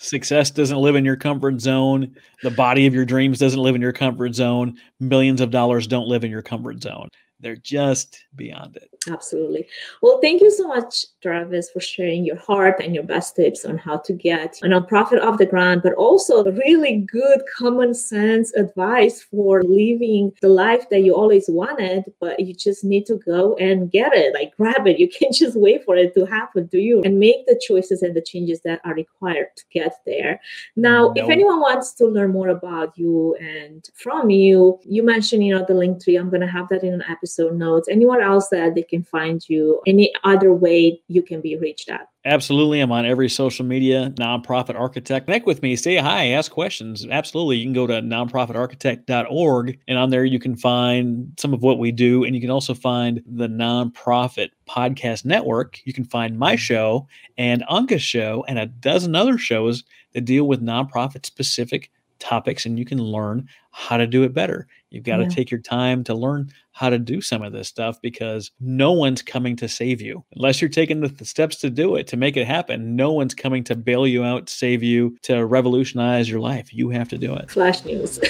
Success 0.00 0.50
doesn't 0.50 0.78
live 0.78 0.94
in 0.94 1.04
your 1.04 1.16
comfort 1.16 1.60
zone. 1.60 2.14
The 2.42 2.50
body 2.50 2.86
of 2.86 2.94
your 2.94 3.04
dreams 3.04 3.38
doesn't 3.38 3.60
live 3.60 3.74
in 3.74 3.82
your 3.82 3.92
comfort 3.92 4.34
zone. 4.34 4.76
Millions 5.00 5.40
of 5.40 5.50
dollars 5.50 5.86
don't 5.86 6.06
live 6.06 6.22
in 6.22 6.30
your 6.30 6.42
comfort 6.42 6.82
zone. 6.82 7.08
They're 7.40 7.56
just 7.56 8.24
beyond 8.34 8.76
it. 8.76 8.90
Absolutely. 9.08 9.68
Well, 10.02 10.20
thank 10.20 10.40
you 10.40 10.50
so 10.50 10.66
much, 10.66 11.06
Travis, 11.22 11.70
for 11.70 11.80
sharing 11.80 12.24
your 12.24 12.36
heart 12.36 12.80
and 12.82 12.94
your 12.94 13.04
best 13.04 13.36
tips 13.36 13.64
on 13.64 13.78
how 13.78 13.98
to 13.98 14.12
get 14.12 14.58
a 14.62 14.66
nonprofit 14.66 15.22
off 15.22 15.38
the 15.38 15.46
ground, 15.46 15.82
but 15.84 15.94
also 15.94 16.44
really 16.44 17.06
good 17.10 17.40
common 17.56 17.94
sense 17.94 18.52
advice 18.54 19.22
for 19.22 19.62
living 19.62 20.32
the 20.42 20.48
life 20.48 20.88
that 20.90 21.00
you 21.00 21.14
always 21.14 21.48
wanted, 21.48 22.04
but 22.20 22.40
you 22.40 22.52
just 22.52 22.82
need 22.84 23.06
to 23.06 23.16
go 23.18 23.54
and 23.56 23.90
get 23.90 24.12
it, 24.14 24.34
like 24.34 24.56
grab 24.56 24.88
it. 24.88 24.98
You 24.98 25.08
can't 25.18 25.34
just 25.34 25.56
wait 25.56 25.84
for 25.84 25.96
it 25.96 26.14
to 26.14 26.24
happen 26.26 26.68
to 26.68 26.78
you 26.78 27.02
and 27.02 27.20
make 27.20 27.46
the 27.46 27.60
choices 27.66 28.02
and 28.02 28.16
the 28.16 28.22
changes 28.22 28.60
that 28.62 28.80
are 28.84 28.94
required 28.94 29.48
to 29.56 29.64
get 29.72 29.94
there. 30.04 30.40
Now, 30.74 31.12
no. 31.14 31.22
if 31.22 31.30
anyone 31.30 31.60
wants 31.60 31.92
to 31.94 32.06
learn 32.06 32.32
more 32.32 32.48
about 32.48 32.98
you 32.98 33.36
and 33.40 33.88
from 33.94 34.28
you, 34.28 34.80
you 34.82 35.04
mentioned, 35.04 35.46
you 35.46 35.56
know, 35.56 35.64
the 35.64 35.74
Linktree. 35.74 36.18
I'm 36.18 36.30
going 36.30 36.40
to 36.40 36.48
have 36.48 36.68
that 36.70 36.82
in 36.82 36.92
an 36.92 37.04
episode 37.08 37.27
notes. 37.36 37.88
Anyone 37.90 38.22
else 38.22 38.48
that 38.48 38.74
they 38.74 38.82
can 38.82 39.02
find 39.04 39.46
you, 39.48 39.80
any 39.86 40.12
other 40.24 40.52
way 40.52 41.00
you 41.08 41.22
can 41.22 41.40
be 41.40 41.56
reached 41.56 41.88
at? 41.88 42.08
Absolutely. 42.24 42.80
I'm 42.80 42.92
on 42.92 43.06
every 43.06 43.28
social 43.28 43.64
media, 43.64 44.12
nonprofit 44.16 44.78
architect. 44.78 45.26
Connect 45.26 45.46
with 45.46 45.62
me, 45.62 45.76
say 45.76 45.96
hi, 45.96 46.28
ask 46.28 46.50
questions. 46.50 47.06
Absolutely. 47.10 47.56
You 47.56 47.64
can 47.64 47.72
go 47.72 47.86
to 47.86 48.02
nonprofitarchitect.org, 48.02 49.78
and 49.88 49.98
on 49.98 50.10
there 50.10 50.24
you 50.24 50.38
can 50.38 50.56
find 50.56 51.32
some 51.38 51.54
of 51.54 51.62
what 51.62 51.78
we 51.78 51.90
do. 51.90 52.24
And 52.24 52.34
you 52.34 52.40
can 52.40 52.50
also 52.50 52.74
find 52.74 53.22
the 53.24 53.48
nonprofit 53.48 54.50
podcast 54.68 55.24
network. 55.24 55.80
You 55.84 55.92
can 55.92 56.04
find 56.04 56.38
my 56.38 56.56
show 56.56 57.08
and 57.38 57.64
Anka's 57.70 58.02
show 58.02 58.44
and 58.46 58.58
a 58.58 58.66
dozen 58.66 59.14
other 59.14 59.38
shows 59.38 59.84
that 60.12 60.24
deal 60.24 60.44
with 60.44 60.62
nonprofit 60.62 61.24
specific 61.24 61.90
topics 62.18 62.66
and 62.66 62.78
you 62.78 62.84
can 62.84 62.98
learn 62.98 63.48
how 63.70 63.96
to 63.96 64.06
do 64.06 64.24
it 64.24 64.34
better. 64.34 64.66
You've 64.90 65.04
got 65.04 65.20
yeah. 65.20 65.28
to 65.28 65.34
take 65.34 65.50
your 65.50 65.60
time 65.60 66.02
to 66.04 66.14
learn 66.14 66.50
how 66.72 66.88
to 66.90 66.98
do 66.98 67.20
some 67.20 67.42
of 67.42 67.52
this 67.52 67.68
stuff 67.68 68.00
because 68.00 68.50
no 68.60 68.92
one's 68.92 69.20
coming 69.22 69.56
to 69.56 69.68
save 69.68 70.00
you 70.00 70.24
unless 70.34 70.60
you're 70.60 70.70
taking 70.70 71.00
the, 71.00 71.08
the 71.08 71.24
steps 71.24 71.56
to 71.56 71.70
do 71.70 71.96
it 71.96 72.06
to 72.08 72.16
make 72.16 72.36
it 72.36 72.46
happen. 72.46 72.96
No 72.96 73.12
one's 73.12 73.34
coming 73.34 73.64
to 73.64 73.74
bail 73.76 74.06
you 74.06 74.24
out, 74.24 74.48
save 74.48 74.82
you, 74.82 75.16
to 75.22 75.44
revolutionize 75.44 76.30
your 76.30 76.40
life. 76.40 76.72
You 76.72 76.90
have 76.90 77.08
to 77.08 77.18
do 77.18 77.34
it. 77.34 77.50
Flash 77.50 77.84
news. 77.84 78.18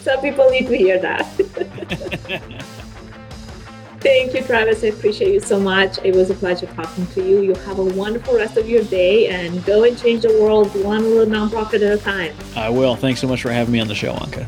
Some 0.00 0.20
people 0.20 0.48
need 0.50 0.66
to 0.66 0.76
hear 0.76 0.98
that. 0.98 1.26
Thank 4.02 4.34
you, 4.34 4.42
Travis. 4.42 4.82
I 4.82 4.88
appreciate 4.88 5.32
you 5.32 5.38
so 5.38 5.60
much. 5.60 5.98
It 6.02 6.16
was 6.16 6.28
a 6.28 6.34
pleasure 6.34 6.66
talking 6.66 7.06
to 7.08 7.24
you. 7.24 7.40
You 7.42 7.54
have 7.54 7.78
a 7.78 7.84
wonderful 7.84 8.34
rest 8.34 8.56
of 8.56 8.68
your 8.68 8.82
day 8.82 9.28
and 9.28 9.64
go 9.64 9.84
and 9.84 9.96
change 9.96 10.22
the 10.22 10.40
world 10.40 10.74
one 10.82 11.04
little 11.04 11.32
nonprofit 11.32 11.86
at 11.86 11.98
a 11.98 11.98
time. 11.98 12.34
I 12.56 12.68
will. 12.68 12.96
Thanks 12.96 13.20
so 13.20 13.28
much 13.28 13.42
for 13.42 13.52
having 13.52 13.72
me 13.72 13.78
on 13.78 13.86
the 13.86 13.94
show, 13.94 14.12
Anka. 14.14 14.44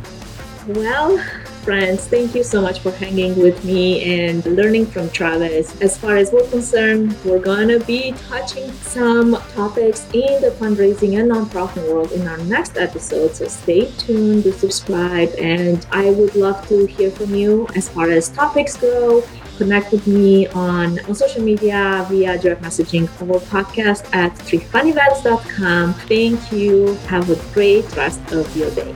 Well, 0.67 1.19
friends, 1.63 2.09
thank 2.09 2.35
you 2.35 2.43
so 2.43 2.61
much 2.61 2.81
for 2.81 2.91
hanging 2.91 3.39
with 3.39 3.65
me 3.65 4.03
and 4.25 4.45
learning 4.45 4.87
from 4.87 5.09
Travis. 5.11 5.81
As 5.81 5.97
far 5.97 6.17
as 6.17 6.33
we're 6.33 6.49
concerned, 6.49 7.17
we're 7.25 7.39
going 7.39 7.69
to 7.69 7.79
be 7.79 8.13
touching 8.29 8.73
some 8.73 9.37
topics 9.55 10.05
in 10.13 10.41
the 10.43 10.51
fundraising 10.59 11.21
and 11.21 11.31
nonprofit 11.31 11.89
world 11.89 12.11
in 12.11 12.27
our 12.27 12.39
next 12.39 12.77
episode. 12.77 13.37
So 13.37 13.47
stay 13.47 13.89
tuned, 13.99 14.43
to 14.45 14.53
subscribe, 14.53 15.33
and 15.39 15.87
I 15.93 16.11
would 16.11 16.35
love 16.35 16.67
to 16.69 16.87
hear 16.87 17.13
from 17.13 17.35
you 17.37 17.69
as 17.77 17.89
far 17.89 18.11
as 18.11 18.31
topics 18.31 18.77
go 18.77 19.23
connect 19.57 19.93
with 19.93 20.07
me 20.07 20.47
on, 20.49 20.99
on 21.07 21.15
social 21.15 21.43
media 21.43 22.07
via 22.11 22.39
direct 22.39 22.63
messaging 22.63 23.05
or 23.23 23.41
podcast 23.41 24.05
at 24.15 24.33
threefunevents.com. 24.35 25.95
Thank 25.95 26.53
you. 26.53 26.95
Have 27.09 27.31
a 27.31 27.37
great 27.55 27.85
rest 27.97 28.21
of 28.33 28.57
your 28.57 28.71
day. 28.75 28.95